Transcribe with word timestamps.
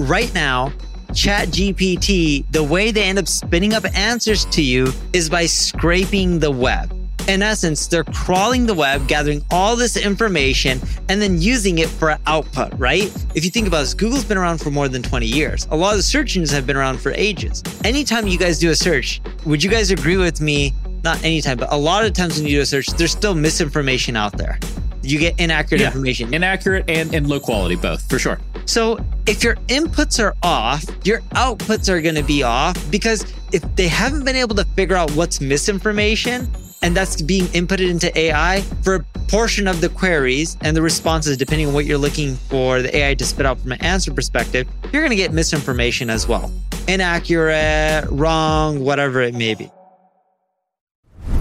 right 0.00 0.32
now, 0.34 0.72
ChatGPT, 1.08 2.44
the 2.50 2.62
way 2.62 2.90
they 2.90 3.04
end 3.04 3.18
up 3.18 3.28
spinning 3.28 3.74
up 3.74 3.84
answers 3.96 4.44
to 4.46 4.62
you 4.62 4.92
is 5.12 5.28
by 5.28 5.46
scraping 5.46 6.38
the 6.38 6.50
web. 6.50 6.92
In 7.28 7.42
essence, 7.42 7.86
they're 7.86 8.04
crawling 8.04 8.66
the 8.66 8.74
web, 8.74 9.06
gathering 9.06 9.44
all 9.50 9.76
this 9.76 9.96
information, 9.96 10.80
and 11.08 11.20
then 11.20 11.40
using 11.40 11.78
it 11.78 11.88
for 11.88 12.16
output, 12.26 12.72
right? 12.78 13.12
If 13.34 13.44
you 13.44 13.50
think 13.50 13.68
about 13.68 13.80
this, 13.80 13.94
Google's 13.94 14.24
been 14.24 14.38
around 14.38 14.58
for 14.58 14.70
more 14.70 14.88
than 14.88 15.02
20 15.02 15.26
years. 15.26 15.68
A 15.70 15.76
lot 15.76 15.92
of 15.92 15.98
the 15.98 16.02
search 16.02 16.36
engines 16.36 16.50
have 16.50 16.66
been 16.66 16.76
around 16.76 17.00
for 17.00 17.12
ages. 17.12 17.62
Anytime 17.84 18.26
you 18.26 18.38
guys 18.38 18.58
do 18.58 18.70
a 18.70 18.74
search, 18.74 19.20
would 19.44 19.62
you 19.62 19.70
guys 19.70 19.90
agree 19.90 20.16
with 20.16 20.40
me? 20.40 20.72
Not 21.04 21.22
anytime, 21.22 21.58
but 21.58 21.72
a 21.72 21.76
lot 21.76 22.04
of 22.04 22.14
times 22.14 22.36
when 22.36 22.46
you 22.46 22.56
do 22.56 22.62
a 22.62 22.66
search, 22.66 22.86
there's 22.88 23.12
still 23.12 23.34
misinformation 23.34 24.16
out 24.16 24.36
there. 24.36 24.58
You 25.02 25.18
get 25.18 25.38
inaccurate 25.40 25.80
Yeah. 25.80 25.86
information. 25.88 26.32
Inaccurate 26.34 26.84
and, 26.88 27.14
and 27.14 27.28
low 27.28 27.40
quality, 27.40 27.76
both 27.76 28.08
for 28.08 28.18
sure. 28.18 28.38
So 28.66 28.98
if 29.26 29.42
your 29.42 29.56
inputs 29.68 30.22
are 30.22 30.34
off, 30.42 30.84
your 31.04 31.20
outputs 31.34 31.88
are 31.88 32.00
going 32.00 32.14
to 32.16 32.22
be 32.22 32.42
off 32.42 32.76
because 32.90 33.24
if 33.52 33.62
they 33.76 33.88
haven't 33.88 34.24
been 34.24 34.36
able 34.36 34.54
to 34.56 34.64
figure 34.64 34.96
out 34.96 35.10
what's 35.12 35.40
misinformation 35.40 36.48
and 36.82 36.96
that's 36.96 37.20
being 37.20 37.44
inputted 37.46 37.90
into 37.90 38.16
AI 38.18 38.62
for 38.82 38.94
a 38.96 39.00
portion 39.28 39.66
of 39.68 39.80
the 39.80 39.88
queries 39.88 40.56
and 40.62 40.76
the 40.76 40.82
responses, 40.82 41.36
depending 41.36 41.66
on 41.66 41.74
what 41.74 41.84
you're 41.84 41.98
looking 41.98 42.36
for 42.36 42.80
the 42.82 42.94
AI 42.96 43.14
to 43.14 43.24
spit 43.24 43.44
out 43.46 43.58
from 43.60 43.72
an 43.72 43.80
answer 43.82 44.12
perspective, 44.12 44.66
you're 44.92 45.02
going 45.02 45.10
to 45.10 45.16
get 45.16 45.32
misinformation 45.32 46.08
as 46.10 46.26
well. 46.28 46.50
Inaccurate, 46.88 48.06
wrong, 48.10 48.80
whatever 48.80 49.20
it 49.20 49.34
may 49.34 49.54
be. 49.54 49.70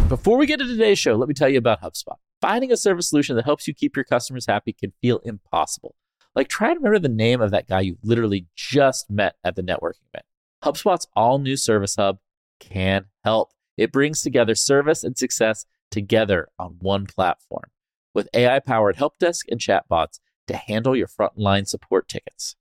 Before 0.08 0.38
we 0.38 0.46
get 0.46 0.58
to 0.60 0.66
today's 0.68 0.98
show, 1.00 1.16
let 1.16 1.28
me 1.30 1.34
tell 1.36 1.50
you 1.50 1.58
about 1.60 1.82
HubSpot. 1.82 2.16
Finding 2.42 2.72
a 2.72 2.78
service 2.78 3.10
solution 3.10 3.36
that 3.36 3.46
helps 3.46 3.68
you 3.68 3.74
keep 3.74 3.96
your 3.96 4.06
customers 4.06 4.46
happy 4.48 4.74
can 4.74 4.94
feel 5.02 5.20
impossible. 5.20 5.96
Like, 6.36 6.48
try 6.48 6.70
to 6.70 6.76
remember 6.76 7.00
the 7.00 7.10
name 7.10 7.42
of 7.42 7.52
that 7.52 7.68
guy 7.68 7.82
you 7.82 7.98
literally 8.04 8.48
just 8.56 9.10
met 9.10 9.36
at 9.44 9.56
the 9.56 9.64
networking 9.64 10.06
event. 10.14 10.26
HubSpot's 10.64 11.08
all 11.16 11.40
new 11.40 11.58
Service 11.58 11.96
Hub 11.96 12.20
can 12.60 13.06
help. 13.24 13.52
It 13.78 13.92
brings 13.92 14.22
together 14.22 14.56
service 14.56 15.04
and 15.04 15.18
success 15.18 15.66
together 15.92 16.50
on 16.58 16.78
one 16.80 17.08
platform 17.08 17.72
with 18.14 18.30
AI 18.34 18.60
powered 18.60 18.98
help 18.98 19.18
desk 19.20 19.46
and 19.50 19.60
chatbots 19.60 20.20
to 20.48 20.56
handle 20.56 20.96
your 20.96 21.08
frontline 21.08 21.68
support 21.68 22.08
tickets. 22.08 22.56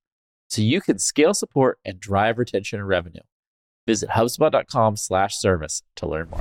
So 0.49 0.63
you 0.63 0.81
can 0.81 0.99
scale 0.99 1.35
support 1.35 1.79
and 1.85 2.01
drive 2.01 2.39
retention 2.39 2.79
and 2.79 2.89
revenue. 2.89 3.21
Visit 3.87 4.11
HubSpot.com 4.11 4.97
slash 4.97 5.37
service 5.37 5.83
to 5.97 6.07
learn 6.07 6.31
more. 6.31 6.41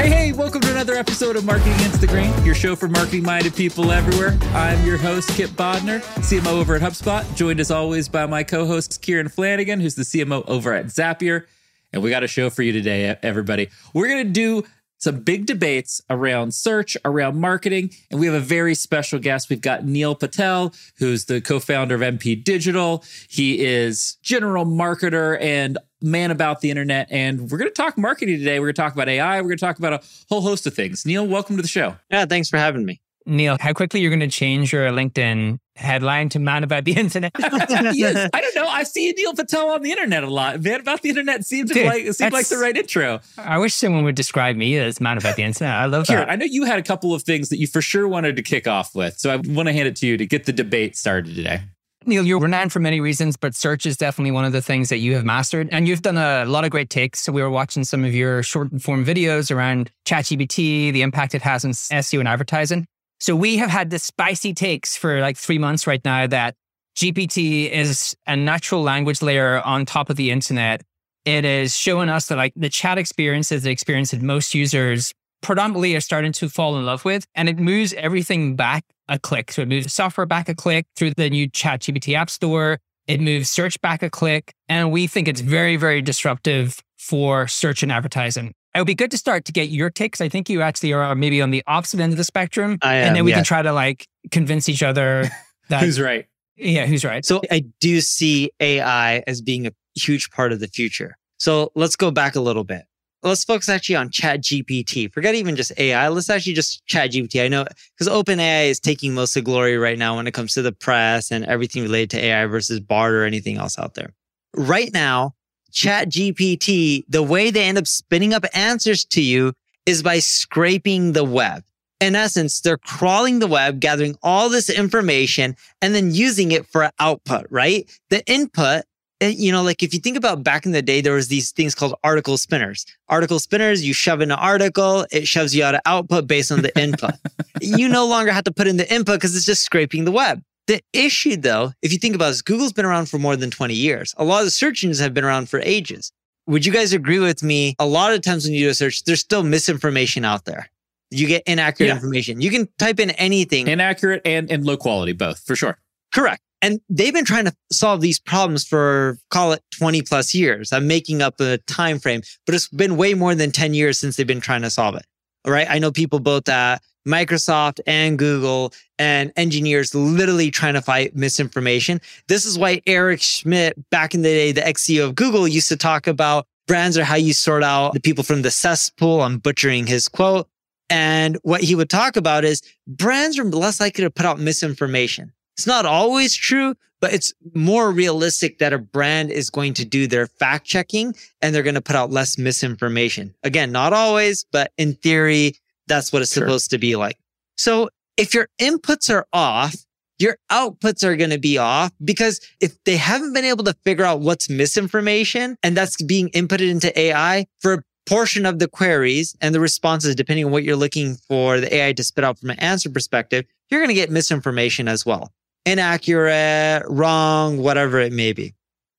Hey, 0.00 0.08
hey, 0.08 0.32
welcome 0.32 0.62
to 0.62 0.70
another 0.70 0.94
episode 0.94 1.36
of 1.36 1.44
Marketing 1.44 1.74
Against 1.74 2.00
the 2.00 2.06
Grain, 2.06 2.32
your 2.42 2.54
show 2.54 2.74
for 2.74 2.88
marketing 2.88 3.22
minded 3.22 3.54
people 3.54 3.92
everywhere. 3.92 4.38
I'm 4.54 4.82
your 4.86 4.96
host, 4.96 5.28
Kipp 5.28 5.50
Bodnar, 5.50 6.00
CMO 6.20 6.58
over 6.58 6.74
at 6.74 6.80
HubSpot, 6.80 7.36
joined 7.36 7.60
as 7.60 7.70
always 7.70 8.08
by 8.08 8.24
my 8.24 8.42
co 8.42 8.64
host, 8.64 9.02
Kieran 9.02 9.28
Flanagan, 9.28 9.78
who's 9.78 9.96
the 9.96 10.04
CMO 10.04 10.42
over 10.48 10.72
at 10.72 10.86
Zapier. 10.86 11.44
And 11.92 12.02
we 12.02 12.08
got 12.08 12.24
a 12.24 12.28
show 12.28 12.48
for 12.48 12.62
you 12.62 12.72
today, 12.72 13.14
everybody. 13.22 13.68
We're 13.92 14.08
going 14.08 14.26
to 14.26 14.32
do 14.32 14.64
some 15.00 15.20
big 15.20 15.46
debates 15.46 16.00
around 16.08 16.54
search, 16.54 16.96
around 17.04 17.40
marketing, 17.40 17.90
and 18.10 18.20
we 18.20 18.26
have 18.26 18.34
a 18.34 18.40
very 18.40 18.74
special 18.74 19.18
guest. 19.18 19.50
We've 19.50 19.60
got 19.60 19.84
Neil 19.84 20.14
Patel, 20.14 20.72
who's 20.98 21.24
the 21.24 21.40
co-founder 21.40 21.94
of 21.94 22.00
NP 22.02 22.44
Digital. 22.44 23.02
He 23.28 23.64
is 23.64 24.16
general 24.22 24.64
marketer 24.64 25.40
and 25.40 25.78
man 26.02 26.30
about 26.30 26.60
the 26.60 26.70
internet, 26.70 27.08
and 27.10 27.50
we're 27.50 27.58
going 27.58 27.70
to 27.70 27.74
talk 27.74 27.98
marketing 27.98 28.38
today. 28.38 28.60
We're 28.60 28.66
going 28.66 28.74
to 28.74 28.82
talk 28.82 28.94
about 28.94 29.08
AI. 29.08 29.40
We're 29.40 29.48
going 29.48 29.58
to 29.58 29.64
talk 29.64 29.78
about 29.78 29.94
a 29.94 30.02
whole 30.28 30.42
host 30.42 30.66
of 30.66 30.74
things. 30.74 31.04
Neil, 31.04 31.26
welcome 31.26 31.56
to 31.56 31.62
the 31.62 31.68
show. 31.68 31.96
Yeah, 32.10 32.26
thanks 32.26 32.48
for 32.48 32.58
having 32.58 32.84
me. 32.84 33.00
Neil, 33.30 33.56
how 33.60 33.72
quickly 33.72 34.00
you're 34.00 34.10
going 34.10 34.20
to 34.20 34.28
change 34.28 34.72
your 34.72 34.90
LinkedIn 34.90 35.58
headline 35.76 36.28
to 36.30 36.40
man 36.40 36.64
about 36.64 36.84
the 36.84 36.92
internet? 36.92 37.30
yes, 37.38 38.28
I 38.34 38.40
don't 38.40 38.54
know. 38.56 38.66
I 38.66 38.82
see 38.82 39.12
Neil 39.16 39.34
Patel 39.34 39.70
on 39.70 39.82
the 39.82 39.90
internet 39.90 40.24
a 40.24 40.28
lot. 40.28 40.60
Man 40.60 40.80
about 40.80 41.02
the 41.02 41.10
internet 41.10 41.46
seems 41.46 41.70
Dude, 41.70 41.86
like 41.86 42.02
it 42.02 42.14
seemed 42.14 42.32
like 42.32 42.48
the 42.48 42.58
right 42.58 42.76
intro. 42.76 43.20
I 43.38 43.58
wish 43.58 43.74
someone 43.74 44.02
would 44.04 44.16
describe 44.16 44.56
me 44.56 44.76
as 44.78 45.00
man 45.00 45.16
about 45.16 45.36
the 45.36 45.44
internet. 45.44 45.72
I 45.72 45.86
love 45.86 46.06
Kieran, 46.06 46.26
that. 46.26 46.32
I 46.32 46.36
know 46.36 46.44
you 46.44 46.64
had 46.64 46.80
a 46.80 46.82
couple 46.82 47.14
of 47.14 47.22
things 47.22 47.50
that 47.50 47.58
you 47.58 47.68
for 47.68 47.80
sure 47.80 48.08
wanted 48.08 48.34
to 48.36 48.42
kick 48.42 48.66
off 48.66 48.96
with. 48.96 49.18
So 49.18 49.30
I 49.30 49.36
want 49.36 49.68
to 49.68 49.72
hand 49.72 49.86
it 49.86 49.96
to 49.96 50.06
you 50.08 50.16
to 50.16 50.26
get 50.26 50.46
the 50.46 50.52
debate 50.52 50.96
started 50.96 51.34
today. 51.34 51.60
Neil, 52.06 52.26
you're 52.26 52.40
renowned 52.40 52.72
for 52.72 52.80
many 52.80 52.98
reasons, 52.98 53.36
but 53.36 53.54
search 53.54 53.84
is 53.84 53.96
definitely 53.96 54.30
one 54.30 54.46
of 54.46 54.52
the 54.52 54.62
things 54.62 54.88
that 54.88 54.98
you 54.98 55.14
have 55.14 55.24
mastered. 55.24 55.68
And 55.70 55.86
you've 55.86 56.00
done 56.00 56.16
a 56.16 56.46
lot 56.46 56.64
of 56.64 56.70
great 56.70 56.88
takes. 56.88 57.20
So 57.20 57.30
we 57.30 57.42
were 57.42 57.50
watching 57.50 57.84
some 57.84 58.04
of 58.04 58.14
your 58.14 58.42
short 58.42 58.80
form 58.80 59.04
videos 59.04 59.54
around 59.54 59.90
ChatGPT, 60.06 60.92
the 60.92 61.02
impact 61.02 61.34
it 61.34 61.42
has 61.42 61.64
on 61.64 61.72
SEO 61.72 62.20
and 62.20 62.28
advertising. 62.28 62.86
So 63.20 63.36
we 63.36 63.58
have 63.58 63.68
had 63.68 63.90
this 63.90 64.02
spicy 64.02 64.54
takes 64.54 64.96
for 64.96 65.20
like 65.20 65.36
three 65.36 65.58
months 65.58 65.86
right 65.86 66.02
now 66.04 66.26
that 66.26 66.56
GPT 66.96 67.70
is 67.70 68.16
a 68.26 68.34
natural 68.34 68.82
language 68.82 69.20
layer 69.20 69.60
on 69.60 69.84
top 69.84 70.08
of 70.08 70.16
the 70.16 70.30
internet. 70.30 70.82
It 71.26 71.44
is 71.44 71.76
showing 71.76 72.08
us 72.08 72.26
that 72.26 72.36
like 72.36 72.54
the 72.56 72.70
chat 72.70 72.96
experience 72.96 73.52
is 73.52 73.62
the 73.62 73.70
experience 73.70 74.12
that 74.12 74.22
most 74.22 74.54
users 74.54 75.12
predominantly 75.42 75.94
are 75.94 76.00
starting 76.00 76.32
to 76.32 76.48
fall 76.48 76.78
in 76.78 76.86
love 76.86 77.04
with. 77.04 77.26
And 77.34 77.48
it 77.48 77.58
moves 77.58 77.92
everything 77.92 78.56
back 78.56 78.84
a 79.08 79.18
click. 79.18 79.52
So 79.52 79.62
it 79.62 79.68
moves 79.68 79.92
software 79.92 80.26
back 80.26 80.48
a 80.48 80.54
click 80.54 80.86
through 80.96 81.12
the 81.16 81.28
new 81.28 81.48
ChatGPT 81.50 82.14
App 82.14 82.30
Store. 82.30 82.78
It 83.06 83.20
moves 83.20 83.50
search 83.50 83.80
back 83.82 84.02
a 84.02 84.08
click. 84.08 84.54
And 84.68 84.90
we 84.90 85.06
think 85.06 85.28
it's 85.28 85.40
very, 85.42 85.76
very 85.76 86.00
disruptive 86.00 86.80
for 86.96 87.48
search 87.48 87.82
and 87.82 87.92
advertising. 87.92 88.54
It 88.74 88.78
would 88.78 88.86
be 88.86 88.94
good 88.94 89.10
to 89.10 89.18
start 89.18 89.44
to 89.46 89.52
get 89.52 89.68
your 89.68 89.90
takes. 89.90 90.20
I 90.20 90.28
think 90.28 90.48
you 90.48 90.62
actually 90.62 90.92
are 90.92 91.14
maybe 91.14 91.42
on 91.42 91.50
the 91.50 91.62
opposite 91.66 92.00
end 92.00 92.12
of 92.12 92.16
the 92.16 92.24
spectrum. 92.24 92.78
I 92.82 92.96
and 92.96 93.16
then 93.16 93.24
we 93.24 93.32
can 93.32 93.44
try 93.44 93.62
to 93.62 93.72
like 93.72 94.06
convince 94.30 94.68
each 94.68 94.82
other 94.82 95.28
that 95.68 95.82
Who's 95.82 96.00
right? 96.00 96.26
yeah, 96.56 96.86
who's 96.86 97.04
right. 97.04 97.24
So 97.24 97.40
I 97.50 97.64
do 97.80 98.00
see 98.00 98.50
AI 98.60 99.24
as 99.26 99.40
being 99.40 99.66
a 99.66 99.72
huge 99.94 100.30
part 100.30 100.52
of 100.52 100.60
the 100.60 100.68
future. 100.68 101.16
So 101.38 101.72
let's 101.74 101.96
go 101.96 102.10
back 102.10 102.36
a 102.36 102.40
little 102.40 102.64
bit. 102.64 102.84
Let's 103.22 103.44
focus 103.44 103.68
actually 103.68 103.96
on 103.96 104.10
Chat 104.10 104.42
GPT. 104.42 105.12
Forget 105.12 105.34
even 105.34 105.54
just 105.56 105.72
AI. 105.78 106.08
Let's 106.08 106.30
actually 106.30 106.54
just 106.54 106.86
Chat 106.86 107.10
GPT. 107.10 107.44
I 107.44 107.48
know 107.48 107.66
because 107.98 108.12
OpenAI 108.12 108.68
is 108.68 108.80
taking 108.80 109.14
most 109.14 109.36
of 109.36 109.44
the 109.44 109.50
glory 109.50 109.76
right 109.76 109.98
now 109.98 110.16
when 110.16 110.26
it 110.26 110.32
comes 110.32 110.54
to 110.54 110.62
the 110.62 110.72
press 110.72 111.30
and 111.30 111.44
everything 111.44 111.82
related 111.82 112.10
to 112.10 112.24
AI 112.24 112.46
versus 112.46 112.80
Bard 112.80 113.14
or 113.14 113.24
anything 113.24 113.58
else 113.58 113.78
out 113.78 113.94
there. 113.94 114.14
Right 114.56 114.90
now, 114.92 115.34
Chat 115.72 116.08
GPT, 116.08 117.04
the 117.08 117.22
way 117.22 117.50
they 117.50 117.64
end 117.64 117.78
up 117.78 117.86
spinning 117.86 118.34
up 118.34 118.44
answers 118.54 119.04
to 119.06 119.22
you 119.22 119.52
is 119.86 120.02
by 120.02 120.18
scraping 120.18 121.12
the 121.12 121.24
web. 121.24 121.64
In 122.00 122.14
essence, 122.14 122.60
they're 122.60 122.78
crawling 122.78 123.40
the 123.40 123.46
web, 123.46 123.80
gathering 123.80 124.16
all 124.22 124.48
this 124.48 124.70
information 124.70 125.54
and 125.82 125.94
then 125.94 126.14
using 126.14 126.52
it 126.52 126.66
for 126.66 126.90
output, 126.98 127.46
right? 127.50 127.90
The 128.08 128.24
input, 128.26 128.84
you 129.20 129.52
know, 129.52 129.62
like 129.62 129.82
if 129.82 129.92
you 129.92 130.00
think 130.00 130.16
about 130.16 130.42
back 130.42 130.64
in 130.64 130.72
the 130.72 130.80
day, 130.80 131.02
there 131.02 131.12
was 131.12 131.28
these 131.28 131.52
things 131.52 131.74
called 131.74 131.94
article 132.02 132.38
spinners. 132.38 132.86
Article 133.08 133.38
spinners, 133.38 133.84
you 133.84 133.92
shove 133.92 134.22
in 134.22 134.30
an 134.30 134.38
article, 134.38 135.04
it 135.10 135.28
shoves 135.28 135.54
you 135.54 135.62
out 135.62 135.74
an 135.74 135.82
output 135.84 136.26
based 136.26 136.50
on 136.50 136.62
the 136.62 136.76
input. 136.80 137.12
you 137.60 137.88
no 137.88 138.06
longer 138.06 138.32
have 138.32 138.44
to 138.44 138.52
put 138.52 138.66
in 138.66 138.78
the 138.78 138.90
input 138.92 139.16
because 139.16 139.36
it's 139.36 139.44
just 139.44 139.62
scraping 139.62 140.06
the 140.06 140.12
web. 140.12 140.42
The 140.66 140.80
issue 140.92 141.36
though, 141.36 141.72
if 141.82 141.92
you 141.92 141.98
think 141.98 142.14
about 142.14 142.28
this, 142.28 142.42
Google's 142.42 142.72
been 142.72 142.84
around 142.84 143.06
for 143.06 143.18
more 143.18 143.36
than 143.36 143.50
20 143.50 143.74
years. 143.74 144.14
A 144.18 144.24
lot 144.24 144.40
of 144.40 144.44
the 144.46 144.50
search 144.50 144.84
engines 144.84 145.00
have 145.00 145.14
been 145.14 145.24
around 145.24 145.48
for 145.48 145.60
ages. 145.60 146.12
Would 146.46 146.64
you 146.66 146.72
guys 146.72 146.92
agree 146.92 147.18
with 147.18 147.42
me? 147.42 147.74
A 147.78 147.86
lot 147.86 148.12
of 148.12 148.22
times 148.22 148.44
when 148.44 148.54
you 148.54 148.66
do 148.66 148.70
a 148.70 148.74
search, 148.74 149.04
there's 149.04 149.20
still 149.20 149.42
misinformation 149.42 150.24
out 150.24 150.44
there. 150.44 150.70
You 151.10 151.26
get 151.26 151.42
inaccurate 151.46 151.88
Yeah. 151.88 151.94
information. 151.96 152.40
You 152.40 152.50
can 152.50 152.68
type 152.78 153.00
in 153.00 153.10
anything. 153.10 153.66
Inaccurate 153.68 154.22
and, 154.24 154.50
and 154.50 154.64
low 154.64 154.76
quality, 154.76 155.12
both 155.12 155.40
for 155.44 155.56
sure. 155.56 155.78
Correct. 156.14 156.40
And 156.62 156.80
they've 156.88 157.12
been 157.14 157.24
trying 157.24 157.46
to 157.46 157.54
solve 157.72 158.00
these 158.00 158.20
problems 158.20 158.64
for 158.66 159.18
call 159.30 159.52
it 159.52 159.62
20 159.78 160.02
plus 160.02 160.34
years. 160.34 160.72
I'm 160.72 160.86
making 160.86 161.22
up 161.22 161.40
a 161.40 161.58
time 161.66 161.98
frame, 161.98 162.22
but 162.46 162.54
it's 162.54 162.68
been 162.68 162.96
way 162.96 163.14
more 163.14 163.34
than 163.34 163.50
10 163.50 163.72
years 163.74 163.98
since 163.98 164.16
they've 164.16 164.26
been 164.26 164.40
trying 164.42 164.62
to 164.62 164.70
solve 164.70 164.94
it. 164.94 165.04
All 165.46 165.52
right. 165.52 165.66
I 165.70 165.78
know 165.78 165.90
people 165.90 166.20
both 166.20 166.48
at 166.48 166.82
Microsoft 167.06 167.80
and 167.86 168.18
Google 168.18 168.72
and 168.98 169.32
engineers 169.36 169.94
literally 169.94 170.50
trying 170.50 170.74
to 170.74 170.82
fight 170.82 171.16
misinformation. 171.16 172.00
This 172.28 172.44
is 172.44 172.58
why 172.58 172.82
Eric 172.86 173.22
Schmidt, 173.22 173.90
back 173.90 174.14
in 174.14 174.22
the 174.22 174.28
day, 174.28 174.52
the 174.52 174.66
ex 174.66 174.84
CEO 174.84 175.06
of 175.06 175.14
Google, 175.14 175.48
used 175.48 175.68
to 175.68 175.76
talk 175.76 176.06
about 176.06 176.46
brands 176.66 176.96
are 176.96 177.04
how 177.04 177.16
you 177.16 177.32
sort 177.32 177.64
out 177.64 177.94
the 177.94 178.00
people 178.00 178.24
from 178.24 178.42
the 178.42 178.50
cesspool. 178.50 179.22
I'm 179.22 179.38
butchering 179.38 179.86
his 179.86 180.08
quote. 180.08 180.48
And 180.88 181.38
what 181.42 181.62
he 181.62 181.74
would 181.74 181.90
talk 181.90 182.16
about 182.16 182.44
is 182.44 182.62
brands 182.86 183.38
are 183.38 183.44
less 183.44 183.80
likely 183.80 184.04
to 184.04 184.10
put 184.10 184.26
out 184.26 184.40
misinformation. 184.40 185.32
It's 185.56 185.66
not 185.66 185.86
always 185.86 186.34
true, 186.34 186.74
but 187.00 187.12
it's 187.12 187.32
more 187.54 187.90
realistic 187.90 188.58
that 188.58 188.72
a 188.72 188.78
brand 188.78 189.30
is 189.30 189.50
going 189.50 189.74
to 189.74 189.84
do 189.84 190.06
their 190.06 190.26
fact 190.26 190.66
checking 190.66 191.14
and 191.40 191.54
they're 191.54 191.62
going 191.62 191.74
to 191.74 191.80
put 191.80 191.96
out 191.96 192.10
less 192.10 192.38
misinformation. 192.38 193.34
Again, 193.42 193.72
not 193.72 193.92
always, 193.92 194.44
but 194.52 194.72
in 194.76 194.94
theory, 194.94 195.54
that's 195.90 196.12
what 196.12 196.22
it's 196.22 196.32
Sure. 196.32 196.44
supposed 196.46 196.70
to 196.70 196.78
be 196.78 196.96
like. 196.96 197.18
So 197.58 197.90
if 198.16 198.32
your 198.32 198.48
inputs 198.60 199.12
are 199.12 199.26
off, 199.32 199.74
your 200.18 200.36
outputs 200.50 201.02
are 201.04 201.16
going 201.16 201.30
to 201.30 201.38
be 201.38 201.58
off 201.58 201.90
because 202.04 202.40
if 202.60 202.72
they 202.84 202.96
haven't 202.96 203.32
been 203.32 203.44
able 203.44 203.64
to 203.64 203.74
figure 203.84 204.04
out 204.04 204.20
what's 204.20 204.48
misinformation 204.50 205.56
and 205.62 205.76
that's 205.76 206.00
being 206.02 206.28
inputted 206.30 206.70
into 206.70 206.98
AI 206.98 207.46
for 207.60 207.72
a 207.74 207.82
portion 208.06 208.44
of 208.46 208.58
the 208.58 208.68
queries 208.68 209.34
and 209.40 209.54
the 209.54 209.60
responses, 209.60 210.14
depending 210.14 210.44
on 210.44 210.50
what 210.52 210.62
you're 210.64 210.76
looking 210.76 211.16
for 211.28 211.60
the 211.60 211.74
AI 211.74 211.92
to 211.94 212.04
spit 212.04 212.24
out 212.24 212.38
from 212.38 212.50
an 212.50 212.58
answer 212.60 212.90
perspective, 212.90 213.44
you're 213.70 213.80
going 213.80 213.88
to 213.88 213.94
get 213.94 214.10
misinformation 214.10 214.88
as 214.88 215.06
well. 215.06 215.32
Inaccurate, 215.64 216.82
wrong, 216.88 217.58
whatever 217.58 217.98
it 217.98 218.12
may 218.12 218.32
be. 218.32 218.54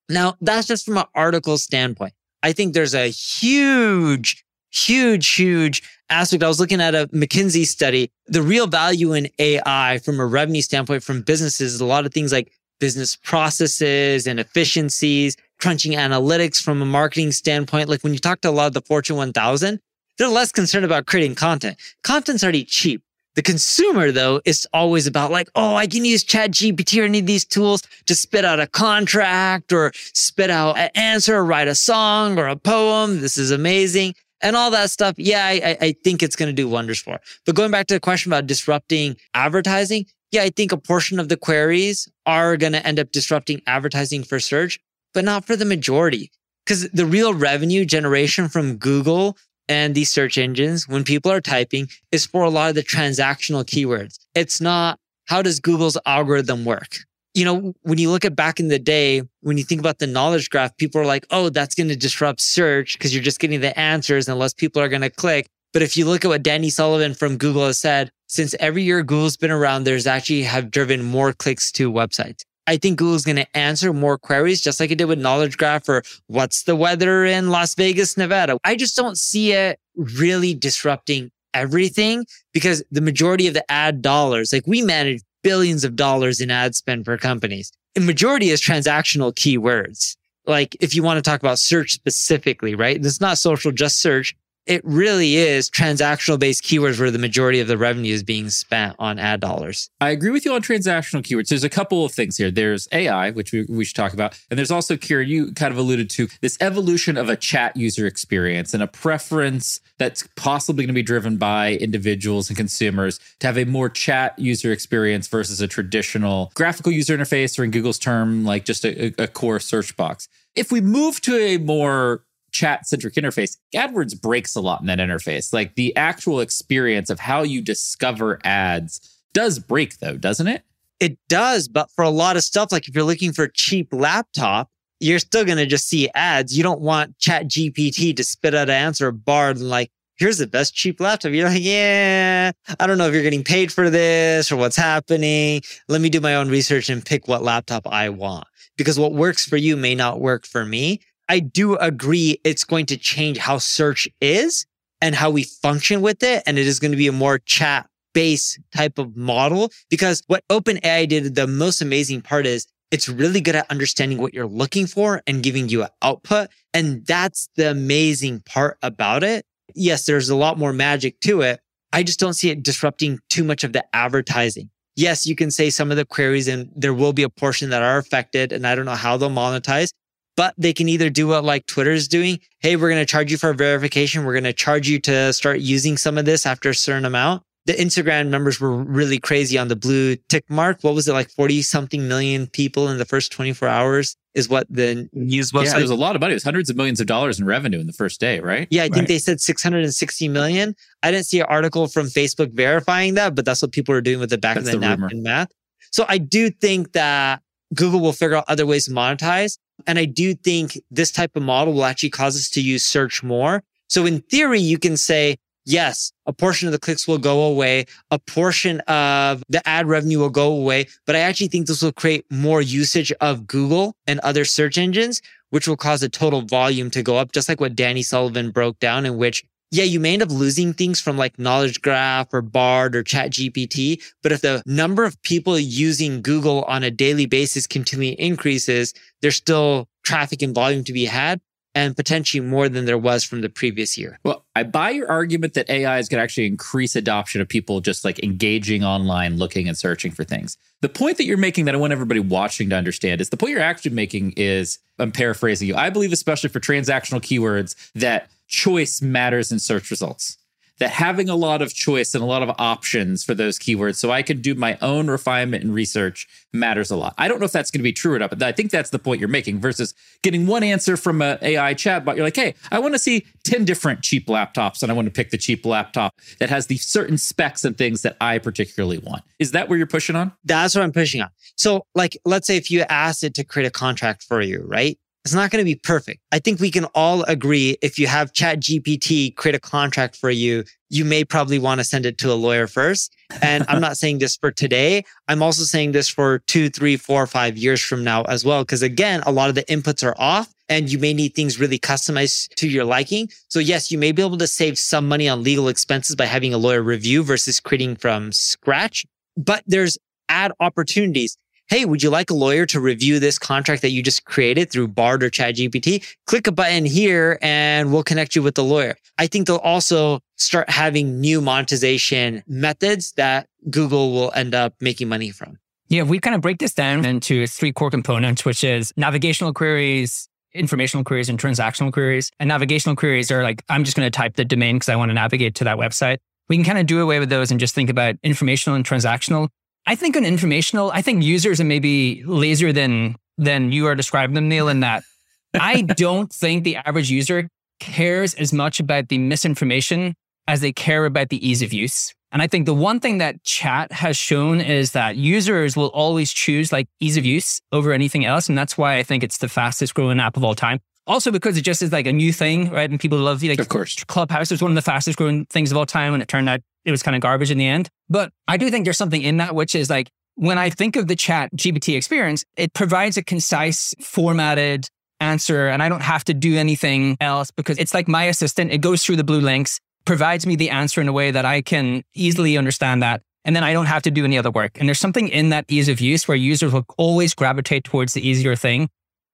Now, 0.10 0.36
that's 0.42 0.68
just 0.68 0.86
from 0.86 0.98
an 0.98 1.06
article 1.14 1.58
standpoint. 1.58 2.14
I 2.44 2.52
think 2.54 2.74
there's 2.74 2.96
a 2.96 3.08
huge, 3.12 4.44
huge, 4.72 5.28
huge 5.36 5.84
aspect. 6.12 6.44
I 6.44 6.48
was 6.48 6.60
looking 6.60 6.82
at 6.82 6.94
a 6.94 7.08
McKinsey 7.08 7.66
study. 7.66 8.12
The 8.28 8.42
real 8.42 8.68
value 8.68 9.14
in 9.14 9.30
AI 9.40 10.00
from 10.04 10.20
a 10.20 10.26
revenue 10.26 10.62
standpoint 10.62 11.04
from 11.04 11.22
businesses 11.22 11.74
is 11.74 11.82
a 11.82 11.86
lot 11.86 12.06
of 12.06 12.14
things 12.14 12.32
like 12.32 12.52
business 12.80 13.16
processes 13.16 14.28
and 14.28 14.40
efficiencies, 14.40 15.38
crunching 15.60 15.94
analytics 15.94 16.62
from 16.62 16.82
a 16.82 16.86
marketing 16.86 17.32
standpoint. 17.32 17.90
Like 17.90 18.02
when 18.02 18.14
you 18.14 18.20
talk 18.20 18.42
to 18.42 18.50
a 18.50 18.52
lot 18.52 18.68
of 18.68 18.74
the 18.74 18.82
Fortune 18.82 19.16
1000, 19.16 19.80
they're 20.18 20.28
less 20.28 20.52
concerned 20.52 20.86
about 20.86 21.06
creating 21.06 21.36
content. 21.36 21.78
Content's 22.04 22.44
already 22.44 22.66
cheap. 22.66 23.02
The 23.36 23.42
consumer, 23.42 24.12
though, 24.12 24.42
is 24.44 24.68
always 24.74 25.08
about 25.08 25.32
like, 25.32 25.50
oh, 25.56 25.76
I 25.76 25.88
can 25.88 26.04
use 26.04 26.22
Chat 26.22 26.52
GPT 26.52 27.02
or 27.02 27.06
any 27.06 27.20
of 27.20 27.26
these 27.26 27.46
tools 27.46 27.82
to 28.08 28.14
spit 28.14 28.44
out 28.44 28.60
a 28.60 28.68
contract 28.68 29.72
or 29.72 29.94
spit 29.96 30.50
out 30.50 30.78
an 30.78 30.90
answer 30.96 31.38
or 31.38 31.46
write 31.46 31.70
a 31.70 31.76
song 31.76 32.38
or 32.38 32.48
a 32.48 32.58
poem. 32.58 33.22
This 33.22 33.38
is 33.38 33.52
amazing. 33.52 34.16
And 34.42 34.56
all 34.56 34.72
that 34.72 34.90
stuff. 34.90 35.16
Yeah, 35.18 35.46
I, 35.46 35.78
I 35.80 35.96
think 36.04 36.24
it's 36.24 36.36
going 36.36 36.48
to 36.50 36.54
do 36.54 36.68
wonders 36.68 37.00
for. 37.00 37.20
But 37.46 37.56
going 37.56 37.72
back 37.72 37.88
to 37.88 37.94
the 37.94 38.00
question 38.00 38.32
about 38.32 38.48
disrupting 38.48 39.18
advertising, 39.34 40.06
yeah, 40.32 40.44
I 40.44 40.50
think 40.50 40.72
a 40.72 40.78
portion 40.78 41.20
of 41.20 41.30
the 41.30 41.38
queries 41.38 42.08
are 42.26 42.58
going 42.58 42.74
to 42.74 42.86
end 42.86 43.00
up 43.00 43.12
disrupting 43.12 43.62
advertising 43.68 44.24
for 44.24 44.40
search, 44.40 44.80
but 45.14 45.26
not 45.26 45.46
for 45.46 45.56
the 45.56 45.66
majority. 45.66 46.32
Because 46.66 46.90
the 46.90 47.06
real 47.06 47.34
revenue 47.34 47.86
generation 47.86 48.48
from 48.48 48.78
Google 48.78 49.38
and 49.68 49.94
these 49.94 50.12
search 50.12 50.38
engines, 50.38 50.88
when 50.88 51.04
people 51.04 51.32
are 51.32 51.42
typing, 51.42 51.88
is 52.12 52.26
for 52.26 52.44
a 52.44 52.50
lot 52.50 52.70
of 52.70 52.76
the 52.76 52.84
transactional 52.84 53.66
keywords. 53.66 54.20
It's 54.36 54.62
not 54.62 55.00
how 55.26 55.42
does 55.42 55.60
Google's 55.60 55.98
algorithm 56.06 56.66
work? 56.66 56.98
You 57.34 57.46
know, 57.46 57.74
when 57.84 57.98
you 57.98 58.12
look 58.12 58.26
at 58.26 58.36
back 58.36 58.60
in 58.60 58.68
the 58.68 58.80
day, 58.80 59.22
when 59.42 59.58
you 59.58 59.64
think 59.64 59.80
about 59.80 60.00
the 60.00 60.08
knowledge 60.08 60.50
graph, 60.50 60.76
people 60.78 61.00
are 61.00 61.06
like, 61.06 61.26
oh, 61.32 61.50
that's 61.50 61.76
going 61.76 61.88
to 61.88 61.96
disrupt 61.96 62.42
search 62.42 62.98
because 62.98 63.14
you're 63.14 63.24
just 63.24 63.40
getting 63.40 63.62
the 63.62 63.78
answers 63.80 64.28
unless 64.28 64.54
people 64.54 64.82
are 64.82 64.90
going 64.90 65.02
to 65.02 65.10
click. 65.10 65.48
But 65.74 65.82
if 65.82 65.96
you 65.96 66.06
look 66.06 66.26
at 66.26 66.28
what 66.28 66.44
Danny 66.44 66.70
Sullivan 66.70 67.14
from 67.14 67.38
Google 67.38 67.66
has 67.66 67.78
said, 67.78 68.12
since 68.28 68.54
every 68.60 68.84
year 68.84 69.04
Google's 69.04 69.38
been 69.38 69.52
around, 69.52 69.86
there's 69.86 70.08
actually 70.08 70.44
have 70.44 70.72
driven 70.72 71.04
more 71.04 71.32
clicks 71.32 71.72
to 71.74 71.92
websites. 71.92 72.44
I 72.68 72.78
think 72.78 72.98
Google's 72.98 73.26
going 73.26 73.38
to 73.38 73.58
answer 73.58 73.92
more 73.92 74.18
queries 74.18 74.62
just 74.62 74.80
like 74.80 74.92
it 74.92 74.98
did 74.98 75.06
with 75.06 75.20
Knowledge 75.20 75.58
Graph 75.58 75.90
or 75.90 76.04
what's 76.28 76.64
the 76.64 76.76
weather 76.76 77.26
in 77.26 77.50
Las 77.50 77.76
Vegas, 77.76 78.18
Nevada. 78.18 78.58
I 78.64 78.76
just 78.76 78.96
don't 78.96 79.18
see 79.18 79.54
it 79.54 79.80
really 79.96 80.54
disrupting 80.54 81.32
everything 81.54 82.26
because 82.54 82.84
the 82.92 83.02
majority 83.02 83.48
of 83.48 83.54
the 83.54 83.70
ad 83.70 84.02
dollars, 84.02 84.54
like 84.54 84.68
we 84.68 84.82
manage 84.82 85.22
billions 85.44 85.84
of 85.84 85.96
dollars 85.96 86.42
in 86.42 86.52
ad 86.52 86.76
spend 86.76 87.06
for 87.06 87.18
companies. 87.18 87.72
The 87.96 88.02
majority 88.02 88.50
is 88.50 88.62
transactional 88.62 89.34
keywords. 89.34 90.16
Like 90.46 90.76
if 90.80 90.96
you 90.96 91.04
want 91.04 91.18
to 91.18 91.30
talk 91.30 91.40
about 91.40 91.60
search 91.60 91.92
specifically, 91.92 92.76
right? 92.76 92.98
It's 92.98 93.22
not 93.22 93.38
social, 93.38 93.72
just 93.72 94.02
search 94.02 94.36
it 94.68 94.82
really 94.86 95.36
is 95.36 95.70
transactional 95.70 96.40
based 96.40 96.64
keywords 96.64 97.00
where 97.00 97.12
the 97.12 97.20
majority 97.20 97.60
of 97.60 97.68
the 97.68 97.78
revenue 97.78 98.14
is 98.14 98.24
being 98.24 98.50
spent 98.50 98.96
on 99.00 99.18
ad 99.18 99.40
dollars. 99.40 99.90
I 100.00 100.10
agree 100.12 100.30
with 100.30 100.46
you 100.46 100.54
on 100.54 100.62
transactional 100.62 101.24
keywords. 101.24 101.48
There's 101.48 101.64
a 101.64 101.70
couple 101.70 102.06
of 102.06 102.12
things 102.12 102.38
here. 102.38 102.52
There's 102.52 102.88
AI, 102.92 103.32
which 103.32 103.52
we, 103.52 103.66
we 103.68 103.86
should 103.86 103.96
talk 103.96 104.14
about. 104.14 104.40
And 104.50 104.58
there's 104.58 104.72
also, 104.72 104.98
Kieran, 104.98 105.28
you 105.28 105.52
kind 105.54 105.72
of 105.72 105.78
alluded 105.78 106.10
to 106.12 106.28
this 106.42 106.58
evolution 106.62 107.18
of 107.18 107.30
a 107.30 107.36
chat 107.36 107.76
user 107.76 108.06
experience 108.06 108.74
and 108.74 108.84
a 108.84 108.88
preference 108.88 109.82
that's 109.98 110.28
possibly 110.36 110.84
going 110.84 110.90
to 110.90 110.94
be 110.94 111.04
driven 111.04 111.38
by 111.38 111.74
individuals 111.76 112.50
and 112.50 112.58
consumers 112.58 113.20
to 113.40 113.48
have 113.48 113.58
a 113.58 113.66
more 113.66 113.90
chat 113.90 114.38
user 114.38 114.72
experience 114.72 115.28
versus 115.28 115.60
a 115.62 115.68
traditional 115.68 116.52
graphical 116.54 116.92
user 116.92 117.18
interface, 117.18 117.58
or 117.58 117.64
in 117.64 117.72
Google's 117.72 118.00
term, 118.00 118.46
like 118.46 118.66
just 118.66 118.86
a, 118.86 119.14
a 119.22 119.28
core 119.28 119.60
search 119.60 119.96
box. 119.98 120.28
If 120.56 120.72
we 120.72 120.82
move 120.82 121.22
to 121.22 121.38
a 121.38 121.58
more 121.58 122.24
chat 122.52 122.88
centric 122.88 123.16
interface, 123.16 123.58
AdWords 123.76 124.20
breaks 124.20 124.56
a 124.56 124.62
lot 124.62 124.82
in 124.82 124.88
that 124.88 125.00
interface. 125.00 125.54
Like 125.54 125.76
the 125.76 125.96
actual 125.96 126.40
experience 126.40 127.10
of 127.10 127.20
how 127.20 127.44
you 127.44 127.62
discover 127.62 128.40
ads 128.44 129.22
does 129.34 129.60
break, 129.60 130.00
though, 130.00 130.18
doesn't 130.18 130.48
it? 130.48 130.64
It 131.00 131.18
does. 131.30 131.68
But 131.68 131.90
for 131.92 132.04
a 132.04 132.10
lot 132.10 132.38
of 132.38 132.44
stuff, 132.44 132.72
like 132.72 132.88
if 132.88 132.96
you're 132.96 133.04
looking 133.04 133.34
for 133.34 133.46
a 133.46 133.52
cheap 133.52 133.90
laptop, 133.92 134.70
you're 135.00 135.20
still 135.20 135.44
going 135.44 135.58
to 135.58 135.66
just 135.66 135.88
see 135.88 136.10
ads. 136.14 136.56
You 136.56 136.64
don't 136.64 136.82
want 136.82 137.18
Chat 137.18 137.48
GPT 137.48 138.16
to 138.16 138.24
spit 138.24 138.54
out 138.54 138.70
an 138.70 138.76
answer 138.76 139.12
Bard 139.12 139.58
and 139.58 139.68
like, 139.70 139.92
here's 140.18 140.38
the 140.38 140.46
best 140.46 140.76
cheap 140.76 141.00
laptop. 141.00 141.32
You're 141.32 141.50
like, 141.50 141.64
yeah, 141.64 142.52
I 142.80 142.86
don't 142.86 143.00
know 143.00 143.08
if 143.08 143.14
you're 143.14 143.24
getting 143.24 143.44
paid 143.44 143.74
for 143.74 143.90
this 143.90 144.52
or 144.52 144.58
what's 144.58 144.76
happening. 144.76 145.62
Let 145.88 146.02
me 146.02 146.10
do 146.10 146.22
my 146.22 146.36
own 146.36 146.50
research 146.50 146.90
and 146.90 147.04
pick 147.04 147.28
what 147.28 147.42
laptop 147.42 147.88
I 147.88 148.10
want 148.10 148.46
because 148.78 149.00
what 149.00 149.14
works 149.14 149.44
for 149.46 149.58
you 149.58 149.76
may 149.76 149.96
not 149.96 150.20
work 150.20 150.46
for 150.46 150.64
me. 150.64 151.02
I 151.30 151.40
do 151.40 151.76
agree 151.76 152.40
it's 152.44 152.64
going 152.64 152.86
to 152.88 152.98
change 152.98 153.38
how 153.38 153.58
search 153.58 154.08
is 154.20 154.66
and 155.02 155.16
how 155.16 155.30
we 155.30 155.44
function 155.44 156.02
with 156.02 156.24
it. 156.24 156.44
And 156.46 156.58
it 156.58 156.68
is 156.68 156.80
going 156.80 156.92
to 156.92 156.98
be 156.98 157.08
a 157.08 157.14
more 157.14 157.40
chat 157.40 157.88
based 158.14 158.60
type 158.76 158.98
of 159.00 159.16
model 159.16 159.72
because 159.90 160.22
what 160.28 160.44
OpenAI 160.50 161.08
did, 161.08 161.36
the 161.36 161.48
most 161.48 161.82
amazing 161.82 162.22
part 162.22 162.46
is 162.46 162.68
it's 162.92 163.08
really 163.08 163.40
good 163.40 163.56
at 163.56 163.72
understanding 163.72 164.18
what 164.18 164.34
you're 164.34 164.46
looking 164.46 164.86
for 164.86 165.22
and 165.26 165.42
giving 165.42 165.70
you 165.70 165.84
an 165.84 165.90
output. 166.02 166.50
And 166.74 167.06
that's 167.06 167.50
the 167.56 167.72
amazing 167.72 168.42
part 168.46 168.78
about 168.82 169.24
it. 169.24 169.46
Yes, 169.74 170.06
there's 170.06 170.30
a 170.30 170.36
lot 170.36 170.58
more 170.58 170.74
magic 170.74 171.20
to 171.22 171.42
it. 171.42 171.62
I 171.94 172.04
just 172.04 172.20
don't 172.20 172.34
see 172.34 172.50
it 172.50 172.64
disrupting 172.64 173.20
too 173.30 173.44
much 173.44 173.64
of 173.64 173.74
the 173.74 173.84
advertising. 173.96 174.70
Yes, 174.98 175.26
you 175.26 175.36
can 175.36 175.52
say 175.52 175.70
some 175.70 175.90
of 175.90 175.98
the 175.98 176.06
queries 176.06 176.50
and 176.50 176.70
there 176.76 176.94
will 176.94 177.14
be 177.14 177.24
a 177.24 177.30
portion 177.30 177.70
that 177.70 177.82
are 177.82 177.98
affected 177.98 178.52
and 178.52 178.68
I 178.68 178.76
don't 178.76 178.86
know 178.86 178.96
how 178.96 179.16
they'll 179.16 179.30
monetize, 179.30 179.92
but 180.38 180.54
they 180.58 180.74
can 180.74 180.90
either 180.90 181.10
do 181.10 181.28
what 181.28 181.44
like 181.44 181.66
Twitter 181.66 181.92
is 181.92 182.08
doing. 182.08 182.40
Hey, 182.60 182.76
we're 182.76 182.90
going 182.90 183.02
to 183.02 183.06
charge 183.06 183.32
you 183.32 183.38
for 183.38 183.54
verification. 183.54 184.26
We're 184.26 184.34
going 184.34 184.44
to 184.46 184.54
charge 184.54 184.88
you 184.88 185.00
to 185.02 185.34
start 185.34 185.60
using 185.60 185.98
some 185.98 186.18
of 186.18 186.26
this 186.26 186.46
after 186.46 186.70
a 186.70 186.76
certain 186.76 187.06
amount. 187.06 187.44
The 187.66 187.74
Instagram 187.74 188.30
numbers 188.30 188.60
were 188.60 188.76
really 188.76 189.20
crazy 189.20 189.58
on 189.58 189.68
the 189.68 189.76
blue 189.76 190.16
tick 190.30 190.50
mark. 190.50 190.80
What 190.82 190.96
was 190.96 191.08
it 191.08 191.14
like 191.14 191.30
40 191.30 191.62
something 191.62 192.08
million 192.08 192.48
people 192.48 192.90
in 192.90 192.98
the 192.98 193.06
first 193.06 193.32
24 193.32 193.68
hours 193.68 194.18
is 194.34 194.50
what 194.50 194.66
the 194.70 195.10
news 195.14 195.52
website. 195.52 195.66
Yeah, 195.66 195.80
it 195.80 195.82
was 195.82 195.92
a 195.92 195.96
lot 195.96 196.16
of 196.16 196.22
money. 196.22 196.32
It 196.32 196.36
was 196.36 196.44
hundreds 196.44 196.70
of 196.70 196.76
millions 196.76 197.00
of 197.00 197.08
dollars 197.08 197.40
in 197.40 197.46
revenue 197.46 197.80
in 197.80 197.86
the 197.86 197.94
first 197.94 198.20
day, 198.20 198.40
right? 198.40 198.68
Yeah, 198.72 198.84
I 198.84 198.86
think 198.86 198.98
right. 198.98 199.08
they 199.10 199.20
said 199.20 199.42
660 199.42 200.28
million. 200.30 200.76
I 201.04 201.12
didn't 201.12 201.26
see 201.26 201.40
an 201.40 201.48
article 201.50 201.88
from 201.88 202.08
Facebook 202.08 202.52
verifying 202.54 203.16
that, 203.16 203.36
but 203.36 203.46
that's 203.46 203.62
what 203.62 203.72
people 203.74 203.94
are 203.94 204.02
doing 204.02 204.20
with 204.20 204.30
the 204.30 204.38
back 204.38 204.56
that's 204.56 204.68
of 204.68 204.74
the, 204.74 204.80
the 204.80 204.98
napkin 204.98 205.22
math. 205.22 205.52
So 205.92 206.06
I 206.08 206.18
do 206.18 206.50
think 206.50 206.94
that 206.94 207.42
Google 207.76 208.00
will 208.00 208.14
figure 208.14 208.38
out 208.38 208.46
other 208.48 208.66
ways 208.66 208.86
to 208.86 208.92
monetize. 208.92 209.58
And 209.88 210.00
I 210.00 210.06
do 210.06 210.34
think 210.34 210.80
this 210.90 211.12
type 211.12 211.36
of 211.36 211.44
model 211.44 211.74
will 211.74 211.86
actually 211.86 212.10
cause 212.10 212.36
us 212.36 212.50
to 212.52 212.62
use 212.62 212.84
search 212.84 213.24
more. 213.24 213.64
So 213.88 214.06
in 214.06 214.22
theory, 214.22 214.60
you 214.60 214.78
can 214.78 214.98
say, 214.98 215.38
yes, 215.66 216.12
a 216.26 216.34
portion 216.34 216.68
of 216.68 216.72
the 216.72 216.80
clicks 216.80 217.08
will 217.08 217.18
go 217.18 217.44
away. 217.44 217.86
A 218.10 218.20
portion 218.20 218.80
of 218.82 219.44
the 219.50 219.68
ad 219.68 219.88
revenue 219.88 220.20
will 220.20 220.30
go 220.30 220.52
away. 220.52 220.88
But 221.06 221.16
I 221.16 221.20
actually 221.20 221.50
think 221.50 221.68
this 221.68 221.82
will 221.82 221.92
create 221.92 222.26
more 222.32 222.62
usage 222.62 223.12
of 223.22 223.48
Google 223.48 223.96
and 224.08 224.20
other 224.22 224.46
search 224.46 224.78
engines, 224.78 225.22
which 225.50 225.68
will 225.68 225.78
cause 225.78 226.02
the 226.02 226.10
total 226.10 226.42
volume 226.42 226.90
to 226.92 227.04
go 227.04 227.18
up, 227.18 227.32
just 227.32 227.50
like 227.50 227.60
what 227.60 227.76
Danny 227.76 228.02
Sullivan 228.02 228.52
broke 228.52 228.80
down 228.80 229.06
in 229.06 229.18
which 229.18 229.44
yeah, 229.72 229.86
you 229.86 230.00
may 230.00 230.14
end 230.14 230.22
up 230.22 230.30
losing 230.30 230.74
things 230.74 231.00
from 231.00 231.18
like 231.18 231.40
Knowledge 231.40 231.82
Graph 231.82 232.34
or 232.34 232.42
Bard 232.42 232.96
or 232.96 233.04
Chat 233.04 233.32
GPT. 233.32 234.04
But 234.22 234.34
if 234.34 234.42
the 234.42 234.62
number 234.66 235.06
of 235.06 235.22
people 235.24 235.58
using 235.58 236.22
Google 236.22 236.64
on 236.64 236.84
a 236.84 236.92
daily 236.92 237.26
basis 237.26 237.68
continually 237.68 238.20
increases, 238.20 238.94
there's 239.22 239.38
still 239.38 239.88
traffic 240.04 240.42
and 240.42 240.54
volume 240.54 240.84
to 240.84 240.94
be 240.94 241.06
had 241.06 241.40
and 241.74 241.96
potentially 241.96 242.42
more 242.42 242.68
than 242.68 242.84
there 242.84 242.98
was 242.98 243.24
from 243.24 243.40
the 243.40 243.48
previous 243.48 243.98
year. 243.98 244.20
Well, 244.26 244.44
I 244.56 244.64
buy 244.64 244.90
your 244.90 245.10
argument 245.10 245.54
that 245.54 245.70
AI 245.70 246.00
is 246.00 246.10
going 246.10 246.20
to 246.20 246.24
actually 246.24 246.48
increase 246.48 246.98
adoption 246.98 247.40
of 247.40 247.48
people 247.48 247.80
just 247.80 248.04
like 248.04 248.22
engaging 248.22 248.84
online, 248.84 249.38
looking 249.38 249.70
and 249.70 249.78
searching 249.78 250.12
for 250.12 250.26
things. 250.26 250.58
The 250.82 250.90
point 250.90 251.16
that 251.18 251.24
you're 251.24 251.38
making 251.38 251.66
that 251.66 251.76
I 251.76 251.78
want 251.78 251.94
everybody 251.94 252.20
watching 252.20 252.70
to 252.72 252.76
understand 252.76 253.22
is 253.22 253.30
the 253.30 253.38
point 253.38 253.52
you're 253.52 253.62
actually 253.62 253.92
making 253.92 254.34
is 254.36 254.80
I'm 255.00 255.14
paraphrasing 255.14 255.68
you. 255.68 255.76
I 255.76 255.90
believe, 255.90 256.12
especially 256.12 256.50
for 256.50 256.60
transactional 256.60 257.22
keywords, 257.22 257.76
that 257.96 258.30
choice 258.52 259.02
matters 259.02 259.52
in 259.52 259.58
search 259.58 259.90
results. 259.90 260.38
That 260.80 260.90
having 260.90 261.30
a 261.30 261.36
lot 261.36 261.62
of 261.62 261.76
choice 261.76 262.16
and 262.16 262.24
a 262.24 262.26
lot 262.26 262.42
of 262.42 262.56
options 262.58 263.24
for 263.24 263.36
those 263.36 263.60
keywords 263.60 263.98
so 263.98 264.10
I 264.10 264.24
can 264.24 264.42
do 264.42 264.56
my 264.56 264.80
own 264.82 265.12
refinement 265.12 265.64
and 265.64 265.72
research 265.72 266.28
matters 266.54 266.90
a 266.90 266.96
lot. 266.96 267.14
I 267.20 267.28
don't 267.28 267.40
know 267.40 267.46
if 267.46 267.52
that's 267.52 267.70
going 267.70 267.82
to 267.82 267.84
be 267.84 267.94
true 267.94 268.16
or 268.16 268.20
not, 268.20 268.32
but 268.32 268.42
I 268.42 268.52
think 268.52 268.72
that's 268.72 268.90
the 268.90 268.98
point 268.98 269.20
you're 269.20 269.30
making 269.30 269.60
versus 269.60 269.94
getting 270.24 270.48
one 270.48 270.64
answer 270.64 270.98
from 270.98 271.22
an 271.22 271.38
AI 271.44 271.76
chatbot. 271.76 272.16
You're 272.16 272.26
like, 272.26 272.36
hey, 272.36 272.56
I 272.72 272.80
want 272.80 272.96
to 272.96 273.00
see 273.00 273.28
10 273.44 273.64
different 273.64 274.02
cheap 274.02 274.26
laptops 274.26 274.82
and 274.82 274.92
I 274.92 274.96
want 274.96 275.06
to 275.06 275.12
pick 275.12 275.30
the 275.30 275.38
cheap 275.38 275.68
laptop 275.68 276.16
that 276.40 276.50
has 276.50 276.66
the 276.66 276.78
certain 276.78 277.20
specs 277.20 277.64
and 277.64 277.78
things 277.78 278.02
that 278.02 278.18
I 278.20 278.40
particularly 278.40 278.98
want. 278.98 279.22
Is 279.38 279.52
that 279.52 279.70
where 279.70 279.78
you're 279.78 279.86
pushing 279.86 280.16
on? 280.16 280.32
That's 280.46 280.74
what 280.74 280.84
I'm 280.84 280.92
pushing 280.92 281.22
on. 281.22 281.30
So, 281.58 281.86
like, 281.94 282.18
let's 282.26 282.48
say 282.48 282.58
if 282.58 282.72
you 282.72 282.82
asked 282.90 283.24
it 283.24 283.36
to 283.36 283.44
create 283.44 283.68
a 283.68 283.72
contract 283.72 284.24
for 284.24 284.42
you, 284.42 284.66
right? 284.68 284.98
It's 285.24 285.36
not 285.36 285.52
going 285.52 285.64
to 285.64 285.66
be 285.66 285.76
perfect. 285.76 286.20
I 286.32 286.40
think 286.40 286.60
we 286.60 286.72
can 286.72 286.86
all 286.96 287.22
agree 287.24 287.78
if 287.84 288.00
you 288.00 288.08
have 288.08 288.34
Chat 288.34 288.60
GPT 288.60 289.36
create 289.36 289.54
a 289.54 289.60
contract 289.60 290.16
for 290.16 290.32
you, 290.32 290.64
you 290.90 291.06
may 291.06 291.24
probably 291.24 291.60
want 291.60 291.80
to 291.80 291.84
send 291.84 292.08
it 292.08 292.18
to 292.20 292.32
a 292.32 292.34
lawyer 292.34 292.66
first. 292.66 293.16
And 293.42 293.64
I'm 293.68 293.80
not 293.80 293.98
saying 294.00 294.18
this 294.18 294.36
for 294.36 294.52
today. 294.52 295.04
I'm 295.28 295.44
also 295.44 295.64
saying 295.64 295.92
this 295.92 296.10
for 296.10 296.40
two, 296.48 296.70
three, 296.70 296.98
four, 296.98 297.28
five 297.28 297.56
years 297.56 297.82
from 297.82 298.04
now 298.04 298.24
as 298.24 298.44
well. 298.44 298.66
Cause 298.66 298.82
again, 298.82 299.22
a 299.26 299.32
lot 299.32 299.50
of 299.50 299.56
the 299.56 299.64
inputs 299.66 300.04
are 300.04 300.16
off 300.18 300.52
and 300.68 300.92
you 300.92 300.98
may 300.98 301.14
need 301.14 301.36
things 301.36 301.60
really 301.60 301.78
customized 301.78 302.50
to 302.56 302.68
your 302.68 302.84
liking. 302.84 303.30
So 303.48 303.60
yes, 303.60 303.92
you 303.92 304.00
may 304.00 304.12
be 304.12 304.24
able 304.24 304.38
to 304.38 304.48
save 304.48 304.80
some 304.80 305.08
money 305.08 305.30
on 305.30 305.44
legal 305.44 305.68
expenses 305.68 306.16
by 306.16 306.26
having 306.26 306.54
a 306.54 306.58
lawyer 306.58 306.82
review 306.82 307.24
versus 307.24 307.60
creating 307.60 307.98
from 307.98 308.32
scratch. 308.32 309.06
But 309.38 309.64
there's 309.68 310.00
ad 310.30 310.52
opportunities 310.60 311.38
hey, 311.72 311.86
would 311.86 312.04
you 312.04 312.10
like 312.10 312.30
a 312.30 312.34
lawyer 312.34 312.66
to 312.66 312.82
review 312.82 313.18
this 313.18 313.40
contract 313.40 313.82
that 313.82 313.92
you 313.92 314.04
just 314.04 314.26
created 314.26 314.70
through 314.70 314.90
Bard 314.90 315.24
or 315.24 315.30
ChatGPT? 315.30 316.06
Click 316.28 316.46
a 316.46 316.52
button 316.52 316.84
here 316.84 317.40
and 317.42 317.94
we'll 317.94 318.04
connect 318.04 318.36
you 318.36 318.44
with 318.44 318.56
the 318.56 318.64
lawyer. 318.64 318.98
I 319.18 319.28
think 319.28 319.48
they'll 319.48 319.56
also 319.56 320.20
start 320.36 320.70
having 320.70 321.22
new 321.22 321.40
monetization 321.40 322.44
methods 322.46 323.14
that 323.14 323.48
Google 323.70 324.12
will 324.12 324.34
end 324.36 324.54
up 324.54 324.74
making 324.82 325.08
money 325.08 325.32
from. 325.32 325.60
Yeah, 325.88 326.04
we 326.04 326.20
kind 326.20 326.36
of 326.36 326.42
break 326.42 326.60
this 326.60 326.74
down 326.74 327.06
into 327.06 327.48
three 327.48 327.72
core 327.72 327.90
components, 327.90 328.44
which 328.44 328.66
is 328.66 328.92
navigational 328.98 329.54
queries, 329.54 330.28
informational 330.54 331.06
queries, 331.06 331.30
and 331.30 331.40
transactional 331.40 331.94
queries. 331.94 332.32
And 332.38 332.50
navigational 332.50 332.98
queries 332.98 333.32
are 333.32 333.44
like, 333.44 333.64
I'm 333.70 333.86
just 333.86 333.96
going 333.96 334.06
to 334.06 334.12
type 334.12 334.36
the 334.36 334.44
domain 334.44 334.76
because 334.76 334.90
I 334.90 334.98
want 334.98 335.10
to 335.10 335.14
navigate 335.14 335.56
to 335.56 335.64
that 335.64 335.78
website. 335.78 336.18
We 336.50 336.58
can 336.58 336.66
kind 336.66 336.80
of 336.80 336.86
do 336.86 337.00
away 337.00 337.20
with 337.20 337.30
those 337.30 337.50
and 337.50 337.62
just 337.62 337.74
think 337.74 337.90
about 337.90 338.16
informational 338.24 338.76
and 338.76 338.84
transactional. 338.84 339.48
I 339.86 339.96
think 339.96 340.16
on 340.16 340.26
informational, 340.26 340.92
I 340.92 341.02
think 341.02 341.24
users 341.24 341.60
are 341.60 341.66
maybe 341.66 342.24
lazier 342.26 342.72
than 342.72 343.16
than 343.38 343.72
you 343.72 343.88
are 343.88 343.96
describing 343.96 344.36
them, 344.36 344.48
Neil, 344.50 344.68
in 344.68 344.82
that 344.82 345.04
I 345.54 345.82
don't 345.82 346.32
think 346.32 346.64
the 346.64 346.78
average 346.78 347.10
user 347.10 347.50
cares 347.80 348.34
as 348.36 348.54
much 348.54 348.80
about 348.80 349.10
the 349.10 349.18
misinformation 349.18 350.14
as 350.48 350.62
they 350.62 350.72
care 350.72 351.06
about 351.06 351.30
the 351.30 351.46
ease 351.48 351.62
of 351.62 351.74
use. 351.74 352.14
And 352.32 352.42
I 352.42 352.48
think 352.48 352.66
the 352.66 352.74
one 352.74 353.00
thing 353.00 353.18
that 353.18 353.44
chat 353.44 353.92
has 353.92 354.16
shown 354.16 354.62
is 354.62 354.94
that 354.94 355.18
users 355.18 355.76
will 355.76 355.88
always 355.88 356.32
choose 356.32 356.72
like 356.72 356.88
ease 357.02 357.18
of 357.18 357.26
use 357.26 357.62
over 357.74 357.92
anything 357.92 358.24
else. 358.24 358.48
And 358.48 358.58
that's 358.58 358.78
why 358.78 358.98
I 358.98 359.04
think 359.04 359.24
it's 359.24 359.40
the 359.40 359.50
fastest 359.50 359.94
growing 359.94 360.20
app 360.20 360.38
of 360.38 360.44
all 360.44 360.56
time. 360.56 360.80
Also 361.08 361.32
because 361.32 361.58
it 361.58 361.64
just 361.64 361.82
is 361.82 361.92
like 361.92 362.06
a 362.06 362.14
new 362.14 362.32
thing, 362.32 362.70
right? 362.70 362.90
And 362.90 363.00
people 363.00 363.18
love 363.18 363.44
you 363.44 363.50
like 363.50 363.60
of 363.60 363.68
course. 363.68 364.02
Clubhouse 364.06 364.52
is 364.52 364.62
one 364.62 364.72
of 364.72 364.76
the 364.76 364.82
fastest 364.82 365.18
growing 365.18 365.46
things 365.46 365.72
of 365.72 365.78
all 365.78 365.86
time. 365.86 366.14
And 366.14 366.24
it 366.24 366.30
turned 366.30 366.48
out 366.48 366.62
it 366.86 366.92
was 366.92 367.04
kind 367.04 367.16
of 367.16 367.22
garbage 367.22 367.52
in 367.52 367.58
the 367.58 367.68
end. 367.68 367.90
But 368.10 368.32
I 368.48 368.58
do 368.58 368.70
think 368.70 368.86
there's 368.86 368.98
something 368.98 369.22
in 369.22 369.38
that, 369.38 369.56
which 369.56 369.76
is 369.76 369.90
like 369.90 370.10
when 370.36 370.58
I 370.58 370.70
think 370.70 370.96
of 370.96 371.08
the 371.08 371.16
chat 371.16 371.52
GPT 371.56 371.96
experience, 371.96 372.44
it 372.58 372.74
provides 372.74 373.18
a 373.18 373.24
concise, 373.24 373.94
formatted 374.02 374.88
answer, 375.20 375.68
and 375.68 375.84
I 375.84 375.90
don't 375.90 376.02
have 376.02 376.24
to 376.26 376.34
do 376.34 376.58
anything 376.58 377.18
else 377.22 377.52
because 377.52 377.78
it's 377.78 377.94
like 377.94 378.08
my 378.08 378.24
assistant. 378.24 378.72
It 378.72 378.80
goes 378.80 379.04
through 379.04 379.18
the 379.18 379.24
blue 379.24 379.42
links, 379.42 379.80
provides 380.06 380.46
me 380.46 380.56
the 380.56 380.72
answer 380.72 381.00
in 381.00 381.08
a 381.08 381.14
way 381.14 381.32
that 381.32 381.46
I 381.46 381.62
can 381.62 382.04
easily 382.16 382.58
understand 382.58 383.04
that. 383.04 383.22
And 383.44 383.56
then 383.56 383.64
I 383.64 383.74
don't 383.74 383.88
have 383.88 384.04
to 384.04 384.12
do 384.12 384.24
any 384.24 384.38
other 384.38 384.52
work. 384.52 384.78
And 384.80 384.88
there's 384.88 385.00
something 385.00 385.28
in 385.28 385.50
that 385.50 385.66
ease 385.68 385.90
of 385.90 386.00
use 386.00 386.28
where 386.28 386.38
users 386.38 386.72
will 386.72 386.86
always 386.98 387.34
gravitate 387.34 387.84
towards 387.84 388.14
the 388.14 388.28
easier 388.28 388.56
thing. 388.56 388.90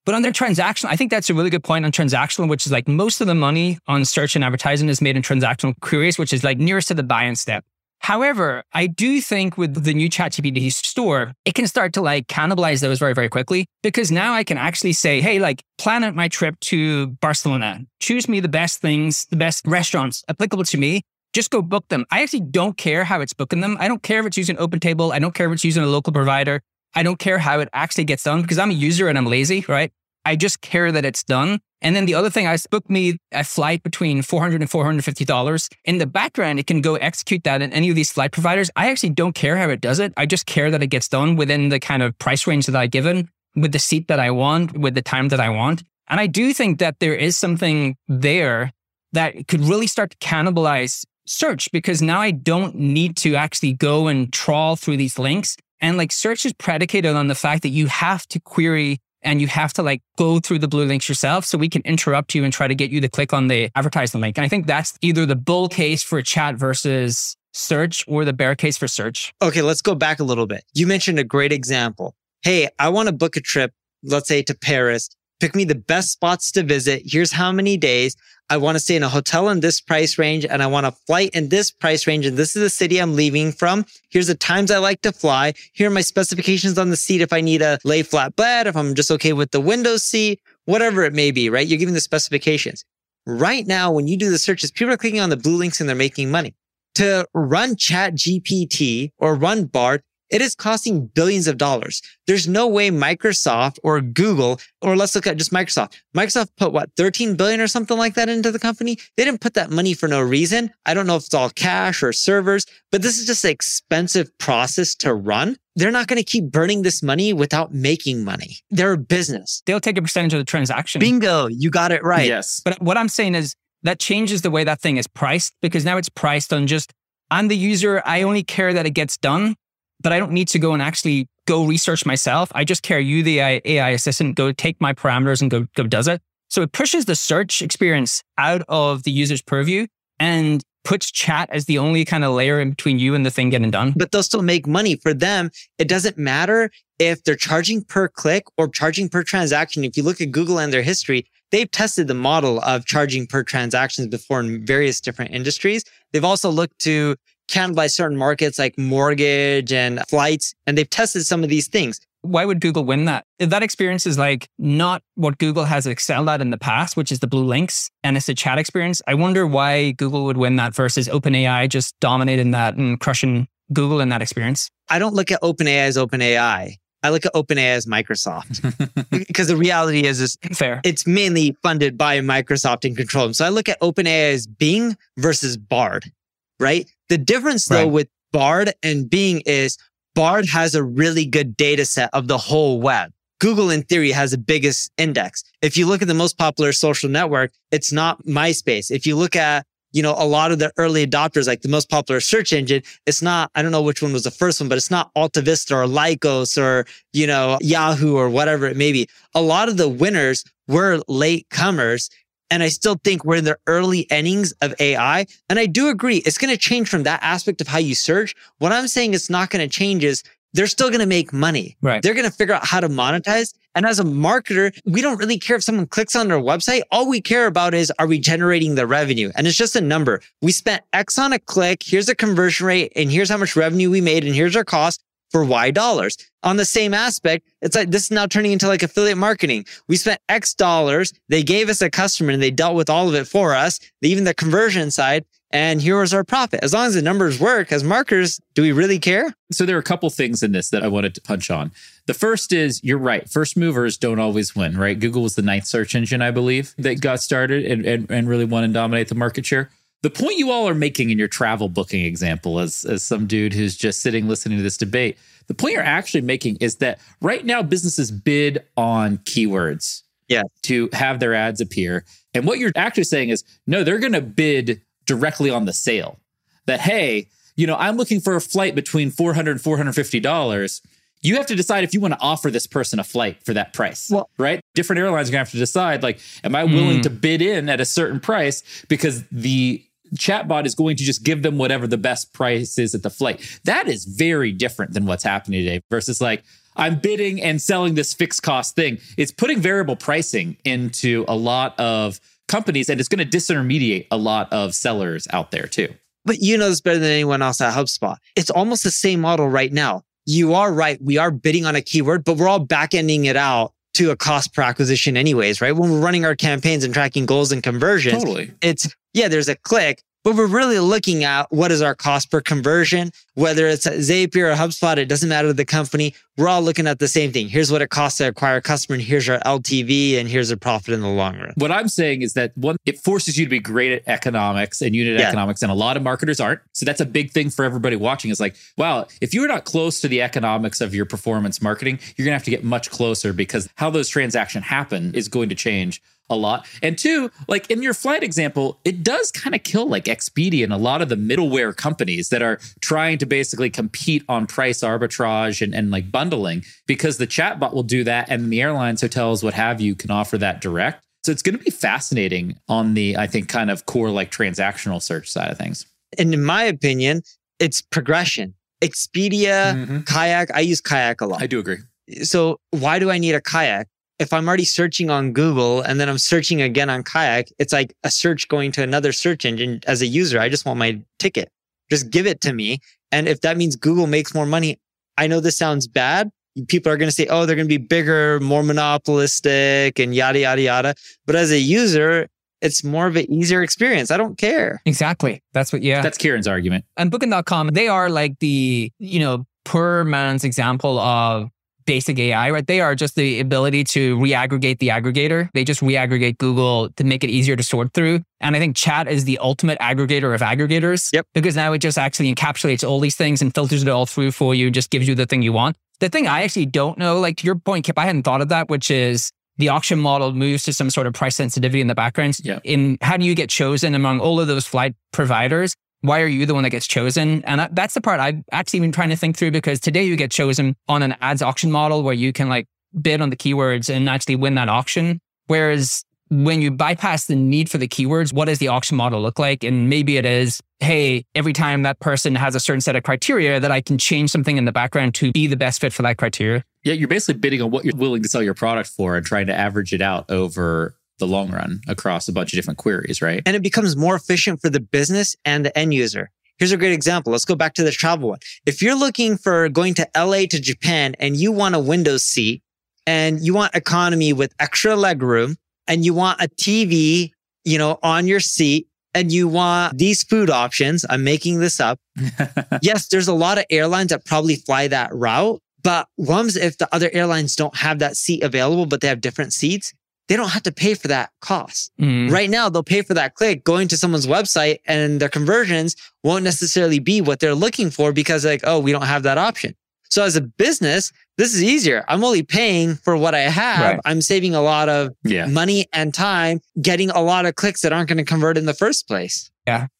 But 0.08 0.16
on 0.16 0.22
their 0.22 0.32
transactional, 0.32 0.86
I 0.86 0.96
think 0.96 1.12
that's 1.12 1.30
a 1.30 1.34
really 1.34 1.50
good 1.50 1.66
point 1.66 1.84
on 1.84 1.92
transactional, 1.92 2.48
which 2.48 2.66
is 2.66 2.72
like 2.72 2.88
most 2.88 3.20
of 3.20 3.28
the 3.28 3.36
money 3.36 3.78
on 3.88 4.06
search 4.06 4.38
and 4.38 4.46
advertising 4.46 4.88
is 4.88 5.02
made 5.02 5.18
in 5.18 5.22
transactional 5.22 5.78
queries, 5.82 6.18
which 6.18 6.32
is 6.32 6.46
like 6.46 6.60
nearest 6.60 6.88
to 6.88 6.94
the 6.94 7.04
buy-in 7.04 7.36
step. 7.36 7.66
However, 8.00 8.64
I 8.72 8.88
do 8.88 9.20
think 9.20 9.58
with 9.58 9.84
the 9.84 9.94
new 9.94 10.10
ChatGPT 10.10 10.72
store, 10.72 11.34
it 11.44 11.56
can 11.56 11.68
start 11.68 11.92
to 11.96 12.02
like 12.02 12.28
cannibalize 12.28 12.80
those 12.80 13.00
very, 13.00 13.14
very 13.14 13.28
quickly 13.28 13.66
because 13.84 14.10
now 14.10 14.32
I 14.32 14.46
can 14.46 14.58
actually 14.58 14.94
say, 14.94 15.20
hey, 15.20 15.40
like 15.40 15.62
plan 15.78 16.06
out 16.06 16.16
my 16.16 16.30
trip 16.30 16.58
to 16.62 17.08
Barcelona, 17.20 17.82
choose 18.00 18.30
me 18.30 18.40
the 18.40 18.48
best 18.48 18.80
things, 18.80 19.26
the 19.30 19.36
best 19.36 19.68
restaurants 19.68 20.24
applicable 20.30 20.64
to 20.64 20.78
me. 20.78 21.02
Just 21.34 21.52
go 21.52 21.62
book 21.62 21.86
them. 21.90 22.06
I 22.12 22.24
actually 22.24 22.46
don't 22.50 22.78
care 22.78 23.04
how 23.04 23.20
it's 23.20 23.34
booking 23.34 23.60
them. 23.60 23.76
I 23.78 23.90
don't 23.90 24.04
care 24.04 24.22
if 24.22 24.26
it's 24.26 24.38
using 24.38 24.56
OpenTable. 24.56 25.12
I 25.12 25.20
don't 25.20 25.36
care 25.36 25.48
if 25.48 25.54
it's 25.54 25.66
using 25.66 25.84
a 25.84 25.88
local 25.88 26.14
provider. 26.14 26.62
I 26.96 27.04
don't 27.04 27.20
care 27.20 27.40
how 27.40 27.60
it 27.60 27.70
actually 27.74 28.06
gets 28.06 28.24
done 28.24 28.42
because 28.42 28.58
I'm 28.58 28.72
a 28.72 28.74
user 28.74 29.08
and 29.08 29.18
I'm 29.18 29.26
lazy, 29.26 29.66
right? 29.68 29.92
I 30.26 30.36
just 30.36 30.62
care 30.62 30.92
that 30.92 31.06
it's 31.06 31.24
done. 31.24 31.60
And 31.82 31.96
then 31.96 32.06
the 32.06 32.16
other 32.16 32.30
thing, 32.30 32.48
I 32.48 32.58
booked 32.70 32.90
me 32.90 33.18
a 33.32 33.44
flight 33.44 33.84
between 33.84 34.22
$400 34.22 34.56
and 34.56 34.70
$450. 34.70 35.70
In 35.86 36.00
the 36.00 36.08
background, 36.08 36.60
it 36.60 36.68
can 36.68 36.82
go 36.82 36.96
execute 36.96 37.44
that 37.44 37.62
in 37.62 37.72
any 37.72 37.90
of 37.90 37.96
these 37.96 38.12
flight 38.12 38.32
providers. 38.32 38.72
I 38.76 38.90
actually 38.90 39.12
don't 39.12 39.36
care 39.36 39.58
how 39.58 39.70
it 39.70 39.80
does 39.80 40.00
it. 40.00 40.14
I 40.18 40.26
just 40.26 40.46
care 40.48 40.72
that 40.72 40.82
it 40.82 40.88
gets 40.88 41.08
done 41.08 41.36
within 41.36 41.70
the 41.70 41.80
kind 41.80 42.02
of 42.02 42.18
price 42.18 42.48
range 42.48 42.66
that 42.66 42.76
I 42.76 42.88
given 42.88 43.30
with 43.56 43.72
the 43.72 43.80
seat 43.80 44.08
that 44.08 44.20
I 44.20 44.32
want, 44.32 44.78
with 44.78 44.96
the 44.96 45.02
time 45.02 45.30
that 45.30 45.40
I 45.40 45.50
want. 45.50 45.84
And 46.10 46.20
I 46.20 46.28
do 46.28 46.54
think 46.54 46.80
that 46.80 47.00
there 47.00 47.16
is 47.16 47.38
something 47.38 47.96
there 48.08 48.72
that 49.14 49.48
could 49.48 49.62
really 49.62 49.88
start 49.88 50.12
to 50.12 50.18
cannibalize 50.18 51.06
search 51.26 51.72
because 51.72 52.02
now 52.02 52.22
I 52.22 52.32
don't 52.32 52.76
need 52.76 53.18
to 53.18 53.36
actually 53.36 53.74
go 53.74 54.08
and 54.08 54.32
trawl 54.32 54.76
through 54.76 54.98
these 54.98 55.20
links. 55.20 55.58
And 55.80 55.98
like 55.98 56.12
search 56.12 56.46
is 56.46 56.54
predicated 56.54 57.16
on 57.16 57.28
the 57.28 57.36
fact 57.36 57.64
that 57.64 57.70
you 57.70 57.88
have 57.88 58.26
to 58.28 58.40
query 58.40 59.00
and 59.22 59.42
you 59.42 59.48
have 59.48 59.74
to 59.74 59.84
like 59.84 60.02
go 60.18 60.40
through 60.40 60.60
the 60.60 60.68
blue 60.68 60.86
links 60.86 61.10
yourself. 61.10 61.46
So 61.46 61.58
we 61.58 61.70
can 61.70 61.82
interrupt 61.84 62.36
you 62.36 62.44
and 62.44 62.54
try 62.54 62.68
to 62.68 62.76
get 62.76 62.92
you 62.92 63.02
to 63.02 63.10
click 63.10 63.34
on 63.34 63.48
the 63.48 63.70
advertising 63.76 64.22
link. 64.22 64.38
And 64.38 64.46
I 64.46 64.48
think 64.48 64.68
that's 64.68 64.98
either 65.02 65.26
the 65.26 65.36
bull 65.36 65.70
case 65.70 66.04
for 66.04 66.22
chat 66.22 66.56
versus 66.56 67.36
search 67.54 68.04
or 68.08 68.24
the 68.24 68.34
bear 68.34 68.56
case 68.56 68.78
for 68.78 68.88
search. 68.88 69.34
Okay, 69.42 69.62
let's 69.62 69.82
go 69.82 69.96
back 69.96 70.20
a 70.20 70.24
little 70.24 70.48
bit. 70.48 70.64
You 70.74 70.88
mentioned 70.88 71.20
a 71.20 71.24
great 71.24 71.52
example. 71.52 72.16
Hey, 72.42 72.70
I 72.80 72.90
want 72.90 73.08
to 73.08 73.14
book 73.14 73.36
a 73.36 73.42
trip, 73.42 73.74
let's 74.04 74.28
say 74.28 74.44
to 74.44 74.56
Paris. 74.56 75.10
Pick 75.40 75.56
me 75.56 75.66
the 75.66 75.76
best 75.76 76.12
spots 76.12 76.52
to 76.54 76.64
visit. 76.64 77.04
Here's 77.06 77.32
how 77.32 77.52
many 77.52 77.78
days. 77.78 78.16
I 78.50 78.58
want 78.58 78.76
to 78.76 78.80
stay 78.80 78.96
in 78.96 79.04
a 79.04 79.10
hotel 79.10 79.50
in 79.50 79.60
this 79.60 79.82
price 79.82 80.18
range 80.18 80.46
and 80.46 80.64
I 80.64 80.68
want 80.68 80.86
a 80.86 80.92
flight 80.92 81.32
in 81.34 81.50
this 81.50 81.70
price 81.70 82.08
range. 82.08 82.26
And 82.26 82.38
this 82.38 82.56
is 82.56 82.62
the 82.62 82.70
city 82.70 82.98
I'm 82.98 83.16
leaving 83.16 83.52
from. 83.52 83.86
Here's 84.10 84.28
the 84.28 84.36
times 84.36 84.72
I 84.72 84.78
like 84.78 85.02
to 85.02 85.12
fly. 85.12 85.54
Here 85.74 85.88
are 85.88 85.94
my 85.94 86.02
specifications 86.02 86.78
on 86.78 86.90
the 86.90 86.96
seat. 86.96 87.22
If 87.22 87.34
I 87.34 87.42
need 87.42 87.62
a 87.62 87.78
lay 87.84 88.04
flat 88.04 88.36
bed, 88.36 88.66
if 88.66 88.76
I'm 88.76 88.96
just 88.96 89.12
okay 89.12 89.34
with 89.34 89.52
the 89.52 89.62
window 89.62 89.98
seat, 89.98 90.40
whatever 90.66 91.04
it 91.04 91.14
may 91.14 91.32
be, 91.32 91.50
right? 91.50 91.68
You're 91.68 91.80
giving 91.80 91.94
the 91.94 92.02
specifications. 92.02 92.84
Right 93.28 93.68
now, 93.68 93.92
when 93.92 94.08
you 94.08 94.18
do 94.18 94.30
the 94.30 94.40
searches, 94.40 94.72
people 94.72 94.94
are 94.94 94.98
clicking 94.98 95.20
on 95.20 95.30
the 95.30 95.38
blue 95.38 95.58
links 95.58 95.82
and 95.82 95.90
they're 95.90 95.96
making 95.96 96.32
money. 96.32 96.56
To 96.96 97.28
run 97.34 97.76
chat 97.76 98.16
GPT 98.16 99.12
or 99.18 99.36
run 99.36 99.66
Bard, 99.66 100.02
it 100.30 100.42
is 100.42 100.56
costing 100.56 101.08
billions 101.08 101.48
of 101.48 101.58
dollars. 101.58 102.02
There's 102.26 102.48
no 102.48 102.68
way 102.68 102.90
Microsoft 102.90 103.80
or 103.84 104.02
Google, 104.02 104.60
or 104.82 104.96
let's 104.96 105.16
look 105.16 105.28
at 105.28 105.38
just 105.38 105.52
Microsoft. 105.52 105.94
Microsoft 106.16 106.50
put 106.58 106.74
what, 106.74 106.92
13 106.98 107.36
billion 107.36 107.62
or 107.62 107.68
something 107.68 107.98
like 107.98 108.16
that 108.16 108.30
into 108.30 108.52
the 108.52 108.60
company? 108.60 108.98
They 109.16 109.24
didn't 109.24 109.42
put 109.42 109.54
that 109.54 109.70
money 109.70 109.94
for 109.94 110.08
no 110.08 110.22
reason. 110.22 110.72
I 110.86 110.94
don't 110.94 111.08
know 111.08 111.16
if 111.16 111.26
it's 111.26 111.34
all 111.34 111.50
cash 111.50 112.04
or 112.04 112.12
servers, 112.12 112.66
but 112.92 113.02
this 113.02 113.18
is 113.18 113.26
just 113.26 113.46
an 113.46 113.52
expensive 113.52 114.36
process 114.38 114.96
to 114.96 115.14
run. 115.14 115.58
They're 115.76 115.92
not 115.92 116.08
going 116.08 116.18
to 116.18 116.26
keep 116.26 116.46
burning 116.46 116.82
this 116.82 117.04
money 117.04 117.34
without 117.34 117.74
making 117.74 118.24
money. 118.24 118.58
They're 118.72 118.94
a 118.94 118.98
business. 118.98 119.62
They'll 119.66 119.80
take 119.80 119.98
a 119.98 120.02
percentage 120.02 120.34
of 120.34 120.40
the 120.40 120.46
transaction. 120.46 121.00
Bingo. 121.00 121.48
You 121.48 121.70
got 121.70 121.92
it 121.92 122.04
right. 122.04 122.28
Yes. 122.28 122.62
But 122.66 122.82
what 122.82 122.98
I'm 122.98 123.10
saying 123.10 123.36
is 123.36 123.56
that 123.84 124.00
changes 124.00 124.42
the 124.42 124.50
way 124.50 124.64
that 124.64 124.82
thing 124.82 124.98
is 124.98 125.08
priced 125.08 125.54
because 125.62 125.86
now 125.86 125.98
it's 125.98 126.10
priced 126.10 126.52
on 126.52 126.66
just, 126.66 126.94
I'm 127.30 127.48
the 127.48 127.56
user. 127.56 128.02
I 128.06 128.24
only 128.24 128.44
care 128.44 128.74
that 128.74 128.86
it 128.88 128.92
gets 128.92 129.18
done 129.18 129.56
but 130.02 130.14
I 130.14 130.20
don't 130.20 130.32
need 130.32 130.48
to 130.50 130.60
go 130.60 130.74
and 130.74 130.82
actually 130.82 131.28
go 131.46 131.66
research 131.66 132.06
myself. 132.06 132.52
I 132.54 132.64
just 132.64 132.84
care 132.84 133.00
you, 133.00 133.24
the 133.24 133.40
AI 133.40 133.90
assistant, 133.90 134.36
go 134.36 134.52
take 134.52 134.80
my 134.80 134.94
parameters 134.94 135.42
and 135.42 135.50
go, 135.50 135.66
go 135.76 135.84
does 135.84 136.08
it. 136.08 136.22
So 136.50 136.62
it 136.62 136.72
pushes 136.72 137.06
the 137.06 137.16
search 137.16 137.62
experience 137.62 138.24
out 138.38 138.62
of 138.70 139.04
the 139.04 139.12
user's 139.12 139.42
purview 139.42 139.88
and 140.20 140.64
puts 140.84 141.12
chat 141.12 141.50
as 141.52 141.66
the 141.66 141.78
only 141.78 142.06
kind 142.06 142.24
of 142.24 142.34
layer 142.34 142.62
in 142.62 142.70
between 142.70 142.98
you 142.98 143.14
and 143.14 143.26
the 143.26 143.30
thing 143.30 143.50
getting 143.50 143.70
done. 143.70 143.94
But 143.98 144.12
they'll 144.12 144.24
still 144.24 144.42
make 144.42 144.66
money 144.66 144.96
for 144.96 145.14
them. 145.14 145.52
It 145.78 145.90
doesn't 145.90 146.18
matter 146.18 146.72
if 146.98 147.24
they're 147.24 147.36
charging 147.36 147.84
per 147.84 148.08
click 148.08 148.46
or 148.58 148.70
charging 148.70 149.10
per 149.10 149.24
transaction. 149.24 149.84
If 149.84 149.98
you 149.98 150.04
look 150.04 150.22
at 150.22 150.32
Google 150.32 150.60
and 150.60 150.72
their 150.72 150.82
history, 150.82 151.26
they've 151.52 151.70
tested 151.70 152.08
the 152.08 152.14
model 152.14 152.62
of 152.62 152.86
charging 152.86 153.28
per 153.28 153.44
transactions 153.44 154.08
before 154.08 154.40
in 154.40 154.66
various 154.66 155.02
different 155.02 155.32
industries. 155.32 155.84
They've 156.14 156.24
also 156.24 156.50
looked 156.50 156.80
to 156.80 157.18
cannibalize 157.48 157.92
certain 157.92 158.18
markets 158.18 158.60
like 158.60 158.78
mortgage 158.78 159.72
and 159.72 160.02
flights. 160.08 160.54
And 160.66 160.78
they've 160.78 160.90
tested 160.90 161.26
some 161.26 161.44
of 161.44 161.50
these 161.50 161.68
things. 161.68 162.00
Why 162.22 162.46
would 162.46 162.60
Google 162.60 162.84
win 162.84 163.06
that? 163.06 163.26
If 163.40 163.52
that 163.52 163.64
experience 163.64 164.06
is 164.06 164.18
like 164.18 164.50
not 164.58 165.02
what 165.16 165.38
Google 165.38 165.66
has 165.66 165.88
excelled 165.88 166.28
at 166.28 166.42
in 166.42 166.50
the 166.50 166.58
past, 166.58 166.98
which 166.98 167.12
is 167.12 167.20
the 167.20 167.28
blue 167.28 167.46
links 167.46 167.90
and 168.04 168.18
it's 168.18 168.28
a 168.28 168.34
chat 168.34 168.58
experience, 168.58 169.02
I 169.08 169.14
wonder 169.14 169.48
why 169.48 169.92
Google 169.92 170.26
would 170.26 170.38
win 170.38 170.58
that 170.58 170.76
versus 170.76 171.08
OpenAI 171.08 171.70
just 171.70 171.98
dominating 172.00 172.52
that 172.52 172.76
and 172.76 173.00
crushing 173.00 173.48
Google 173.72 174.02
in 174.02 174.10
that 174.10 174.22
experience. 174.22 174.70
I 174.90 175.00
don't 175.00 175.14
look 175.14 175.32
at 175.32 175.42
OpenAI 175.42 175.88
as 175.88 175.98
OpenAI. 175.98 176.76
I 177.04 177.10
look 177.10 177.26
at 177.26 177.34
OpenAI 177.34 177.76
as 177.76 177.86
Microsoft 177.86 179.08
because 179.28 179.48
the 179.48 179.56
reality 179.56 180.06
is, 180.06 180.20
is 180.20 180.38
fair. 180.52 180.82
It's 180.84 181.06
mainly 181.06 181.56
funded 181.62 181.98
by 181.98 182.20
Microsoft 182.20 182.84
and 182.84 182.98
controlled. 182.98 183.36
So 183.36 183.46
I 183.46 183.50
look 183.50 183.70
at 183.70 183.80
OpenAI 183.80 184.34
as 184.34 184.48
Bing 184.48 184.98
versus 185.18 185.56
Bard 185.56 186.12
right? 186.60 186.90
The 187.10 187.18
difference 187.18 187.68
though 187.68 187.84
right. 187.84 187.92
with 187.92 188.10
Bard 188.32 188.74
and 188.84 189.10
Bing 189.10 189.42
is 189.46 189.78
Bard 190.16 190.48
has 190.48 190.76
a 190.76 190.84
really 190.84 191.26
good 191.26 191.56
data 191.56 191.86
set 191.86 192.10
of 192.14 192.28
the 192.28 192.38
whole 192.38 192.82
web. 192.82 193.12
Google 193.40 193.70
in 193.70 193.84
theory 193.84 194.12
has 194.12 194.32
the 194.32 194.38
biggest 194.38 194.92
index. 194.98 195.44
If 195.62 195.78
you 195.78 195.86
look 195.86 196.02
at 196.02 196.08
the 196.08 196.16
most 196.16 196.38
popular 196.38 196.72
social 196.72 197.10
network, 197.10 197.52
it's 197.72 197.92
not 197.92 198.24
MySpace. 198.26 198.90
If 198.90 199.06
you 199.06 199.16
look 199.16 199.36
at 199.36 199.66
you 199.94 200.04
know, 200.04 200.16
a 200.18 200.26
lot 200.26 200.52
of 200.52 200.60
the 200.60 200.72
early 200.78 201.06
adopters, 201.06 201.48
like 201.48 201.62
the 201.62 201.70
most 201.70 201.90
popular 201.90 202.20
search 202.20 202.54
engine, 202.54 202.84
it's 203.06 203.22
not, 203.22 203.50
I 203.56 203.62
don't 203.62 203.72
know 203.72 203.82
which 203.82 204.02
one 204.02 204.14
was 204.14 204.24
the 204.24 204.32
first 204.32 204.60
one, 204.60 204.70
but 204.70 204.78
it's 204.78 204.92
not 204.92 205.12
Alta 205.16 205.42
Vista 205.42 205.76
or 205.76 205.86
Lycos 205.86 206.62
or, 206.62 206.86
you 207.14 207.26
know, 207.26 207.58
Yahoo 207.62 208.16
or 208.16 208.30
whatever 208.30 208.68
it 208.68 208.78
may 208.78 208.92
be. 208.92 209.08
A 209.34 209.42
lot 209.42 209.70
of 209.70 209.78
the 209.78 209.90
winners 209.90 210.44
were 210.68 211.02
late 211.08 211.48
comers. 211.50 212.10
And 212.50 212.64
I 212.64 212.70
still 212.70 213.00
think 213.04 213.26
we're 213.26 213.38
in 213.38 213.44
the 213.44 213.58
early 213.68 214.02
innings 214.02 214.54
of 214.62 214.74
AI. 214.80 215.26
And 215.50 215.60
I 215.60 215.66
do 215.66 215.90
agree 215.90 216.18
it's 216.18 216.38
going 216.38 216.54
to 216.54 216.58
change 216.58 216.90
from 216.90 217.04
that 217.04 217.22
aspect 217.22 217.62
of 217.62 217.68
how 217.68 217.78
you 217.78 217.96
search. 217.96 218.36
What 218.60 218.72
I'm 218.72 218.88
saying 218.88 219.14
it's 219.14 219.30
not 219.30 219.50
going 219.50 219.68
to 219.68 219.74
change 219.74 220.04
is 220.04 220.24
they're 220.54 220.68
still 220.68 220.90
going 220.90 221.02
to 221.02 221.06
make 221.06 221.34
money. 221.34 221.78
Right. 221.82 222.02
They're 222.02 222.14
going 222.14 222.30
to 222.30 222.36
figure 222.36 222.56
out 222.56 222.66
how 222.66 222.80
to 222.80 222.90
monetize. 222.90 223.54
And 223.76 223.86
as 223.86 224.00
a 224.00 224.04
marketer, 224.04 224.76
we 224.86 225.02
don't 225.02 225.20
really 225.20 225.38
care 225.38 225.58
if 225.58 225.64
someone 225.64 225.86
clicks 225.86 226.16
on 226.16 226.32
our 226.32 226.40
website. 226.40 226.82
All 226.90 227.08
we 227.08 227.22
care 227.22 227.46
about 227.46 227.74
is 227.74 227.92
are 228.00 228.08
we 228.08 228.18
generating 228.18 228.76
the 228.76 228.88
revenue? 228.88 229.32
And 229.36 229.46
it's 229.46 229.58
just 229.58 229.76
a 229.76 229.82
number. 229.82 230.22
We 230.42 230.52
spent 230.52 230.84
X 230.94 231.20
on 231.20 231.32
a 231.32 231.40
click. 231.40 231.84
Here's 231.86 232.08
the 232.08 232.16
conversion 232.16 232.66
rate 232.66 232.92
and 232.96 233.12
here's 233.12 233.30
how 233.30 233.38
much 233.38 233.56
revenue 233.56 233.92
we 233.92 234.02
made 234.02 234.26
and 234.26 234.34
here's 234.34 234.56
our 234.56 234.64
cost 234.64 235.04
for 235.32 235.44
Y 235.44 235.72
dollars. 235.72 236.18
On 236.44 236.58
the 236.58 236.66
same 236.66 236.94
aspect, 236.94 237.46
it's 237.62 237.76
like 237.76 237.90
this 237.92 238.04
is 238.04 238.12
now 238.12 238.26
turning 238.26 238.52
into 238.52 238.68
like 238.68 238.84
affiliate 238.84 239.18
marketing. 239.18 239.66
We 239.88 239.98
spent 239.98 240.22
X 240.30 240.54
dollars. 240.54 241.14
They 241.30 241.44
gave 241.44 241.70
us 241.70 241.82
a 241.82 241.90
customer 241.90 242.32
and 242.32 242.42
they 242.42 242.52
dealt 242.52 242.76
with 242.76 242.90
all 242.90 243.10
of 243.10 243.16
it 243.16 243.28
for 243.28 243.54
us, 243.54 243.80
even 244.02 244.24
the 244.24 244.34
conversion 244.34 244.92
side. 244.92 245.26
And 245.52 245.82
here 245.82 246.00
was 246.00 246.14
our 246.14 246.26
profit. 246.26 246.60
As 246.62 246.74
long 246.74 246.88
as 246.88 246.94
the 246.94 247.02
numbers 247.02 247.40
work 247.40 247.72
as 247.72 247.82
markers, 247.82 248.40
do 248.54 248.62
we 248.62 248.74
really 248.74 249.00
care? 249.00 249.34
So 249.52 249.66
there 249.66 249.78
are 249.78 249.80
a 249.80 249.84
couple 249.84 250.10
things 250.10 250.44
in 250.44 250.52
this 250.52 250.70
that 250.72 250.84
I 250.84 250.90
wanted 250.90 251.16
to 251.16 251.22
punch 251.22 251.50
on. 251.50 251.72
The 252.06 252.14
first 252.14 252.52
is 252.52 252.84
you're 252.84 252.98
right. 252.98 253.30
First 253.30 253.56
movers 253.56 253.98
don't 253.98 254.20
always 254.20 254.56
win, 254.56 254.78
right? 254.78 255.00
Google 255.00 255.24
was 255.24 255.36
the 255.36 255.42
ninth 255.42 255.66
search 255.66 255.96
engine, 255.96 256.22
I 256.22 256.32
believe, 256.32 256.76
that 256.78 257.00
got 257.00 257.22
started 257.22 257.66
and, 257.66 257.86
and, 257.86 258.12
and 258.12 258.28
really 258.28 258.44
won 258.44 258.66
and 258.66 258.74
dominate 258.74 259.08
the 259.08 259.16
market 259.16 259.46
share. 259.46 259.70
The 260.04 260.10
point 260.10 260.38
you 260.38 260.52
all 260.52 260.70
are 260.70 260.76
making 260.76 261.10
in 261.10 261.18
your 261.18 261.28
travel 261.28 261.70
booking 261.70 262.06
example, 262.06 262.60
as, 262.60 262.86
as 262.86 263.04
some 263.04 263.26
dude 263.26 263.54
who's 263.54 263.76
just 263.76 264.02
sitting 264.02 264.28
listening 264.28 264.58
to 264.58 264.64
this 264.64 264.78
debate, 264.78 265.18
the 265.48 265.54
point 265.54 265.74
you're 265.74 265.84
actually 265.84 266.22
making 266.22 266.58
is 266.58 266.76
that 266.78 267.00
right 267.22 267.44
now 267.44 267.64
businesses 267.64 268.12
bid 268.12 268.64
on 268.76 269.18
keywords 269.20 270.04
yeah. 270.28 270.44
to 270.64 270.90
have 270.94 271.20
their 271.20 271.34
ads 271.34 271.62
appear. 271.62 272.06
And 272.34 272.46
what 272.46 272.60
you're 272.60 272.72
actually 272.76 273.06
saying 273.06 273.30
is, 273.30 273.44
no, 273.66 273.84
they're 273.84 274.00
going 274.00 274.14
to 274.14 274.22
bid 274.22 274.82
directly 275.06 275.50
on 275.50 275.66
the 275.66 275.74
sale. 275.74 276.20
That, 276.66 276.82
hey, 276.82 277.30
you 277.56 277.66
know, 277.66 277.76
I'm 277.76 277.98
looking 277.98 278.20
for 278.20 278.36
a 278.36 278.42
flight 278.42 278.76
between 278.76 279.10
$400 279.10 279.52
and 279.52 279.60
$450. 279.60 280.82
You 281.22 281.36
have 281.36 281.48
to 281.48 281.56
decide 281.56 281.84
if 281.84 281.94
you 281.94 282.00
want 282.00 282.14
to 282.14 282.20
offer 282.22 282.52
this 282.52 282.68
person 282.68 283.00
a 283.00 283.04
flight 283.04 283.44
for 283.44 283.54
that 283.54 283.74
price, 283.74 284.10
well, 284.12 284.30
right? 284.38 284.62
Different 284.76 285.00
airlines 285.00 285.30
are 285.30 285.32
going 285.32 285.40
to 285.44 285.46
have 285.46 285.52
to 285.52 285.58
decide, 285.58 286.04
like, 286.04 286.20
am 286.44 286.56
I 286.56 286.64
willing 286.64 287.00
mm. 287.00 287.04
to 287.04 287.10
bid 287.10 287.42
in 287.42 287.70
at 287.70 287.82
a 287.82 287.86
certain 287.86 288.20
price 288.20 288.86
because 288.88 289.24
the 289.32 289.84
chatbot 290.16 290.66
is 290.66 290.76
going 290.76 290.98
to 290.98 291.04
just 291.04 291.24
give 291.24 291.44
them 291.44 291.58
whatever 291.58 291.88
the 291.88 291.98
best 291.98 292.34
price 292.34 292.78
is 292.78 292.96
at 292.96 293.04
the 293.04 293.10
flight. 293.10 293.60
That 293.66 293.88
is 293.88 294.06
very 294.06 294.52
different 294.52 294.94
than 294.94 295.06
what's 295.06 295.24
happening 295.24 295.64
today 295.64 295.82
versus 295.90 296.22
like, 296.22 296.44
I'm 296.76 297.00
bidding 297.00 297.42
and 297.42 297.62
selling 297.62 297.96
this 297.96 298.14
fixed 298.14 298.44
cost 298.44 298.76
thing. 298.76 299.00
It's 299.18 299.32
putting 299.32 299.60
variable 299.60 299.96
pricing 299.96 300.58
into 300.64 301.26
a 301.28 301.36
lot 301.36 301.80
of 301.80 302.20
companies 302.48 302.90
and 302.90 303.00
it's 303.00 303.10
going 303.10 303.28
to 303.28 303.38
disintermediate 303.38 304.08
a 304.12 304.18
lot 304.18 304.52
of 304.54 304.74
sellers 304.76 305.28
out 305.32 305.52
there 305.52 305.68
too. 305.68 305.94
But 306.24 306.40
you 306.40 306.58
know 306.58 306.70
this 306.70 306.82
better 306.82 307.00
than 307.00 307.10
anyone 307.10 307.42
else 307.42 307.62
at 307.62 307.74
HubSpot. 307.74 308.18
It's 308.36 308.50
almost 308.50 308.84
the 308.84 308.92
same 308.92 309.22
model 309.22 309.48
right 309.48 309.72
now. 309.72 310.04
You 310.26 310.56
are 310.56 310.74
right. 310.74 311.02
We 311.02 311.18
are 311.18 311.32
bidding 311.32 311.66
on 311.66 311.76
a 311.76 311.82
keyword, 311.82 312.26
but 312.26 312.36
we're 312.36 312.50
all 312.50 312.60
back 312.60 312.94
ending 312.94 313.26
it 313.26 313.38
out 313.38 313.74
to 313.94 314.12
a 314.12 314.16
cost 314.16 314.54
per 314.54 314.62
acquisition 314.62 315.16
anyways, 315.16 315.62
right? 315.62 315.72
When 315.76 315.90
we're 315.90 316.02
running 316.02 316.26
our 316.26 316.36
campaigns 316.36 316.84
and 316.84 316.94
tracking 316.94 317.26
goals 317.26 317.52
and 317.52 317.64
conversions, 317.64 318.24
totally. 318.24 318.54
it's 318.62 318.94
yeah, 319.18 319.28
there's 319.28 319.50
a 319.50 319.56
click, 319.56 320.04
but 320.24 320.36
we're 320.36 320.48
really 320.48 320.80
looking 320.80 321.24
at 321.24 321.52
what 321.52 321.72
is 321.72 321.82
our 321.82 321.96
cost 321.96 322.30
per 322.30 322.40
conversion, 322.40 323.12
whether 323.38 323.68
it's 323.68 323.86
Zapier 323.86 324.52
or 324.52 324.56
HubSpot, 324.56 324.98
it 324.98 325.06
doesn't 325.06 325.30
matter 325.30 325.54
the 325.54 325.64
company. 325.64 326.16
We're 326.38 326.48
all 326.48 326.64
looking 326.64 326.88
at 326.88 326.98
the 326.98 327.08
same 327.08 327.32
thing. 327.32 327.50
Here's 327.50 327.72
what 327.72 327.84
it 327.84 327.92
costs 327.92 328.18
to 328.18 328.28
acquire 328.28 328.56
a 328.58 328.62
customer, 328.64 328.96
and 328.96 329.04
here's 329.04 329.30
our 329.30 329.38
LTV, 329.42 330.18
and 330.18 330.28
here's 330.28 330.50
the 330.50 330.58
profit 330.58 330.96
in 330.96 331.02
the 331.02 331.08
long 331.08 331.38
run. 331.38 331.54
What 331.56 331.72
I'm 331.72 331.88
saying 331.88 332.24
is 332.24 332.34
that 332.34 332.58
one, 332.58 332.78
it 332.88 332.98
forces 332.98 333.38
you 333.38 333.46
to 333.46 333.50
be 333.50 333.60
great 333.60 333.92
at 333.92 334.02
economics 334.08 334.82
and 334.82 334.96
unit 334.96 335.20
yeah. 335.20 335.28
economics, 335.28 335.62
and 335.62 335.72
a 335.72 335.76
lot 335.76 335.98
of 335.98 336.04
marketers 336.04 336.40
aren't. 336.40 336.62
So 336.74 336.84
that's 336.84 337.00
a 337.00 337.06
big 337.06 337.30
thing 337.30 337.52
for 337.52 337.64
everybody 337.64 337.96
watching. 337.96 338.32
Is 338.32 338.40
like, 338.40 338.56
wow, 338.76 339.06
if 339.22 339.36
you're 339.36 339.48
not 339.48 339.66
close 339.66 340.02
to 340.02 340.08
the 340.08 340.24
economics 340.24 340.82
of 340.82 340.96
your 340.96 341.06
performance 341.06 341.62
marketing, 341.62 342.00
you're 342.16 342.26
gonna 342.26 342.36
have 342.36 342.44
to 342.46 342.52
get 342.52 342.64
much 342.64 342.90
closer 342.90 343.34
because 343.34 343.70
how 343.76 343.92
those 343.92 344.10
transactions 344.10 344.66
happen 344.66 345.14
is 345.14 345.28
going 345.28 345.50
to 345.50 345.56
change 345.56 346.02
a 346.30 346.36
lot. 346.36 346.68
And 346.82 346.98
two, 346.98 347.32
like 347.48 347.70
in 347.72 347.82
your 347.82 347.94
flight 347.94 348.24
example, 348.24 348.80
it 348.84 349.04
does 349.04 349.32
kind 349.32 349.56
of 349.56 349.64
kill 349.64 349.88
like 349.88 350.06
Expedia 350.06 350.64
and 350.64 350.74
a 350.74 350.78
lot 350.78 351.02
of 351.02 351.10
the 351.10 351.16
middleware 351.16 351.76
companies 351.76 352.30
that 352.30 352.42
are 352.42 352.60
trying 352.82 353.18
to 353.20 353.26
basically 353.28 353.70
compete 353.70 354.24
on 354.28 354.48
price 354.48 354.82
arbitrage 354.82 355.62
and, 355.62 355.76
and 355.76 355.92
like 355.92 356.12
bundling 356.12 356.64
because 356.86 357.18
the 357.18 357.28
chatbot 357.28 357.74
will 357.74 357.84
do 357.84 358.04
that 358.04 358.30
and 358.30 358.52
the 358.52 358.62
airlines, 358.62 359.02
hotels, 359.02 359.44
what 359.44 359.54
have 359.54 359.80
you, 359.82 359.96
can 359.96 360.12
offer 360.12 360.38
that 360.38 360.62
direct. 360.62 361.04
So 361.26 361.32
it's 361.32 361.42
going 361.42 361.58
to 361.58 361.64
be 361.64 361.72
fascinating 361.72 362.58
on 362.70 362.94
the, 362.94 363.18
I 363.18 363.28
think, 363.28 363.50
kind 363.50 363.70
of 363.70 363.86
core 363.86 364.10
like 364.10 364.32
transactional 364.32 365.02
search 365.02 365.30
side 365.30 365.52
of 365.52 365.58
things. 365.58 365.86
And 366.18 366.34
in 366.34 366.44
my 366.44 366.64
opinion, 366.64 367.22
it's 367.60 367.82
progression. 367.82 368.54
Expedia, 368.82 369.74
mm-hmm. 369.74 370.00
Kayak, 370.02 370.56
I 370.56 370.62
use 370.62 370.80
Kayak 370.80 371.22
a 371.22 371.26
lot. 371.26 371.42
I 371.42 371.48
do 371.48 371.60
agree. 371.60 371.78
So 372.24 372.60
why 372.72 373.00
do 373.00 373.12
I 373.12 373.18
need 373.18 373.34
a 373.36 373.42
Kayak? 373.42 373.88
if 374.20 374.34
I'm 374.34 374.48
already 374.48 374.66
searching 374.66 375.10
on 375.10 375.32
Google 375.32 375.82
and 375.82 376.00
then 376.00 376.10
I'm 376.10 376.18
searching 376.18 376.62
again 376.62 376.90
on 376.90 377.04
Kayak, 377.04 377.50
it's 377.60 377.74
like 377.74 377.96
a 378.04 378.10
search 378.10 378.48
going 378.48 378.72
to 378.74 378.84
another 378.84 379.12
search 379.12 379.46
engine 379.46 379.82
as 379.86 380.02
a 380.02 380.08
user. 380.08 380.40
I 380.40 380.50
just 380.50 380.66
want 380.66 380.80
my 380.80 381.00
ticket. 381.20 381.52
Just 381.90 382.10
give 382.10 382.26
it 382.26 382.42
to 382.42 382.54
me. 382.54 382.80
And 383.12 383.28
if 383.28 383.42
that 383.42 383.58
means 383.58 383.76
Google 383.76 384.08
makes 384.08 384.34
more 384.34 384.46
money, 384.46 384.80
I 385.18 385.28
know 385.28 385.40
this 385.40 385.58
sounds 385.58 385.88
bad. 385.88 386.30
People 386.68 386.92
are 386.92 386.98
going 386.98 387.08
to 387.08 387.16
say, 387.16 387.28
oh, 387.28 387.46
they're 387.46 387.56
going 387.56 387.68
to 387.68 387.80
be 387.80 387.84
bigger, 387.84 388.40
more 388.40 388.64
monopolistic 388.64 390.00
and 390.00 390.14
yada, 390.16 390.40
yada, 390.40 390.62
yada. 390.62 390.96
But 391.26 391.36
as 391.36 391.52
a 391.52 391.60
user, 391.60 392.28
it's 392.62 392.84
more 392.84 393.08
of 393.08 393.16
an 393.16 393.32
easier 393.32 393.62
experience. 393.62 394.10
I 394.10 394.18
don't 394.18 394.38
care. 394.38 394.82
Exactly. 394.86 395.44
That's 395.54 395.72
what, 395.72 395.84
yeah. 395.84 396.02
That's 396.02 396.18
Kieran's 396.18 396.48
argument. 396.48 396.86
And 396.98 397.12
Booking.com, 397.12 397.70
they 397.70 397.88
are 397.88 398.10
like 398.10 398.40
the, 398.40 398.92
you 398.98 399.20
know, 399.20 399.46
poor 399.66 400.04
man's 400.04 400.44
example 400.44 400.98
of 400.98 401.50
basic 401.88 402.20
AI, 402.20 402.52
right? 402.52 402.68
They 402.68 402.82
are 402.82 402.94
just 402.94 403.16
the 403.16 403.40
ability 403.40 403.84
to 403.86 404.16
reaggregate 404.18 404.78
the 404.78 404.90
aggregator. 404.90 405.50
They 405.56 405.64
just 405.64 405.82
reaggregate 405.82 406.38
Google 406.38 406.92
to 406.92 407.04
make 407.04 407.24
it 407.24 407.32
easier 407.32 407.56
to 407.56 407.64
sort 407.64 407.94
through. 407.94 408.22
And 408.40 408.56
I 408.56 408.60
think 408.60 408.76
chat 408.76 409.08
is 409.08 409.26
the 409.26 409.40
ultimate 409.40 409.80
aggregator 409.80 410.36
of 410.36 410.42
aggregators. 410.42 411.12
Yep. 411.12 411.26
Because 411.34 411.56
now 411.56 411.74
it 411.74 411.80
just 411.80 411.98
actually 411.98 412.34
encapsulates 412.34 412.88
all 412.88 413.00
these 413.00 413.16
things 413.16 413.42
and 413.42 413.56
filters 413.56 413.82
it 413.82 413.90
all 413.90 414.06
through 414.06 414.34
for 414.34 414.54
you, 414.54 414.70
just 414.70 414.92
gives 414.92 415.08
you 415.08 415.16
the 415.16 415.26
thing 415.26 415.42
you 415.42 415.54
want. 415.54 415.76
The 416.00 416.10
thing 416.10 416.28
I 416.28 416.44
actually 416.44 416.68
don't 416.68 417.00
know, 417.00 417.20
like 417.20 417.38
to 417.38 417.46
your 417.46 417.56
point, 417.56 417.86
Kipp, 417.86 417.98
I 417.98 418.06
hadn't 418.06 418.22
thought 418.22 418.42
of 418.42 418.50
that, 418.50 418.70
which 418.70 418.92
is 418.92 419.32
the 419.58 419.70
auction 419.70 419.98
model 419.98 420.32
moves 420.34 420.64
to 420.64 420.74
some 420.74 420.92
sort 420.92 421.08
of 421.08 421.14
price 421.14 421.36
sensitivity 421.36 421.82
in 421.82 421.88
the 421.88 421.96
background. 421.96 422.38
Yeah. 422.44 422.60
In 422.64 422.98
how 423.02 423.18
do 423.18 423.26
you 423.26 423.34
get 423.34 423.50
chosen 423.50 423.96
among 423.96 424.20
all 424.20 424.40
of 424.40 424.48
those 424.48 424.68
flight 424.68 424.94
providers? 425.12 425.74
Why 426.02 426.22
are 426.22 426.28
you 426.28 426.46
the 426.46 426.54
one 426.54 426.64
that 426.64 426.70
gets 426.70 426.88
chosen? 426.88 427.44
And 427.46 427.70
that's 427.72 427.94
the 427.94 428.02
part 428.02 428.20
I've 428.20 428.44
actually 428.52 428.80
been 428.82 428.92
trying 428.92 429.10
to 429.10 429.16
think 429.16 429.38
through 429.38 429.52
because 429.52 429.80
today 429.80 430.04
you 430.04 430.16
get 430.16 430.32
chosen 430.32 430.76
on 430.88 431.04
an 431.04 431.16
ads 431.22 431.42
auction 431.42 431.72
model 431.72 432.04
where 432.04 432.14
you 432.14 432.34
can 432.34 432.50
like 432.50 432.68
bid 433.02 433.22
on 433.22 433.30
the 433.30 433.36
keywords 433.36 433.94
and 433.94 434.10
actually 434.10 434.36
win 434.36 434.56
that 434.56 434.70
auction. 434.70 435.20
Whereas 435.48 436.04
when 436.30 436.62
you 436.62 436.72
bypass 436.72 437.26
the 437.26 437.36
need 437.36 437.70
for 437.70 437.78
the 437.78 437.88
keywords, 437.88 438.34
what 438.34 438.46
does 438.46 438.60
the 438.60 438.68
auction 438.68 438.98
model 438.98 439.22
look 439.22 439.40
like? 439.40 439.64
And 439.64 439.90
maybe 439.90 440.18
it 440.18 440.26
is, 440.26 440.62
hey, 440.80 441.26
every 441.36 441.54
time 441.54 441.84
that 441.84 442.00
person 442.00 442.36
has 442.36 442.54
a 442.54 442.60
certain 442.60 442.82
set 442.82 442.96
of 442.96 443.04
criteria 443.04 443.60
that 443.60 443.72
I 443.72 443.82
can 443.82 443.98
change 443.98 444.30
something 444.30 444.58
in 444.58 444.66
the 444.66 444.72
background 444.72 445.16
to 445.16 445.32
be 445.32 445.48
the 445.48 445.56
best 445.56 445.80
fit 445.80 445.94
for 445.94 446.02
that 446.04 446.18
criteria. 446.18 446.64
Yeah, 446.84 446.94
you're 446.94 447.08
basically 447.08 447.40
bidding 447.40 447.62
on 447.62 447.72
what 447.72 447.86
you're 447.86 447.96
willing 447.96 448.24
to 448.24 448.30
sell 448.30 448.44
your 448.44 448.54
product 448.54 448.90
for 448.90 449.16
and 449.16 449.26
trying 449.26 449.48
to 449.48 449.54
average 449.54 449.94
it 449.94 450.02
out 450.02 450.30
over 450.30 450.96
the 451.20 451.28
long 451.28 451.52
run 451.52 451.82
across 451.88 452.28
a 452.28 452.34
bunch 452.34 452.54
of 452.54 452.58
different 452.58 452.78
queries, 452.78 453.22
right? 453.22 453.42
And 453.46 453.56
it 453.56 453.62
becomes 453.62 453.96
more 453.96 454.16
efficient 454.16 454.62
for 454.62 454.70
the 454.70 454.80
business 454.80 455.36
and 455.46 455.66
the 455.66 455.78
end 455.78 455.94
user. 455.94 456.30
Here's 456.58 456.72
a 456.72 456.78
great 456.78 456.94
example. 456.94 457.32
Let's 457.32 457.46
go 457.46 457.56
back 457.56 457.76
to 457.76 457.84
the 457.84 457.92
travel 457.92 458.30
one. 458.30 458.40
If 458.66 458.82
you're 458.82 458.98
looking 458.98 459.38
for 459.38 459.70
going 459.70 459.94
to 459.96 460.08
LA 460.16 460.46
to 460.50 460.60
Japan 460.60 461.16
and 461.20 461.38
you 461.38 461.52
want 461.52 461.76
a 461.76 461.80
window 461.80 462.18
seat 462.18 462.64
and 463.06 463.40
you 463.42 463.54
want 463.54 463.76
economy 463.76 464.34
with 464.34 464.54
extra 464.60 464.96
leg 464.96 465.22
room 465.22 465.58
and 465.88 466.04
you 466.04 466.14
want 466.14 466.42
a 466.42 466.48
TV, 466.48 467.32
you 467.64 467.78
know, 467.78 468.00
on 468.02 468.28
your 468.28 468.40
seat 468.40 468.88
and 469.14 469.32
you 469.32 469.48
want 469.48 469.98
these 469.98 470.24
food 470.24 470.50
options, 470.50 471.06
I'm 471.10 471.24
making 471.24 471.60
this 471.60 471.80
up. 471.80 472.00
yes, 472.82 473.08
there's 473.08 473.28
a 473.28 473.34
lot 473.34 473.58
of 473.58 473.66
airlines 473.70 474.10
that 474.10 474.26
probably 474.26 474.56
fly 474.56 474.88
that 474.88 475.14
route. 475.14 475.62
But 475.84 476.08
ones, 476.18 476.56
if 476.56 476.78
the 476.80 476.94
other 476.94 477.10
airlines 477.14 477.56
don't 477.56 477.76
have 477.78 478.00
that 478.00 478.18
seat 478.18 478.44
available, 478.44 478.88
but 478.88 479.02
they 479.02 479.08
have 479.08 479.22
different 479.22 479.54
seats, 479.54 479.94
they 480.28 480.36
don't 480.36 480.50
have 480.50 480.64
to 480.64 480.72
pay 480.72 480.94
for 480.94 481.08
that 481.08 481.32
cost. 481.42 481.92
Mm. 482.00 482.32
Right 482.32 482.50
now, 482.50 482.70
they'll 482.70 482.84
pay 482.84 483.02
for 483.02 483.14
that 483.14 483.36
click 483.36 483.64
going 483.64 483.88
to 483.90 483.98
someone's 483.98 484.28
website 484.28 484.80
and 484.86 485.20
their 485.20 485.30
conversions 485.30 485.96
won't 486.24 486.44
necessarily 486.44 487.00
be 487.00 487.22
what 487.22 487.40
they're 487.40 487.56
looking 487.56 487.90
for 487.90 488.12
because 488.12 488.46
like, 488.46 488.62
oh, 488.66 488.80
we 488.80 488.92
don't 488.92 489.04
have 489.06 489.24
that 489.24 489.38
option. 489.38 489.74
So 490.10 490.24
as 490.24 490.36
a 490.38 490.42
business, 490.42 491.12
this 491.38 491.54
is 491.54 491.62
easier. 491.62 492.06
I'm 492.08 492.24
only 492.24 492.42
paying 492.44 492.96
for 492.96 493.18
what 493.18 493.36
I 493.36 493.40
have. 493.42 493.80
Right. 493.96 494.00
I'm 494.06 494.22
saving 494.22 494.56
a 494.56 494.62
lot 494.62 494.88
of 494.90 495.10
Yeah. 495.24 495.48
money 495.48 495.86
and 495.92 496.14
time, 496.14 496.62
getting 496.82 497.10
a 497.10 497.22
lot 497.22 497.46
of 497.46 497.56
clicks 497.56 497.82
that 497.82 497.92
aren't 497.92 498.08
going 498.08 498.18
to 498.18 498.24
convert 498.24 498.58
in 498.58 498.66
the 498.66 498.74
first 498.74 499.08
place. 499.08 499.52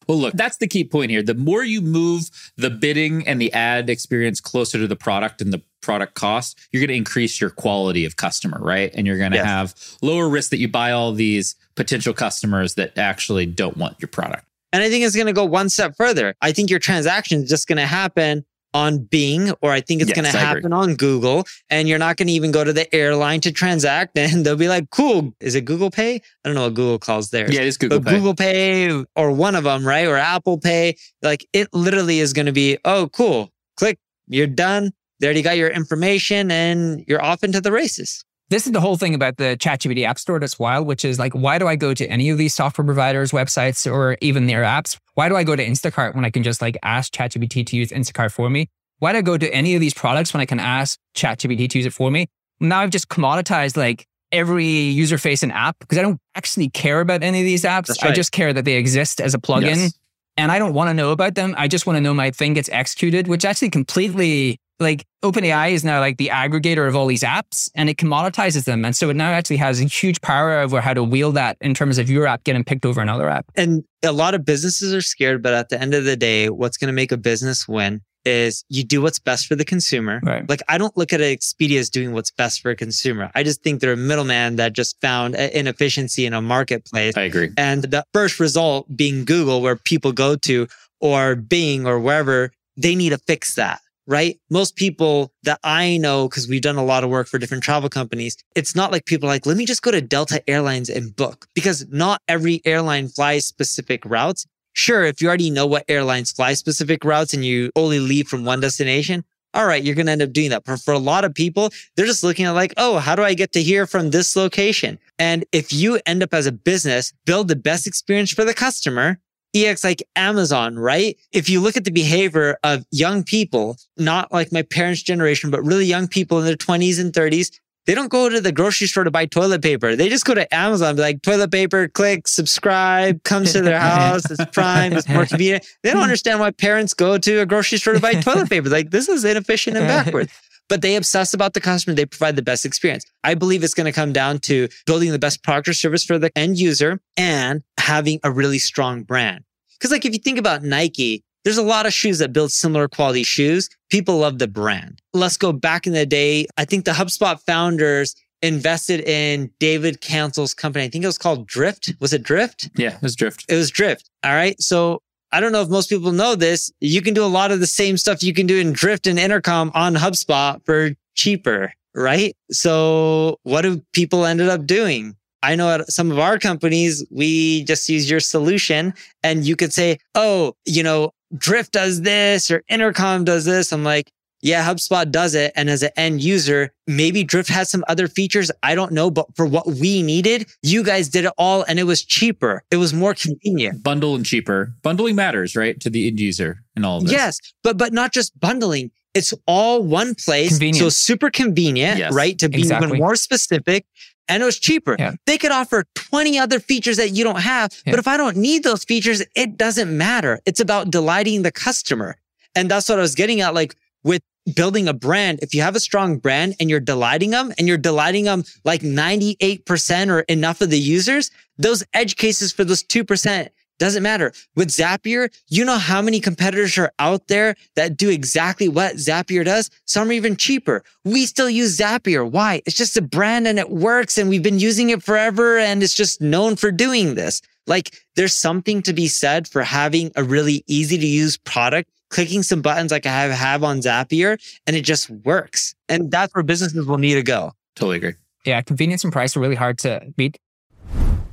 Well, 0.08 0.18
look, 0.18 0.34
that's 0.34 0.56
the 0.56 0.66
key 0.66 0.84
point 0.84 1.10
here. 1.10 1.22
The 1.22 1.34
more 1.34 1.62
you 1.62 1.80
move 1.80 2.30
the 2.56 2.70
bidding 2.70 3.26
and 3.28 3.40
the 3.40 3.52
ad 3.52 3.90
experience 3.90 4.40
closer 4.40 4.78
to 4.78 4.86
the 4.86 4.96
product 4.96 5.40
and 5.42 5.52
the 5.52 5.62
product 5.82 6.14
cost, 6.14 6.58
you're 6.72 6.80
going 6.80 6.88
to 6.88 6.94
increase 6.96 7.40
your 7.40 7.50
quality 7.50 8.04
of 8.04 8.16
customer, 8.16 8.58
right? 8.60 8.90
And 8.94 9.06
you're 9.06 9.18
going 9.18 9.32
to 9.32 9.36
Yes. 9.38 9.46
have 9.46 9.74
lower 10.02 10.28
risk 10.28 10.50
that 10.50 10.58
you 10.58 10.68
buy 10.68 10.90
all 10.92 11.12
these 11.12 11.54
potential 11.76 12.14
customers 12.14 12.74
that 12.74 12.96
actually 12.98 13.46
don't 13.46 13.76
want 13.76 13.96
your 14.00 14.08
product. 14.08 14.44
And 14.72 14.82
I 14.82 14.90
think 14.90 15.04
it's 15.04 15.14
going 15.14 15.26
to 15.28 15.32
go 15.32 15.44
one 15.44 15.68
step 15.68 15.94
further. 15.96 16.34
I 16.42 16.52
think 16.52 16.68
your 16.70 16.78
transaction 16.78 17.42
is 17.42 17.48
just 17.48 17.68
going 17.68 17.78
to 17.78 17.86
happen 17.86 18.44
on 18.74 18.98
Bing, 18.98 19.50
or 19.62 19.72
I 19.72 19.80
think 19.80 20.02
it's 20.02 20.10
Yes, 20.10 20.16
going 20.20 20.30
to 20.32 20.38
happen 20.38 20.72
on 20.72 20.94
Google. 20.94 21.44
And 21.70 21.88
you're 21.88 21.98
not 21.98 22.16
going 22.16 22.28
to 22.28 22.32
even 22.34 22.50
go 22.50 22.64
to 22.64 22.72
the 22.72 22.92
airline 22.94 23.40
to 23.42 23.52
transact. 23.52 24.16
And 24.28 24.44
they'll 24.44 24.56
be 24.56 24.68
like, 24.68 24.90
cool. 24.90 25.32
Is 25.40 25.54
it 25.54 25.64
Google 25.64 25.90
Pay? 25.90 26.16
I 26.16 26.20
don't 26.44 26.54
know 26.54 26.64
what 26.64 26.74
Google 26.74 26.98
calls 26.98 27.30
theirs. 27.30 27.52
Yeah, 27.54 27.62
it 27.62 27.66
is 27.68 27.78
Google 27.78 28.00
but 28.00 28.08
Pay. 28.10 28.16
Google 28.16 28.34
Pay 28.34 29.04
or 29.16 29.32
one 29.32 29.54
of 29.54 29.64
them, 29.64 29.86
right? 29.86 30.06
Or 30.06 30.16
Apple 30.16 30.58
Pay. 30.58 30.96
Like 31.22 31.46
it 31.52 31.68
literally 31.72 32.18
is 32.20 32.32
going 32.32 32.46
to 32.46 32.52
be, 32.52 32.78
oh, 32.84 33.08
cool. 33.12 33.50
Click, 33.76 33.98
you're 34.26 34.46
done. 34.46 34.92
They 35.20 35.26
already 35.26 35.42
got 35.42 35.56
your 35.56 35.70
information 35.70 36.50
and 36.50 37.04
you're 37.08 37.22
off 37.22 37.42
into 37.42 37.60
the 37.60 37.72
races. 37.72 38.24
This 38.50 38.66
is 38.66 38.72
the 38.72 38.80
whole 38.80 38.96
thing 38.96 39.14
about 39.14 39.36
the 39.36 39.58
ChatGPT 39.60 40.04
App 40.06 40.18
Store 40.18 40.40
that's 40.40 40.58
wild, 40.58 40.86
which 40.86 41.04
is 41.04 41.18
like, 41.18 41.34
why 41.34 41.58
do 41.58 41.68
I 41.68 41.76
go 41.76 41.92
to 41.92 42.06
any 42.06 42.30
of 42.30 42.38
these 42.38 42.54
software 42.54 42.84
providers' 42.84 43.30
websites 43.30 43.90
or 43.90 44.16
even 44.22 44.46
their 44.46 44.62
apps? 44.62 44.96
Why 45.14 45.28
do 45.28 45.36
I 45.36 45.44
go 45.44 45.54
to 45.54 45.64
Instacart 45.66 46.14
when 46.14 46.24
I 46.24 46.30
can 46.30 46.42
just 46.42 46.62
like 46.62 46.78
ask 46.82 47.12
ChatGPT 47.12 47.66
to 47.66 47.76
use 47.76 47.90
Instacart 47.90 48.32
for 48.32 48.48
me? 48.48 48.68
Why 49.00 49.12
do 49.12 49.18
I 49.18 49.22
go 49.22 49.36
to 49.36 49.52
any 49.54 49.74
of 49.74 49.80
these 49.80 49.92
products 49.92 50.32
when 50.32 50.40
I 50.40 50.46
can 50.46 50.60
ask 50.60 50.98
ChatGPT 51.14 51.68
to 51.70 51.78
use 51.78 51.86
it 51.86 51.92
for 51.92 52.10
me? 52.10 52.26
Now 52.58 52.80
I've 52.80 52.90
just 52.90 53.08
commoditized 53.08 53.76
like 53.76 54.06
every 54.32 54.66
user 54.66 55.18
facing 55.18 55.50
app 55.52 55.78
because 55.80 55.98
I 55.98 56.02
don't 56.02 56.18
actually 56.34 56.70
care 56.70 57.00
about 57.00 57.22
any 57.22 57.40
of 57.40 57.44
these 57.44 57.64
apps. 57.64 57.86
That's 57.88 58.02
I 58.02 58.12
just 58.12 58.32
care 58.32 58.52
that 58.54 58.64
they 58.64 58.74
exist 58.76 59.20
as 59.20 59.34
a 59.34 59.38
plugin 59.38 59.76
Yes. 59.76 59.98
and 60.38 60.50
I 60.50 60.58
don't 60.58 60.72
want 60.72 60.88
to 60.88 60.94
know 60.94 61.12
about 61.12 61.34
them. 61.34 61.54
I 61.58 61.68
just 61.68 61.86
want 61.86 61.98
to 61.98 62.00
know 62.00 62.14
my 62.14 62.30
thing 62.30 62.54
gets 62.54 62.70
executed, 62.70 63.28
which 63.28 63.44
actually 63.44 63.70
completely 63.70 64.58
like 64.80 65.04
OpenAI 65.24 65.72
is 65.72 65.84
now 65.84 66.00
like 66.00 66.18
the 66.18 66.28
aggregator 66.28 66.86
of 66.86 66.94
all 66.94 67.06
these 67.06 67.22
apps 67.22 67.70
and 67.74 67.90
it 67.90 67.96
commoditizes 67.96 68.64
them. 68.64 68.84
And 68.84 68.94
so 68.94 69.10
it 69.10 69.16
now 69.16 69.30
actually 69.30 69.56
has 69.56 69.80
a 69.80 69.84
huge 69.84 70.20
power 70.20 70.58
over 70.58 70.80
how 70.80 70.94
to 70.94 71.02
wield 71.02 71.34
that 71.34 71.56
in 71.60 71.74
terms 71.74 71.98
of 71.98 72.08
your 72.08 72.26
app 72.26 72.44
getting 72.44 72.64
picked 72.64 72.86
over 72.86 73.00
another 73.00 73.28
app. 73.28 73.46
And 73.56 73.84
a 74.04 74.12
lot 74.12 74.34
of 74.34 74.44
businesses 74.44 74.94
are 74.94 75.00
scared, 75.00 75.42
but 75.42 75.54
at 75.54 75.68
the 75.68 75.80
end 75.80 75.94
of 75.94 76.04
the 76.04 76.16
day, 76.16 76.48
what's 76.48 76.76
going 76.76 76.88
to 76.88 76.92
make 76.92 77.10
a 77.10 77.16
business 77.16 77.66
win 77.66 78.02
is 78.24 78.64
you 78.68 78.84
do 78.84 79.00
what's 79.00 79.18
best 79.18 79.46
for 79.46 79.56
the 79.56 79.64
consumer. 79.64 80.20
Right. 80.22 80.48
Like 80.48 80.62
I 80.68 80.78
don't 80.78 80.96
look 80.96 81.12
at 81.12 81.20
Expedia 81.20 81.78
as 81.78 81.88
doing 81.88 82.12
what's 82.12 82.30
best 82.30 82.60
for 82.60 82.70
a 82.70 82.76
consumer. 82.76 83.30
I 83.34 83.42
just 83.42 83.62
think 83.62 83.80
they're 83.80 83.92
a 83.92 83.96
middleman 83.96 84.56
that 84.56 84.74
just 84.74 85.00
found 85.00 85.34
a- 85.34 85.58
inefficiency 85.58 86.26
in 86.26 86.34
a 86.34 86.42
marketplace. 86.42 87.16
I 87.16 87.22
agree. 87.22 87.50
And 87.56 87.84
the 87.84 88.04
first 88.12 88.38
result 88.38 88.94
being 88.94 89.24
Google, 89.24 89.62
where 89.62 89.76
people 89.76 90.12
go 90.12 90.36
to, 90.36 90.68
or 91.00 91.36
Bing, 91.36 91.86
or 91.86 91.98
wherever, 91.98 92.50
they 92.76 92.94
need 92.94 93.10
to 93.10 93.18
fix 93.18 93.54
that, 93.54 93.80
right? 94.08 94.40
Most 94.50 94.74
people 94.74 95.32
that 95.44 95.60
I 95.62 95.98
know, 95.98 96.28
because 96.28 96.48
we've 96.48 96.62
done 96.62 96.76
a 96.76 96.84
lot 96.84 97.04
of 97.04 97.10
work 97.10 97.28
for 97.28 97.38
different 97.38 97.62
travel 97.62 97.90
companies, 97.90 98.36
it's 98.56 98.74
not 98.74 98.90
like 98.90 99.04
people 99.04 99.28
like, 99.28 99.46
let 99.46 99.56
me 99.56 99.66
just 99.66 99.82
go 99.82 99.90
to 99.90 100.00
Delta 100.00 100.42
Airlines 100.48 100.88
and 100.88 101.14
book, 101.14 101.46
because 101.54 101.86
not 101.90 102.22
every 102.26 102.62
airline 102.64 103.08
flies 103.08 103.46
specific 103.46 104.04
routes. 104.04 104.46
Sure, 104.72 105.04
if 105.04 105.20
you 105.20 105.28
already 105.28 105.50
know 105.50 105.66
what 105.66 105.84
airlines 105.88 106.32
fly 106.32 106.54
specific 106.54 107.04
routes 107.04 107.34
and 107.34 107.44
you 107.44 107.70
only 107.76 108.00
leave 108.00 108.28
from 108.28 108.44
one 108.44 108.60
destination, 108.60 109.24
all 109.54 109.66
right, 109.66 109.82
you're 109.82 109.94
going 109.94 110.06
to 110.06 110.12
end 110.12 110.22
up 110.22 110.32
doing 110.32 110.50
that. 110.50 110.64
But 110.64 110.80
for 110.80 110.94
a 110.94 110.98
lot 110.98 111.24
of 111.24 111.34
people, 111.34 111.70
they're 111.96 112.06
just 112.06 112.22
looking 112.22 112.46
at 112.46 112.52
like, 112.52 112.74
oh, 112.76 112.98
how 112.98 113.14
do 113.14 113.22
I 113.22 113.34
get 113.34 113.52
to 113.52 113.62
here 113.62 113.86
from 113.86 114.10
this 114.10 114.36
location? 114.36 114.98
And 115.18 115.44
if 115.52 115.72
you 115.72 116.00
end 116.06 116.22
up 116.22 116.32
as 116.32 116.46
a 116.46 116.52
business, 116.52 117.12
build 117.26 117.48
the 117.48 117.56
best 117.56 117.86
experience 117.86 118.30
for 118.30 118.44
the 118.44 118.54
customer, 118.54 119.18
EX 119.54 119.84
like 119.84 120.02
Amazon, 120.16 120.78
right? 120.78 121.16
If 121.32 121.48
you 121.48 121.60
look 121.60 121.76
at 121.76 121.84
the 121.84 121.90
behavior 121.90 122.58
of 122.62 122.84
young 122.90 123.24
people, 123.24 123.76
not 123.96 124.32
like 124.32 124.52
my 124.52 124.62
parents' 124.62 125.02
generation, 125.02 125.50
but 125.50 125.62
really 125.62 125.86
young 125.86 126.08
people 126.08 126.38
in 126.38 126.44
their 126.44 126.56
20s 126.56 127.00
and 127.00 127.12
30s, 127.12 127.50
they 127.88 127.94
don't 127.94 128.10
go 128.10 128.28
to 128.28 128.38
the 128.38 128.52
grocery 128.52 128.86
store 128.86 129.04
to 129.04 129.10
buy 129.10 129.24
toilet 129.24 129.62
paper. 129.62 129.96
They 129.96 130.10
just 130.10 130.26
go 130.26 130.34
to 130.34 130.54
Amazon, 130.54 130.96
be 130.96 131.00
like 131.00 131.22
toilet 131.22 131.50
paper, 131.50 131.88
click, 131.88 132.28
subscribe, 132.28 133.22
comes 133.22 133.54
to 133.54 133.62
their 133.62 133.80
house. 133.80 134.30
It's 134.30 134.44
prime. 134.52 134.92
It's 134.92 135.08
more 135.08 135.24
convenient. 135.24 135.64
They 135.82 135.92
don't 135.92 136.02
understand 136.02 136.38
why 136.38 136.50
parents 136.50 136.92
go 136.92 137.16
to 137.16 137.40
a 137.40 137.46
grocery 137.46 137.78
store 137.78 137.94
to 137.94 138.00
buy 138.00 138.12
toilet 138.12 138.50
paper. 138.50 138.68
Like 138.68 138.90
this 138.90 139.08
is 139.08 139.24
inefficient 139.24 139.78
and 139.78 139.88
backwards. 139.88 140.30
But 140.68 140.82
they 140.82 140.96
obsess 140.96 141.32
about 141.32 141.54
the 141.54 141.62
customer. 141.62 141.94
They 141.94 142.04
provide 142.04 142.36
the 142.36 142.42
best 142.42 142.66
experience. 142.66 143.06
I 143.24 143.34
believe 143.34 143.64
it's 143.64 143.72
going 143.72 143.86
to 143.86 143.92
come 143.92 144.12
down 144.12 144.40
to 144.40 144.68
building 144.84 145.10
the 145.10 145.18
best 145.18 145.42
product 145.42 145.68
or 145.68 145.72
service 145.72 146.04
for 146.04 146.18
the 146.18 146.30
end 146.36 146.58
user 146.58 147.00
and 147.16 147.62
having 147.88 148.20
a 148.22 148.30
really 148.30 148.58
strong 148.58 149.02
brand. 149.02 149.42
Because 149.78 149.90
like 149.90 150.04
if 150.04 150.12
you 150.12 150.18
think 150.18 150.38
about 150.38 150.62
Nike, 150.62 151.24
there's 151.44 151.56
a 151.56 151.62
lot 151.62 151.86
of 151.86 151.94
shoes 151.94 152.18
that 152.18 152.34
build 152.34 152.52
similar 152.52 152.86
quality 152.86 153.22
shoes. 153.22 153.70
People 153.90 154.18
love 154.18 154.38
the 154.38 154.46
brand. 154.46 155.00
Let's 155.14 155.38
go 155.38 155.52
back 155.52 155.86
in 155.86 155.94
the 155.94 156.04
day. 156.04 156.46
I 156.58 156.66
think 156.66 156.84
the 156.84 156.90
HubSpot 156.90 157.40
founders 157.40 158.14
invested 158.42 159.00
in 159.00 159.50
David 159.58 160.02
Cancel's 160.02 160.52
company. 160.52 160.84
I 160.84 160.88
think 160.88 161.02
it 161.02 161.08
was 161.08 161.16
called 161.16 161.46
Drift. 161.46 161.94
Was 161.98 162.12
it 162.12 162.22
Drift? 162.22 162.68
Yeah, 162.76 162.96
it 162.96 163.02
was 163.02 163.16
drift. 163.16 163.46
It 163.48 163.54
was 163.54 163.70
Drift. 163.70 164.10
All 164.22 164.34
right. 164.34 164.60
So 164.60 165.00
I 165.32 165.40
don't 165.40 165.52
know 165.52 165.62
if 165.62 165.70
most 165.70 165.88
people 165.88 166.12
know 166.12 166.34
this. 166.34 166.70
You 166.80 167.00
can 167.00 167.14
do 167.14 167.24
a 167.24 167.26
lot 167.26 167.50
of 167.50 167.60
the 167.60 167.66
same 167.66 167.96
stuff 167.96 168.22
you 168.22 168.34
can 168.34 168.46
do 168.46 168.58
in 168.58 168.72
Drift 168.72 169.06
and 169.06 169.18
Intercom 169.18 169.72
on 169.74 169.94
HubSpot 169.94 170.62
for 170.66 170.90
cheaper, 171.14 171.72
right? 171.94 172.36
So 172.50 173.38
what 173.44 173.62
do 173.62 173.82
people 173.94 174.26
ended 174.26 174.48
up 174.50 174.66
doing? 174.66 175.16
I 175.42 175.54
know 175.54 175.70
at 175.70 175.90
some 175.92 176.10
of 176.10 176.18
our 176.18 176.38
companies, 176.38 177.04
we 177.10 177.64
just 177.64 177.88
use 177.88 178.10
your 178.10 178.20
solution 178.20 178.92
and 179.22 179.46
you 179.46 179.56
could 179.56 179.72
say, 179.72 179.98
oh, 180.14 180.54
you 180.64 180.82
know, 180.82 181.12
Drift 181.36 181.72
does 181.72 182.02
this 182.02 182.50
or 182.50 182.62
Intercom 182.68 183.24
does 183.24 183.44
this. 183.44 183.72
I'm 183.72 183.84
like, 183.84 184.10
yeah, 184.40 184.64
HubSpot 184.64 185.10
does 185.10 185.34
it. 185.34 185.52
And 185.56 185.68
as 185.68 185.82
an 185.82 185.90
end 185.96 186.22
user, 186.22 186.72
maybe 186.86 187.24
Drift 187.24 187.48
has 187.50 187.68
some 187.70 187.84
other 187.88 188.06
features. 188.06 188.50
I 188.62 188.74
don't 188.76 188.92
know. 188.92 189.10
But 189.10 189.26
for 189.36 189.44
what 189.46 189.66
we 189.66 190.00
needed, 190.00 190.46
you 190.62 190.84
guys 190.84 191.08
did 191.08 191.24
it 191.24 191.32
all 191.38 191.64
and 191.64 191.78
it 191.78 191.84
was 191.84 192.04
cheaper. 192.04 192.62
It 192.70 192.76
was 192.76 192.94
more 192.94 193.14
convenient. 193.14 193.82
Bundle 193.82 194.14
and 194.14 194.24
cheaper. 194.24 194.72
Bundling 194.82 195.16
matters, 195.16 195.56
right? 195.56 195.78
To 195.80 195.90
the 195.90 196.06
end 196.06 196.20
user 196.20 196.62
and 196.76 196.86
all 196.86 196.98
of 196.98 197.04
this. 197.04 197.12
Yes. 197.12 197.38
But, 197.64 197.78
but 197.78 197.92
not 197.92 198.12
just 198.12 198.38
bundling. 198.38 198.90
It's 199.12 199.34
all 199.48 199.82
one 199.82 200.14
place. 200.14 200.50
Convenient. 200.50 200.78
So 200.78 200.88
super 200.88 201.30
convenient, 201.30 201.98
Yes. 201.98 202.12
right? 202.12 202.38
To 202.38 202.48
be 202.48 202.58
Exactly. 202.60 202.88
even 202.88 202.98
more 203.00 203.16
specific. 203.16 203.86
And 204.28 204.42
it 204.42 204.46
was 204.46 204.58
cheaper. 204.58 204.96
Yeah. 204.98 205.14
They 205.26 205.38
could 205.38 205.52
offer 205.52 205.84
20 205.94 206.38
other 206.38 206.60
features 206.60 206.98
that 206.98 207.10
you 207.10 207.24
don't 207.24 207.40
have. 207.40 207.72
Yeah. 207.86 207.92
But 207.92 207.98
if 207.98 208.06
I 208.08 208.16
don't 208.16 208.36
need 208.36 208.62
those 208.62 208.84
features, 208.84 209.22
it 209.34 209.56
doesn't 209.56 209.96
matter. 209.96 210.40
It's 210.44 210.60
about 210.60 210.90
delighting 210.90 211.42
the 211.42 211.50
customer. 211.50 212.16
And 212.54 212.70
that's 212.70 212.88
what 212.88 212.98
I 212.98 213.02
was 213.02 213.14
getting 213.14 213.40
at. 213.40 213.54
Like 213.54 213.74
with 214.04 214.22
building 214.54 214.88
a 214.88 214.92
brand, 214.92 215.38
if 215.42 215.54
you 215.54 215.62
have 215.62 215.76
a 215.76 215.80
strong 215.80 216.18
brand 216.18 216.56
and 216.60 216.68
you're 216.70 216.80
delighting 216.80 217.30
them 217.30 217.52
and 217.58 217.66
you're 217.66 217.78
delighting 217.78 218.24
them 218.24 218.44
like 218.64 218.82
98% 218.82 220.08
or 220.10 220.20
enough 220.20 220.60
of 220.60 220.70
the 220.70 220.78
users, 220.78 221.30
those 221.56 221.84
edge 221.94 222.16
cases 222.16 222.52
for 222.52 222.64
those 222.64 222.82
2% 222.84 223.48
doesn't 223.78 224.02
matter. 224.02 224.32
With 224.56 224.68
Zapier, 224.68 225.32
you 225.48 225.64
know 225.64 225.78
how 225.78 226.02
many 226.02 226.20
competitors 226.20 226.76
are 226.78 226.92
out 226.98 227.28
there 227.28 227.54
that 227.76 227.96
do 227.96 228.10
exactly 228.10 228.68
what 228.68 228.96
Zapier 228.96 229.44
does? 229.44 229.70
Some 229.84 230.08
are 230.08 230.12
even 230.12 230.36
cheaper. 230.36 230.82
We 231.04 231.26
still 231.26 231.48
use 231.48 231.78
Zapier. 231.78 232.28
Why? 232.28 232.62
It's 232.66 232.76
just 232.76 232.96
a 232.96 233.02
brand 233.02 233.46
and 233.46 233.58
it 233.58 233.70
works 233.70 234.18
and 234.18 234.28
we've 234.28 234.42
been 234.42 234.58
using 234.58 234.90
it 234.90 235.02
forever 235.02 235.58
and 235.58 235.82
it's 235.82 235.94
just 235.94 236.20
known 236.20 236.56
for 236.56 236.70
doing 236.72 237.14
this. 237.14 237.40
Like 237.66 237.94
there's 238.16 238.34
something 238.34 238.82
to 238.82 238.92
be 238.92 239.08
said 239.08 239.46
for 239.46 239.62
having 239.62 240.10
a 240.16 240.24
really 240.24 240.64
easy 240.66 240.98
to 240.98 241.06
use 241.06 241.36
product, 241.38 241.90
clicking 242.10 242.42
some 242.42 242.62
buttons 242.62 242.90
like 242.90 243.06
I 243.06 243.10
have, 243.10 243.30
have 243.30 243.64
on 243.64 243.78
Zapier 243.78 244.38
and 244.66 244.74
it 244.74 244.82
just 244.82 245.10
works. 245.10 245.74
And 245.88 246.10
that's 246.10 246.34
where 246.34 246.42
businesses 246.42 246.86
will 246.86 246.98
need 246.98 247.14
to 247.14 247.22
go. 247.22 247.52
Totally 247.76 247.98
agree. 247.98 248.14
Yeah, 248.44 248.62
convenience 248.62 249.04
and 249.04 249.12
price 249.12 249.36
are 249.36 249.40
really 249.40 249.54
hard 249.54 249.78
to 249.80 250.12
beat. 250.16 250.38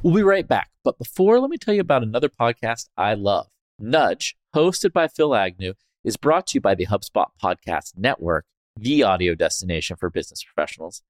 We'll 0.05 0.13
be 0.13 0.21
right 0.21 0.47
back. 0.47 0.69
But 0.83 0.99
before, 0.99 1.39
let 1.39 1.49
me 1.49 1.57
tell 1.57 1.73
you 1.73 1.81
about 1.81 2.03
another 2.03 2.29
podcast 2.29 2.89
I 2.95 3.15
love. 3.15 3.47
Nudge, 3.79 4.37
hosted 4.55 4.93
by 4.93 5.07
Phil 5.07 5.33
Agnew, 5.33 5.73
is 6.03 6.15
brought 6.15 6.45
to 6.45 6.57
you 6.57 6.61
by 6.61 6.75
the 6.75 6.85
HubSpot 6.85 7.29
Podcast 7.41 7.97
Network, 7.97 8.45
the 8.77 9.01
audio 9.01 9.33
destination 9.33 9.97
for 9.97 10.11
business 10.11 10.43
professionals. 10.43 11.01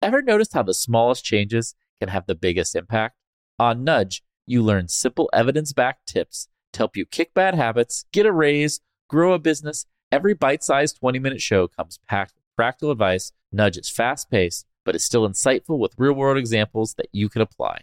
Ever 0.00 0.22
noticed 0.22 0.52
how 0.52 0.62
the 0.62 0.74
smallest 0.74 1.24
changes 1.24 1.74
can 1.98 2.08
have 2.08 2.26
the 2.26 2.36
biggest 2.36 2.76
impact? 2.76 3.16
On 3.58 3.82
Nudge, 3.82 4.22
you 4.46 4.62
learn 4.62 4.86
simple 4.86 5.28
evidence 5.32 5.72
backed 5.72 6.06
tips 6.06 6.46
to 6.72 6.78
help 6.78 6.96
you 6.96 7.04
kick 7.04 7.34
bad 7.34 7.56
habits, 7.56 8.04
get 8.12 8.26
a 8.26 8.32
raise, 8.32 8.78
grow 9.10 9.32
a 9.32 9.40
business. 9.40 9.86
Every 10.12 10.34
bite 10.34 10.62
sized 10.62 11.00
20 11.00 11.18
minute 11.18 11.40
show 11.40 11.66
comes 11.66 11.98
packed 12.08 12.36
with 12.36 12.44
practical 12.54 12.92
advice. 12.92 13.32
Nudge 13.50 13.76
is 13.76 13.90
fast 13.90 14.30
paced, 14.30 14.66
but 14.84 14.94
is 14.94 15.02
still 15.02 15.28
insightful 15.28 15.80
with 15.80 15.98
real 15.98 16.12
world 16.12 16.38
examples 16.38 16.94
that 16.94 17.08
you 17.10 17.28
can 17.28 17.42
apply. 17.42 17.80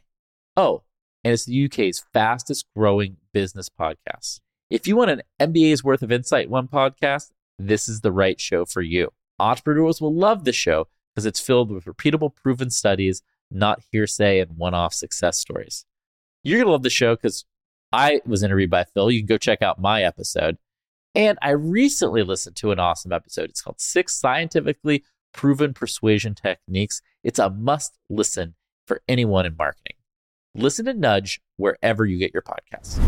Oh, 0.55 0.83
and 1.23 1.33
it's 1.33 1.45
the 1.45 1.65
UK's 1.65 2.03
fastest 2.13 2.65
growing 2.75 3.17
business 3.33 3.69
podcast. 3.69 4.39
If 4.69 4.87
you 4.87 4.95
want 4.95 5.11
an 5.11 5.21
MBA's 5.39 5.83
worth 5.83 6.03
of 6.03 6.11
insight 6.11 6.45
in 6.45 6.51
one 6.51 6.67
podcast, 6.67 7.31
this 7.57 7.87
is 7.87 8.01
the 8.01 8.11
right 8.11 8.39
show 8.39 8.65
for 8.65 8.81
you. 8.81 9.11
Entrepreneurs 9.39 10.01
will 10.01 10.13
love 10.13 10.43
this 10.43 10.55
show 10.55 10.87
because 11.13 11.25
it's 11.25 11.39
filled 11.39 11.71
with 11.71 11.85
repeatable, 11.85 12.35
proven 12.35 12.69
studies, 12.69 13.21
not 13.49 13.81
hearsay 13.91 14.39
and 14.39 14.57
one 14.57 14.73
off 14.73 14.93
success 14.93 15.39
stories. 15.39 15.85
You're 16.43 16.57
going 16.59 16.67
to 16.67 16.71
love 16.71 16.83
the 16.83 16.89
show 16.89 17.15
because 17.15 17.45
I 17.91 18.21
was 18.25 18.43
interviewed 18.43 18.69
by 18.69 18.83
Phil. 18.83 19.11
You 19.11 19.19
can 19.19 19.27
go 19.27 19.37
check 19.37 19.61
out 19.61 19.79
my 19.79 20.03
episode. 20.03 20.57
And 21.15 21.37
I 21.41 21.51
recently 21.51 22.23
listened 22.23 22.55
to 22.57 22.71
an 22.71 22.79
awesome 22.79 23.11
episode. 23.11 23.49
It's 23.49 23.61
called 23.61 23.79
Six 23.79 24.15
Scientifically 24.15 25.03
Proven 25.31 25.73
Persuasion 25.73 26.33
Techniques. 26.35 27.01
It's 27.23 27.39
a 27.39 27.51
must 27.51 27.97
listen 28.09 28.55
for 28.87 29.01
anyone 29.07 29.45
in 29.45 29.55
marketing. 29.55 29.95
Listen 30.55 30.85
to 30.85 30.93
Nudge 30.93 31.41
wherever 31.57 32.05
you 32.05 32.19
get 32.19 32.31
your 32.31 32.43
podcasts. 32.43 33.01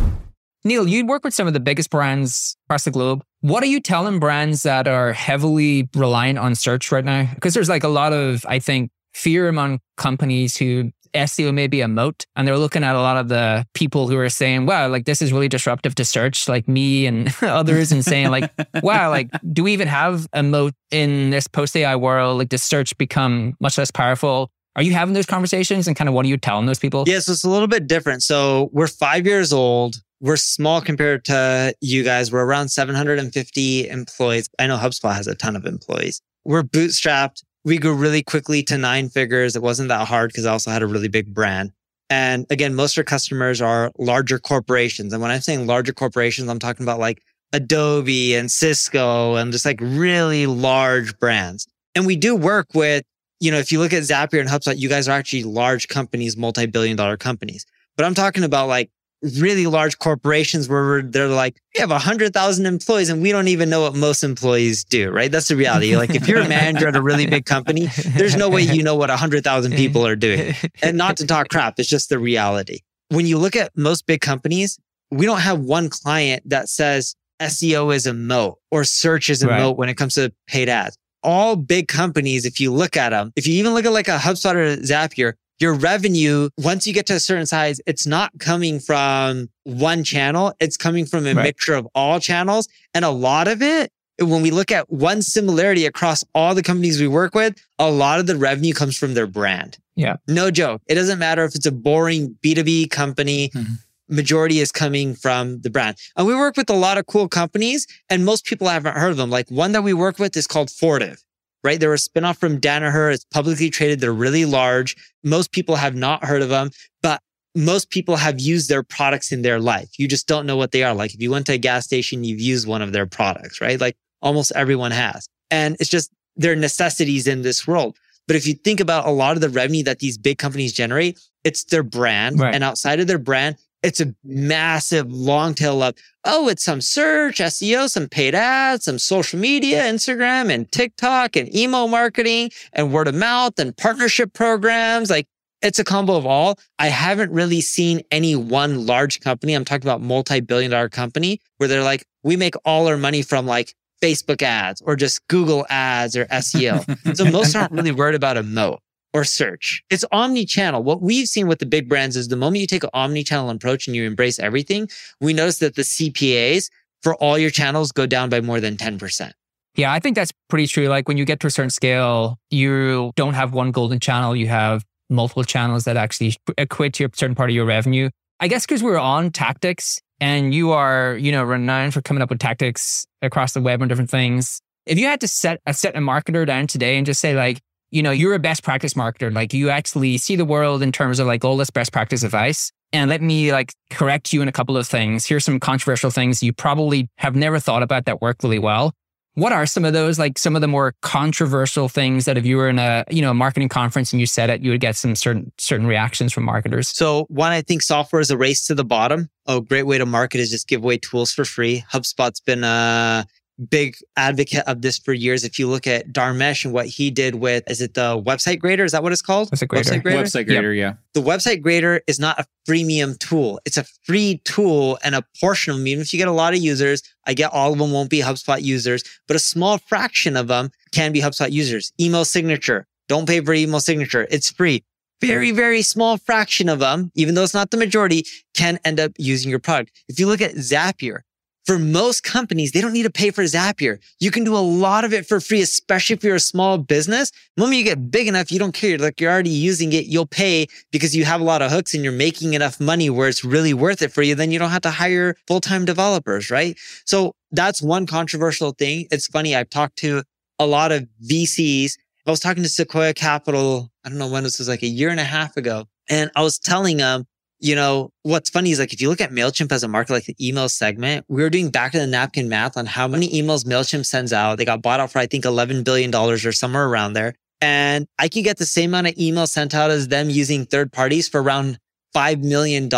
Neil, 0.63 0.87
you 0.87 1.05
work 1.05 1.23
with 1.23 1.35
some 1.35 1.45
of 1.45 1.53
the 1.53 1.59
biggest 1.59 1.91
brands 1.91 2.57
across 2.65 2.85
the 2.85 2.91
globe. 2.91 3.23
What 3.41 3.61
are 3.61 3.67
you 3.67 3.79
telling 3.79 4.19
brands 4.19 4.63
that 4.63 4.87
are 4.87 5.13
heavily 5.13 5.87
reliant 5.95 6.39
on 6.39 6.55
search 6.55 6.91
right 6.91 7.05
now? 7.05 7.29
Because 7.35 7.53
there's 7.53 7.69
like 7.69 7.83
a 7.83 7.87
lot 7.87 8.13
of, 8.13 8.43
I 8.47 8.57
think, 8.57 8.89
fear 9.13 9.47
among 9.47 9.79
companies 9.95 10.57
who 10.57 10.91
SEO 11.13 11.53
may 11.53 11.67
be 11.67 11.81
a 11.81 11.87
moat. 11.87 12.25
And 12.35 12.47
they're 12.47 12.57
looking 12.57 12.83
at 12.83 12.95
a 12.95 12.99
lot 12.99 13.17
of 13.17 13.29
the 13.29 13.65
people 13.75 14.07
who 14.07 14.17
are 14.17 14.27
saying, 14.27 14.65
wow, 14.65 14.87
like 14.87 15.05
this 15.05 15.21
is 15.21 15.31
really 15.31 15.47
disruptive 15.47 15.93
to 15.95 16.05
search, 16.05 16.49
like 16.49 16.67
me 16.67 17.05
and 17.05 17.33
others, 17.43 17.91
and 17.91 18.03
saying, 18.03 18.31
like, 18.31 18.51
wow, 18.83 19.11
like, 19.11 19.29
do 19.53 19.63
we 19.63 19.73
even 19.73 19.87
have 19.87 20.27
a 20.33 20.41
moat 20.41 20.73
in 20.89 21.29
this 21.29 21.47
post 21.47 21.77
AI 21.77 21.95
world? 21.95 22.39
Like, 22.39 22.49
does 22.49 22.63
search 22.63 22.97
become 22.97 23.55
much 23.59 23.77
less 23.77 23.91
powerful? 23.91 24.49
Are 24.75 24.83
you 24.83 24.93
having 24.93 25.13
those 25.13 25.25
conversations 25.25 25.87
and 25.87 25.95
kind 25.95 26.09
of 26.09 26.13
what 26.13 26.25
are 26.25 26.29
you 26.29 26.37
telling 26.37 26.65
those 26.65 26.79
people? 26.79 27.05
Yeah, 27.07 27.19
so 27.19 27.31
it's 27.31 27.43
a 27.43 27.49
little 27.49 27.67
bit 27.67 27.87
different. 27.87 28.23
So 28.23 28.69
we're 28.73 28.87
five 28.87 29.25
years 29.25 29.53
old. 29.53 29.95
We're 30.19 30.37
small 30.37 30.81
compared 30.81 31.23
to 31.25 31.73
you 31.81 32.03
guys. 32.03 32.31
We're 32.31 32.43
around 32.43 32.69
750 32.69 33.89
employees. 33.89 34.49
I 34.59 34.67
know 34.67 34.77
HubSpot 34.77 35.15
has 35.15 35.27
a 35.27 35.35
ton 35.35 35.55
of 35.55 35.65
employees. 35.65 36.21
We're 36.43 36.63
bootstrapped. 36.63 37.43
We 37.63 37.77
grew 37.77 37.93
really 37.93 38.21
quickly 38.21 38.63
to 38.63 38.77
nine 38.77 39.09
figures. 39.09 39.55
It 39.55 39.61
wasn't 39.61 39.89
that 39.89 40.07
hard 40.07 40.31
because 40.31 40.45
I 40.45 40.51
also 40.51 40.71
had 40.71 40.81
a 40.81 40.87
really 40.87 41.07
big 41.07 41.33
brand. 41.33 41.71
And 42.09 42.45
again, 42.49 42.75
most 42.75 42.95
of 42.97 43.01
our 43.01 43.05
customers 43.05 43.61
are 43.61 43.91
larger 43.97 44.39
corporations. 44.39 45.13
And 45.13 45.21
when 45.21 45.31
I'm 45.31 45.41
saying 45.41 45.65
larger 45.65 45.93
corporations, 45.93 46.49
I'm 46.49 46.59
talking 46.59 46.83
about 46.83 46.99
like 46.99 47.23
Adobe 47.53 48.35
and 48.35 48.51
Cisco 48.51 49.35
and 49.35 49.51
just 49.51 49.65
like 49.65 49.79
really 49.81 50.45
large 50.45 51.17
brands. 51.17 51.67
And 51.95 52.05
we 52.05 52.15
do 52.15 52.35
work 52.35 52.67
with 52.73 53.03
you 53.45 53.51
know, 53.51 53.59
if 53.59 53.71
you 53.71 53.79
look 53.79 53.93
at 53.93 54.01
Zapier 54.01 54.39
and 54.39 54.49
HubSpot, 54.49 54.75
you 54.75 54.89
guys 54.89 55.07
are 55.07 55.11
actually 55.11 55.43
large 55.43 55.87
companies, 55.87 56.35
multi-billion 56.35 56.97
dollar 56.97 57.15
companies. 57.15 57.63
But 57.95 58.05
I'm 58.05 58.15
talking 58.15 58.43
about 58.43 58.67
like 58.67 58.89
really 59.21 59.67
large 59.67 59.99
corporations 59.99 60.67
where 60.67 61.03
they're 61.03 61.27
like, 61.27 61.61
we 61.75 61.79
have 61.79 61.91
a 61.91 61.99
hundred 61.99 62.33
thousand 62.33 62.65
employees 62.65 63.09
and 63.09 63.21
we 63.21 63.31
don't 63.31 63.47
even 63.47 63.69
know 63.69 63.81
what 63.81 63.95
most 63.95 64.23
employees 64.23 64.83
do, 64.83 65.11
right? 65.11 65.31
That's 65.31 65.47
the 65.47 65.55
reality. 65.55 65.95
Like 65.95 66.15
if 66.15 66.27
you're 66.27 66.41
a 66.41 66.49
manager 66.49 66.87
at 66.87 66.95
a 66.95 67.01
really 67.01 67.27
big 67.27 67.45
company, 67.45 67.85
there's 68.17 68.35
no 68.35 68.49
way 68.49 68.63
you 68.63 68.81
know 68.81 68.95
what 68.95 69.11
a 69.11 69.15
hundred 69.15 69.43
thousand 69.43 69.73
people 69.73 70.05
are 70.05 70.15
doing. 70.15 70.55
And 70.81 70.97
not 70.97 71.17
to 71.17 71.27
talk 71.27 71.49
crap, 71.49 71.75
it's 71.77 71.87
just 71.87 72.09
the 72.09 72.17
reality. 72.17 72.79
When 73.09 73.27
you 73.27 73.37
look 73.37 73.55
at 73.55 73.71
most 73.77 74.07
big 74.07 74.21
companies, 74.21 74.79
we 75.11 75.27
don't 75.27 75.41
have 75.41 75.59
one 75.59 75.89
client 75.89 76.49
that 76.49 76.67
says 76.67 77.15
SEO 77.39 77.93
is 77.95 78.07
a 78.07 78.13
moat 78.13 78.57
or 78.71 78.83
search 78.83 79.29
is 79.29 79.43
a 79.43 79.47
right. 79.47 79.59
moat 79.59 79.77
when 79.77 79.87
it 79.87 79.95
comes 79.95 80.15
to 80.15 80.33
paid 80.47 80.67
ads 80.67 80.97
all 81.25 81.55
big 81.55 81.87
companies, 81.87 82.45
if 82.45 82.59
you 82.59 82.71
look 82.71 82.95
at 82.95 83.09
them, 83.09 83.33
if 83.35 83.47
you 83.47 83.55
even 83.55 83.73
look 83.73 83.85
at 83.85 83.91
like 83.91 84.07
a 84.07 84.17
HubSpot 84.17 84.55
or 84.55 84.77
Zapier, 84.77 85.33
your 85.59 85.73
revenue, 85.73 86.49
once 86.57 86.85
you 86.85 86.93
get 86.93 87.05
to 87.07 87.13
a 87.13 87.19
certain 87.19 87.45
size, 87.45 87.79
it's 87.87 88.05
not 88.05 88.31
coming 88.39 88.79
from 88.79 89.49
one 89.63 90.03
channel. 90.03 90.53
It's 90.59 90.77
coming 90.77 91.05
from 91.05 91.25
a 91.25 91.33
right. 91.33 91.43
mixture 91.43 91.73
of 91.73 91.87
all 91.95 92.19
channels. 92.19 92.67
And 92.93 93.03
a 93.05 93.09
lot 93.09 93.47
of 93.47 93.61
it, 93.61 93.91
when 94.19 94.41
we 94.41 94.51
look 94.51 94.71
at 94.71 94.89
one 94.91 95.21
similarity 95.21 95.85
across 95.85 96.23
all 96.33 96.55
the 96.55 96.63
companies 96.63 96.99
we 97.01 97.07
work 97.07 97.35
with, 97.35 97.55
a 97.79 97.89
lot 97.89 98.19
of 98.19 98.27
the 98.27 98.35
revenue 98.35 98.73
comes 98.73 98.97
from 98.97 99.13
their 99.13 99.27
brand. 99.27 99.77
Yeah. 99.95 100.17
No 100.27 100.51
joke. 100.51 100.81
It 100.87 100.95
doesn't 100.95 101.19
matter 101.19 101.45
if 101.45 101.55
it's 101.55 101.65
a 101.65 101.71
boring 101.71 102.37
B2B 102.43 102.91
company. 102.91 103.49
Mm-hmm 103.49 103.73
majority 104.09 104.59
is 104.59 104.71
coming 104.71 105.15
from 105.15 105.61
the 105.61 105.69
brand. 105.69 105.97
And 106.15 106.27
we 106.27 106.35
work 106.35 106.57
with 106.57 106.69
a 106.69 106.75
lot 106.75 106.97
of 106.97 107.05
cool 107.07 107.27
companies 107.27 107.87
and 108.09 108.25
most 108.25 108.45
people 108.45 108.67
haven't 108.67 108.95
heard 108.95 109.11
of 109.11 109.17
them. 109.17 109.29
Like 109.29 109.49
one 109.49 109.71
that 109.71 109.83
we 109.83 109.93
work 109.93 110.19
with 110.19 110.35
is 110.37 110.47
called 110.47 110.69
Fortive, 110.69 111.23
right? 111.63 111.79
They're 111.79 111.93
a 111.93 111.97
spinoff 111.97 112.37
from 112.37 112.59
Danaher. 112.59 113.13
It's 113.13 113.25
publicly 113.25 113.69
traded. 113.69 113.99
They're 113.99 114.13
really 114.13 114.45
large. 114.45 114.95
Most 115.23 115.51
people 115.51 115.75
have 115.75 115.95
not 115.95 116.23
heard 116.23 116.41
of 116.41 116.49
them, 116.49 116.69
but 117.01 117.21
most 117.55 117.89
people 117.89 118.17
have 118.17 118.39
used 118.39 118.69
their 118.69 118.83
products 118.83 119.31
in 119.31 119.41
their 119.41 119.59
life. 119.59 119.89
You 119.97 120.07
just 120.07 120.27
don't 120.27 120.45
know 120.45 120.57
what 120.57 120.71
they 120.71 120.83
are. 120.83 120.93
Like 120.93 121.13
if 121.13 121.21
you 121.21 121.31
went 121.31 121.45
to 121.47 121.53
a 121.53 121.57
gas 121.57 121.85
station, 121.85 122.23
you've 122.23 122.41
used 122.41 122.67
one 122.67 122.81
of 122.81 122.91
their 122.91 123.05
products, 123.05 123.61
right? 123.61 123.79
Like 123.79 123.95
almost 124.21 124.51
everyone 124.55 124.91
has. 124.91 125.27
And 125.49 125.77
it's 125.79 125.89
just 125.89 126.11
their 126.35 126.55
necessities 126.55 127.27
in 127.27 127.43
this 127.43 127.65
world. 127.65 127.97
But 128.27 128.35
if 128.35 128.47
you 128.47 128.55
think 128.55 128.79
about 128.79 129.07
a 129.07 129.11
lot 129.11 129.35
of 129.35 129.41
the 129.41 129.49
revenue 129.49 129.83
that 129.83 129.99
these 129.99 130.17
big 130.17 130.37
companies 130.37 130.73
generate, 130.73 131.19
it's 131.43 131.63
their 131.65 131.83
brand. 131.83 132.39
Right. 132.39 132.53
And 132.53 132.63
outside 132.63 132.99
of 132.99 133.07
their 133.07 133.19
brand, 133.19 133.57
it's 133.85 134.01
a 134.01 134.15
massive 134.23 135.11
long 135.11 135.53
tail 135.53 135.83
of, 135.83 135.93
oh, 136.23 136.47
it's 136.49 136.63
some 136.63 136.81
search, 136.81 137.37
SEO, 137.37 137.87
some 137.87 138.09
paid 138.09 138.33
ads, 138.33 138.85
some 138.85 138.97
social 138.97 139.39
media, 139.39 139.83
Instagram 139.83 140.51
and 140.51 140.71
TikTok 140.71 141.35
and 141.35 141.55
email 141.55 141.87
marketing 141.87 142.49
and 142.73 142.91
word 142.91 143.07
of 143.07 143.13
mouth 143.13 143.59
and 143.59 143.77
partnership 143.77 144.33
programs. 144.33 145.11
Like 145.11 145.27
it's 145.61 145.77
a 145.77 145.83
combo 145.83 146.15
of 146.15 146.25
all. 146.25 146.57
I 146.79 146.87
haven't 146.87 147.31
really 147.31 147.61
seen 147.61 148.01
any 148.09 148.35
one 148.35 148.87
large 148.87 149.19
company. 149.19 149.53
I'm 149.53 149.65
talking 149.65 149.87
about 149.87 150.01
multi-billion 150.01 150.71
dollar 150.71 150.89
company 150.89 151.39
where 151.57 151.69
they're 151.69 151.83
like, 151.83 152.05
we 152.23 152.35
make 152.37 152.55
all 152.65 152.87
our 152.87 152.97
money 152.97 153.21
from 153.21 153.45
like 153.45 153.75
Facebook 154.01 154.41
ads 154.41 154.81
or 154.81 154.95
just 154.95 155.25
Google 155.27 155.63
ads 155.69 156.17
or 156.17 156.25
SEO. 156.25 157.15
so 157.15 157.25
most 157.25 157.55
aren't 157.55 157.71
really 157.71 157.91
worried 157.91 158.15
about 158.15 158.35
a 158.35 158.43
moat 158.43 158.79
or 159.15 159.23
search. 159.23 159.81
It's 159.89 160.03
omni-channel. 160.11 160.83
What 160.83 161.01
we've 161.01 161.27
seen 161.27 161.47
with 161.47 161.59
the 161.59 161.65
big 161.65 161.87
brands 161.87 162.17
is 162.17 162.27
the 162.27 162.35
moment 162.35 162.59
you 162.59 162.67
take 162.67 162.83
an 162.83 162.89
omni-channel 162.93 163.49
approach 163.49 163.87
and 163.87 163.95
you 163.95 164.03
embrace 164.03 164.39
everything, 164.39 164.89
we 165.21 165.31
notice 165.31 165.59
that 165.59 165.75
the 165.75 165.83
CPAs 165.83 166.69
for 167.01 167.15
all 167.15 167.37
your 167.37 167.49
channels 167.49 167.93
go 167.93 168.05
down 168.05 168.29
by 168.29 168.41
more 168.41 168.59
than 168.59 168.75
10%. 168.75 169.31
Yeah, 169.75 169.93
I 169.93 169.99
think 169.99 170.17
that's 170.17 170.33
pretty 170.49 170.67
true. 170.67 170.89
Like 170.89 171.07
when 171.07 171.15
you 171.15 171.23
get 171.23 171.39
to 171.39 171.47
a 171.47 171.49
certain 171.49 171.69
scale, 171.69 172.37
you 172.49 173.13
don't 173.15 173.35
have 173.35 173.53
one 173.53 173.71
golden 173.71 174.01
channel, 174.01 174.35
you 174.35 174.49
have 174.49 174.83
multiple 175.09 175.45
channels 175.45 175.85
that 175.85 175.95
actually 175.95 176.35
equate 176.57 176.93
to 176.95 177.05
a 177.05 177.09
certain 177.13 177.35
part 177.35 177.49
of 177.49 177.55
your 177.55 177.65
revenue. 177.65 178.09
I 178.41 178.49
guess 178.49 178.65
because 178.65 178.83
we're 178.83 178.97
on 178.97 179.31
tactics 179.31 180.01
and 180.19 180.53
you 180.53 180.71
are, 180.71 181.15
you 181.15 181.31
know, 181.31 181.43
renowned 181.45 181.93
for 181.93 182.01
coming 182.01 182.21
up 182.21 182.29
with 182.29 182.39
tactics 182.39 183.05
across 183.21 183.53
the 183.53 183.61
web 183.61 183.81
and 183.81 183.87
different 183.87 184.09
things. 184.09 184.59
If 184.85 184.99
you 184.99 185.05
had 185.05 185.21
to 185.21 185.27
set 185.29 185.61
a 185.65 185.73
set 185.73 185.95
a 185.95 185.99
marketer 185.99 186.45
down 186.45 186.67
today 186.67 186.97
and 186.97 187.05
just 187.05 187.21
say 187.21 187.33
like, 187.33 187.61
you 187.95 188.03
know, 188.03 188.11
you're 188.11 188.33
a 188.33 188.39
best 188.39 188.61
practice 188.61 188.93
marketer. 188.93 189.33
Like 189.33 189.53
you 189.53 189.69
actually 189.69 190.17
see 190.17 190.35
the 190.35 190.43
world 190.43 190.83
in 190.83 190.91
terms 190.91 191.17
of 191.17 191.27
like 191.27 191.45
all 191.45 191.55
this 191.55 191.69
best 191.69 191.93
practice 191.93 192.23
advice. 192.23 192.69
And 192.91 193.09
let 193.09 193.21
me 193.21 193.53
like 193.53 193.71
correct 193.89 194.33
you 194.33 194.41
in 194.41 194.49
a 194.49 194.51
couple 194.51 194.75
of 194.75 194.85
things. 194.85 195.25
Here's 195.25 195.45
some 195.45 195.61
controversial 195.61 196.11
things 196.11 196.43
you 196.43 196.51
probably 196.51 197.09
have 197.19 197.37
never 197.37 197.57
thought 197.57 197.83
about 197.83 198.03
that 198.05 198.21
work 198.21 198.43
really 198.43 198.59
well. 198.59 198.91
What 199.35 199.53
are 199.53 199.65
some 199.65 199.85
of 199.85 199.93
those, 199.93 200.19
like 200.19 200.37
some 200.37 200.55
of 200.55 200.61
the 200.61 200.67
more 200.67 200.93
controversial 201.01 201.87
things 201.87 202.25
that 202.25 202.37
if 202.37 202.45
you 202.45 202.57
were 202.57 202.67
in 202.67 202.79
a, 202.79 203.05
you 203.09 203.21
know, 203.21 203.31
a 203.31 203.33
marketing 203.33 203.69
conference 203.69 204.11
and 204.11 204.19
you 204.19 204.27
said 204.27 204.49
it, 204.49 204.59
you 204.59 204.71
would 204.71 204.81
get 204.81 204.97
some 204.97 205.15
certain, 205.15 205.53
certain 205.57 205.87
reactions 205.87 206.33
from 206.33 206.43
marketers? 206.43 206.89
So 206.89 207.25
one, 207.29 207.53
I 207.53 207.61
think 207.61 207.81
software 207.81 208.19
is 208.19 208.29
a 208.29 208.37
race 208.37 208.67
to 208.67 208.75
the 208.75 208.85
bottom. 208.85 209.29
A 209.47 209.61
great 209.61 209.83
way 209.83 209.97
to 209.97 210.05
market 210.05 210.39
is 210.39 210.51
just 210.51 210.67
give 210.67 210.83
away 210.83 210.97
tools 210.97 211.31
for 211.31 211.45
free. 211.45 211.85
HubSpot's 211.93 212.41
been, 212.41 212.65
uh, 212.65 213.23
big 213.69 213.95
advocate 214.17 214.63
of 214.67 214.81
this 214.81 214.97
for 214.97 215.13
years. 215.13 215.43
If 215.43 215.57
you 215.59 215.67
look 215.67 215.87
at 215.87 216.11
Dharmesh 216.11 216.65
and 216.65 216.73
what 216.73 216.87
he 216.87 217.11
did 217.11 217.35
with, 217.35 217.63
is 217.69 217.81
it 217.81 217.93
the 217.93 218.21
website 218.21 218.59
grader? 218.59 218.83
Is 218.83 218.91
that 218.91 219.03
what 219.03 219.11
it's 219.11 219.21
called? 219.21 219.51
Website 219.51 219.67
grader. 219.67 219.89
Website 219.89 220.03
grader, 220.03 220.23
website 220.23 220.45
grader 220.45 220.73
yep. 220.73 220.95
yeah. 220.95 221.21
The 221.21 221.25
website 221.25 221.61
grader 221.61 222.01
is 222.07 222.19
not 222.19 222.39
a 222.39 222.45
freemium 222.67 223.17
tool. 223.19 223.59
It's 223.65 223.77
a 223.77 223.85
free 224.03 224.41
tool 224.43 224.97
and 225.03 225.15
a 225.15 225.23
portion 225.39 225.71
of 225.71 225.77
them, 225.77 225.87
even 225.87 226.01
if 226.01 226.13
you 226.13 226.19
get 226.19 226.27
a 226.27 226.33
lot 226.33 226.53
of 226.53 226.59
users, 226.59 227.01
I 227.25 227.33
get 227.33 227.51
all 227.53 227.73
of 227.73 227.79
them 227.79 227.91
won't 227.91 228.09
be 228.09 228.19
HubSpot 228.19 228.61
users, 228.61 229.03
but 229.27 229.35
a 229.35 229.39
small 229.39 229.77
fraction 229.77 230.35
of 230.35 230.47
them 230.47 230.69
can 230.91 231.11
be 231.11 231.21
HubSpot 231.21 231.51
users. 231.51 231.91
Email 231.99 232.25
signature. 232.25 232.87
Don't 233.07 233.27
pay 233.27 233.41
for 233.41 233.53
email 233.53 233.79
signature. 233.79 234.27
It's 234.29 234.49
free. 234.51 234.83
Very, 235.21 235.51
very 235.51 235.81
small 235.81 236.17
fraction 236.17 236.69
of 236.69 236.79
them, 236.79 237.11
even 237.15 237.35
though 237.35 237.43
it's 237.43 237.53
not 237.53 237.71
the 237.71 237.77
majority, 237.77 238.25
can 238.53 238.79
end 238.83 238.99
up 238.99 239.13
using 239.17 239.49
your 239.49 239.59
product. 239.59 239.91
If 240.07 240.19
you 240.19 240.27
look 240.27 240.41
at 240.41 240.55
Zapier, 240.55 241.21
for 241.65 241.79
most 241.79 242.23
companies, 242.23 242.71
they 242.71 242.81
don't 242.81 242.93
need 242.93 243.03
to 243.03 243.09
pay 243.09 243.31
for 243.31 243.43
Zapier. 243.43 243.97
You 244.19 244.31
can 244.31 244.43
do 244.43 244.55
a 244.55 244.59
lot 244.59 245.03
of 245.03 245.13
it 245.13 245.25
for 245.25 245.39
free, 245.39 245.61
especially 245.61 246.15
if 246.15 246.23
you're 246.23 246.35
a 246.35 246.39
small 246.39 246.77
business. 246.77 247.31
The 247.55 247.61
moment 247.61 247.79
you 247.79 247.83
get 247.83 248.11
big 248.11 248.27
enough, 248.27 248.51
you 248.51 248.59
don't 248.59 248.73
care. 248.73 248.97
Like 248.97 249.19
you're 249.19 249.31
already 249.31 249.49
using 249.49 249.91
it. 249.93 250.05
You'll 250.05 250.27
pay 250.27 250.67
because 250.91 251.15
you 251.15 251.25
have 251.25 251.41
a 251.41 251.43
lot 251.43 251.61
of 251.61 251.71
hooks 251.71 251.93
and 251.93 252.03
you're 252.03 252.13
making 252.13 252.53
enough 252.53 252.79
money 252.79 253.09
where 253.09 253.27
it's 253.27 253.43
really 253.43 253.73
worth 253.73 254.01
it 254.01 254.11
for 254.11 254.21
you. 254.21 254.35
Then 254.35 254.51
you 254.51 254.59
don't 254.59 254.69
have 254.69 254.83
to 254.83 254.91
hire 254.91 255.35
full-time 255.47 255.85
developers, 255.85 256.51
right? 256.51 256.77
So 257.05 257.33
that's 257.51 257.81
one 257.81 258.05
controversial 258.05 258.71
thing. 258.71 259.07
It's 259.11 259.27
funny. 259.27 259.55
I've 259.55 259.69
talked 259.69 259.97
to 259.97 260.23
a 260.59 260.65
lot 260.67 260.91
of 260.91 261.07
VCs. 261.27 261.93
I 262.27 262.31
was 262.31 262.39
talking 262.39 262.63
to 262.63 262.69
Sequoia 262.69 263.13
Capital. 263.13 263.91
I 264.03 264.09
don't 264.09 264.17
know 264.17 264.29
when 264.29 264.43
this 264.43 264.59
was 264.59 264.67
like 264.67 264.83
a 264.83 264.87
year 264.87 265.09
and 265.09 265.19
a 265.19 265.23
half 265.25 265.57
ago. 265.57 265.85
And 266.09 266.29
I 266.35 266.43
was 266.43 266.59
telling 266.59 266.97
them 266.97 267.25
you 267.59 267.75
know, 267.75 268.11
what's 268.23 268.49
funny 268.49 268.71
is 268.71 268.79
like 268.79 268.93
if 268.93 269.01
you 269.01 269.09
look 269.09 269.21
at 269.21 269.31
MailChimp 269.31 269.71
as 269.71 269.83
a 269.83 269.87
market, 269.87 270.13
like 270.13 270.25
the 270.25 270.35
email 270.45 270.69
segment, 270.69 271.25
we 271.27 271.41
were 271.41 271.49
doing 271.49 271.69
back 271.69 271.93
of 271.93 272.01
the 272.01 272.07
napkin 272.07 272.49
math 272.49 272.77
on 272.77 272.85
how 272.85 273.07
many 273.07 273.29
emails 273.29 273.65
MailChimp 273.65 274.05
sends 274.05 274.33
out. 274.33 274.57
They 274.57 274.65
got 274.65 274.81
bought 274.81 274.99
out 274.99 275.11
for, 275.11 275.19
I 275.19 275.27
think, 275.27 275.45
$11 275.45 275.83
billion 275.83 276.13
or 276.13 276.37
somewhere 276.37 276.85
around 276.85 277.13
there. 277.13 277.35
And 277.61 278.07
I 278.19 278.27
could 278.27 278.43
get 278.43 278.57
the 278.57 278.65
same 278.65 278.91
amount 278.91 279.07
of 279.07 279.15
emails 279.15 279.49
sent 279.49 279.73
out 279.73 279.89
as 279.89 280.09
them 280.09 280.29
using 280.29 280.65
third 280.65 280.91
parties 280.91 281.29
for 281.29 281.41
around 281.41 281.79
$5 282.15 282.43
million 282.43 282.89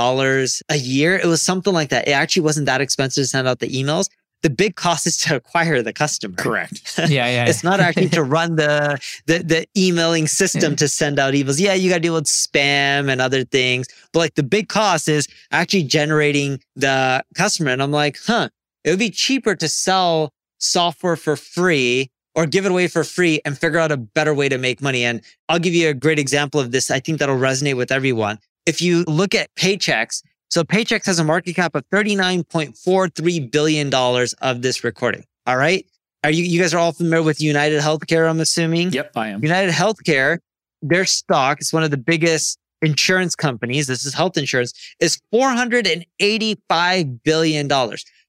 a 0.69 0.77
year. 0.77 1.15
It 1.15 1.25
was 1.25 1.41
something 1.41 1.73
like 1.73 1.89
that. 1.89 2.07
It 2.07 2.11
actually 2.11 2.43
wasn't 2.43 2.65
that 2.65 2.81
expensive 2.81 3.23
to 3.23 3.27
send 3.27 3.47
out 3.47 3.59
the 3.59 3.69
emails 3.69 4.09
the 4.43 4.49
big 4.49 4.75
cost 4.75 5.07
is 5.07 5.17
to 5.17 5.35
acquire 5.35 5.81
the 5.81 5.93
customer. 5.93 6.35
Correct. 6.35 6.81
Yeah, 7.07 7.27
yeah. 7.27 7.45
it's 7.45 7.63
not 7.63 7.79
actually 7.79 8.09
to 8.09 8.23
run 8.23 8.55
the, 8.55 8.99
the 9.27 9.39
the 9.39 9.67
emailing 9.77 10.27
system 10.27 10.75
to 10.75 10.87
send 10.87 11.19
out 11.19 11.33
emails. 11.33 11.59
Yeah, 11.59 11.73
you 11.73 11.89
got 11.89 11.97
to 11.97 12.01
deal 12.01 12.13
with 12.15 12.25
spam 12.25 13.09
and 13.09 13.21
other 13.21 13.43
things, 13.43 13.87
but 14.11 14.19
like 14.19 14.35
the 14.35 14.43
big 14.43 14.67
cost 14.67 15.07
is 15.07 15.27
actually 15.51 15.83
generating 15.83 16.59
the 16.75 17.23
customer. 17.35 17.71
And 17.71 17.81
I'm 17.81 17.91
like, 17.91 18.17
huh, 18.25 18.49
it 18.83 18.89
would 18.89 18.99
be 18.99 19.09
cheaper 19.09 19.55
to 19.55 19.67
sell 19.67 20.33
software 20.59 21.15
for 21.15 21.35
free 21.35 22.09
or 22.35 22.45
give 22.45 22.65
it 22.65 22.71
away 22.71 22.87
for 22.87 23.03
free 23.03 23.41
and 23.45 23.57
figure 23.57 23.79
out 23.79 23.91
a 23.91 23.97
better 23.97 24.33
way 24.33 24.49
to 24.49 24.57
make 24.57 24.81
money. 24.81 25.03
And 25.03 25.21
I'll 25.49 25.59
give 25.59 25.73
you 25.73 25.89
a 25.89 25.93
great 25.93 26.19
example 26.19 26.59
of 26.59 26.71
this. 26.71 26.91
I 26.91 26.99
think 26.99 27.19
that'll 27.19 27.37
resonate 27.37 27.77
with 27.77 27.91
everyone. 27.91 28.39
If 28.65 28.81
you 28.81 29.03
look 29.07 29.33
at 29.33 29.53
Paychex, 29.55 30.21
so 30.49 30.63
Paychex 30.63 31.05
has 31.05 31.19
a 31.19 31.23
market 31.23 31.55
cap 31.55 31.75
of 31.75 31.87
$39.43 31.89 33.51
billion 33.51 33.93
of 33.93 34.61
this 34.61 34.83
recording. 34.83 35.25
All 35.45 35.57
right. 35.57 35.85
Are 36.23 36.31
you, 36.31 36.43
you 36.43 36.59
guys 36.59 36.73
are 36.73 36.79
all 36.79 36.93
familiar 36.93 37.23
with 37.23 37.39
United 37.41 37.81
Healthcare, 37.81 38.29
I'm 38.29 38.39
assuming? 38.39 38.91
Yep, 38.91 39.11
I 39.15 39.29
am. 39.29 39.43
United 39.43 39.71
Healthcare, 39.71 40.39
their 40.81 41.05
stock 41.05 41.61
is 41.61 41.71
one 41.71 41.83
of 41.83 41.91
the 41.91 41.97
biggest 41.97 42.59
insurance 42.81 43.35
companies. 43.35 43.87
This 43.87 44.05
is 44.05 44.13
health 44.13 44.37
insurance 44.37 44.73
is 44.99 45.19
$485 45.33 47.23
billion. 47.23 47.67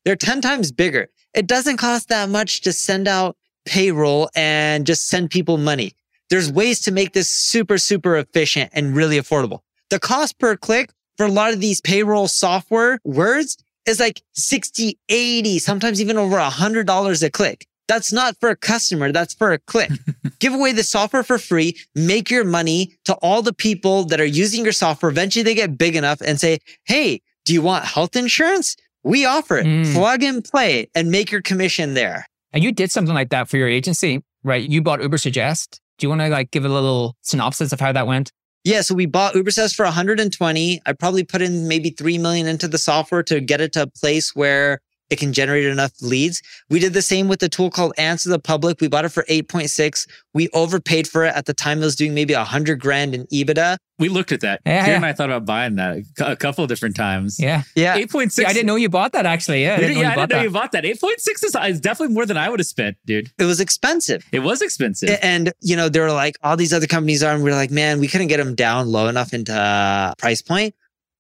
They're 0.04 0.16
10 0.16 0.40
times 0.40 0.72
bigger. 0.72 1.08
It 1.34 1.46
doesn't 1.46 1.76
cost 1.76 2.08
that 2.08 2.28
much 2.28 2.62
to 2.62 2.72
send 2.72 3.06
out 3.08 3.36
payroll 3.64 4.30
and 4.34 4.86
just 4.86 5.06
send 5.06 5.30
people 5.30 5.58
money. 5.58 5.92
There's 6.30 6.50
ways 6.50 6.80
to 6.80 6.92
make 6.92 7.12
this 7.12 7.28
super, 7.28 7.78
super 7.78 8.16
efficient 8.16 8.70
and 8.74 8.94
really 8.94 9.18
affordable. 9.18 9.60
The 9.90 9.98
cost 9.98 10.38
per 10.38 10.56
click 10.56 10.90
for 11.18 11.26
a 11.26 11.30
lot 11.30 11.52
of 11.52 11.60
these 11.60 11.80
payroll 11.80 12.28
software 12.28 13.00
words 13.04 13.58
is 13.86 14.00
like 14.00 14.22
60, 14.34 14.98
80, 15.08 15.58
sometimes 15.58 16.00
even 16.00 16.16
over 16.16 16.38
a 16.38 16.48
hundred 16.48 16.86
dollars 16.86 17.22
a 17.22 17.30
click. 17.30 17.66
That's 17.88 18.12
not 18.12 18.36
for 18.38 18.50
a 18.50 18.56
customer. 18.56 19.12
That's 19.12 19.34
for 19.34 19.52
a 19.52 19.58
click. 19.58 19.90
Give 20.40 20.52
away 20.52 20.72
the 20.72 20.84
software 20.84 21.22
for 21.22 21.38
free. 21.38 21.74
Make 21.94 22.30
your 22.30 22.44
money 22.44 22.92
to 23.06 23.14
all 23.14 23.42
the 23.42 23.54
people 23.54 24.04
that 24.04 24.20
are 24.20 24.26
using 24.26 24.62
your 24.62 24.72
software. 24.72 25.10
Eventually 25.10 25.42
they 25.42 25.54
get 25.54 25.78
big 25.78 25.96
enough 25.96 26.20
and 26.20 26.38
say, 26.38 26.58
Hey, 26.84 27.22
do 27.46 27.54
you 27.54 27.62
want 27.62 27.86
health 27.86 28.14
insurance? 28.14 28.76
We 29.04 29.24
offer 29.24 29.56
it. 29.56 29.66
Mm. 29.66 29.94
Plug 29.94 30.22
and 30.22 30.44
play 30.44 30.90
and 30.94 31.10
make 31.10 31.32
your 31.32 31.40
commission 31.40 31.94
there. 31.94 32.26
And 32.52 32.62
you 32.62 32.72
did 32.72 32.92
something 32.92 33.14
like 33.14 33.30
that 33.30 33.48
for 33.48 33.56
your 33.56 33.68
agency, 33.68 34.22
right? 34.44 34.68
You 34.68 34.82
bought 34.82 35.00
Ubersuggest. 35.00 35.80
Do 35.98 36.04
you 36.04 36.10
want 36.10 36.20
to 36.20 36.28
like 36.28 36.50
give 36.50 36.66
a 36.66 36.68
little 36.68 37.16
synopsis 37.22 37.72
of 37.72 37.80
how 37.80 37.92
that 37.92 38.06
went? 38.06 38.32
Yeah, 38.64 38.82
so 38.82 38.94
we 38.94 39.06
bought 39.06 39.34
Ubersuggest 39.34 39.74
for 39.76 39.84
120. 39.84 40.82
I 40.84 40.92
probably 40.92 41.24
put 41.24 41.42
in 41.42 41.68
maybe 41.68 41.90
3 41.90 42.18
million 42.18 42.46
into 42.46 42.68
the 42.68 42.78
software 42.78 43.22
to 43.24 43.40
get 43.40 43.60
it 43.60 43.72
to 43.74 43.82
a 43.82 43.86
place 43.86 44.34
where 44.34 44.80
it 45.10 45.18
can 45.18 45.32
generate 45.32 45.64
enough 45.64 45.92
leads. 46.00 46.42
We 46.68 46.80
did 46.80 46.92
the 46.92 47.02
same 47.02 47.28
with 47.28 47.40
the 47.40 47.48
tool 47.48 47.70
called 47.70 47.92
Answer 47.98 48.28
the 48.28 48.38
Public. 48.38 48.80
We 48.80 48.88
bought 48.88 49.04
it 49.04 49.10
for 49.10 49.24
8.6. 49.24 50.06
We 50.34 50.48
overpaid 50.50 51.08
for 51.08 51.24
it 51.24 51.34
at 51.34 51.46
the 51.46 51.54
time. 51.54 51.78
It 51.78 51.84
was 51.84 51.96
doing 51.96 52.14
maybe 52.14 52.34
a 52.34 52.44
hundred 52.44 52.80
grand 52.80 53.14
in 53.14 53.26
EBITDA. 53.26 53.78
We 53.98 54.08
looked 54.08 54.30
at 54.30 54.40
that. 54.42 54.60
Yeah, 54.64 54.84
Kieran 54.84 54.90
yeah. 54.90 54.96
and 54.96 55.06
I 55.06 55.12
thought 55.12 55.30
about 55.30 55.44
buying 55.44 55.74
that 55.76 56.04
a 56.20 56.36
couple 56.36 56.62
of 56.62 56.68
different 56.68 56.94
times. 56.94 57.40
Yeah. 57.40 57.62
Yeah. 57.74 57.98
8.6. 57.98 58.38
Yeah, 58.38 58.48
I 58.48 58.52
didn't 58.52 58.66
know 58.66 58.76
you 58.76 58.88
bought 58.88 59.12
that 59.12 59.26
actually. 59.26 59.62
Yeah. 59.62 59.74
I 59.74 59.78
didn't, 59.78 59.98
yeah, 59.98 60.12
I 60.12 60.14
didn't 60.14 60.30
know 60.30 60.42
you 60.42 60.50
bought 60.50 60.72
that. 60.72 60.84
8.6 60.84 61.44
is, 61.44 61.56
is 61.56 61.80
definitely 61.80 62.14
more 62.14 62.26
than 62.26 62.36
I 62.36 62.48
would 62.48 62.60
have 62.60 62.66
spent, 62.66 62.96
dude. 63.06 63.30
It 63.38 63.44
was 63.44 63.60
expensive. 63.60 64.24
It 64.30 64.40
was 64.40 64.62
expensive. 64.62 65.18
And, 65.22 65.52
you 65.60 65.74
know, 65.74 65.88
there 65.88 66.02
were 66.02 66.12
like 66.12 66.36
all 66.42 66.56
these 66.56 66.72
other 66.72 66.86
companies 66.86 67.22
are, 67.22 67.34
and 67.34 67.42
we 67.42 67.50
are 67.50 67.54
like, 67.54 67.70
man, 67.70 67.98
we 67.98 68.08
couldn't 68.08 68.28
get 68.28 68.36
them 68.36 68.54
down 68.54 68.88
low 68.88 69.08
enough 69.08 69.32
into 69.32 69.52
uh, 69.52 70.14
price 70.16 70.42
point. 70.42 70.74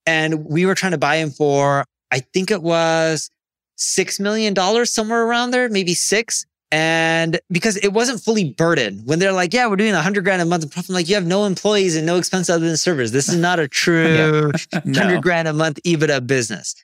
And 0.06 0.44
we 0.44 0.64
were 0.64 0.74
trying 0.74 0.92
to 0.92 0.98
buy 0.98 1.18
them 1.18 1.30
for, 1.30 1.84
I 2.10 2.20
think 2.20 2.50
it 2.50 2.62
was 2.62 3.30
six 3.78 4.20
million 4.20 4.52
dollars 4.52 4.92
somewhere 4.92 5.24
around 5.24 5.52
there, 5.52 5.68
maybe 5.70 5.94
six. 5.94 6.44
And 6.70 7.40
because 7.50 7.78
it 7.78 7.94
wasn't 7.94 8.20
fully 8.20 8.52
burdened 8.52 9.06
when 9.06 9.18
they're 9.18 9.32
like, 9.32 9.54
yeah, 9.54 9.66
we're 9.68 9.76
doing 9.76 9.94
a 9.94 10.02
hundred 10.02 10.24
grand 10.24 10.42
a 10.42 10.44
month 10.44 10.64
in 10.64 10.68
profit. 10.68 10.90
I'm 10.90 10.94
like, 10.96 11.08
you 11.08 11.14
have 11.14 11.26
no 11.26 11.46
employees 11.46 11.96
and 11.96 12.04
no 12.04 12.16
expense 12.16 12.50
other 12.50 12.66
than 12.66 12.76
servers. 12.76 13.10
This 13.10 13.28
is 13.28 13.36
not 13.40 13.58
a 13.58 13.66
true 13.66 14.52
no. 14.84 15.00
hundred 15.00 15.22
grand 15.22 15.48
a 15.48 15.54
month 15.54 15.80
EBITDA 15.84 16.26
business. 16.26 16.74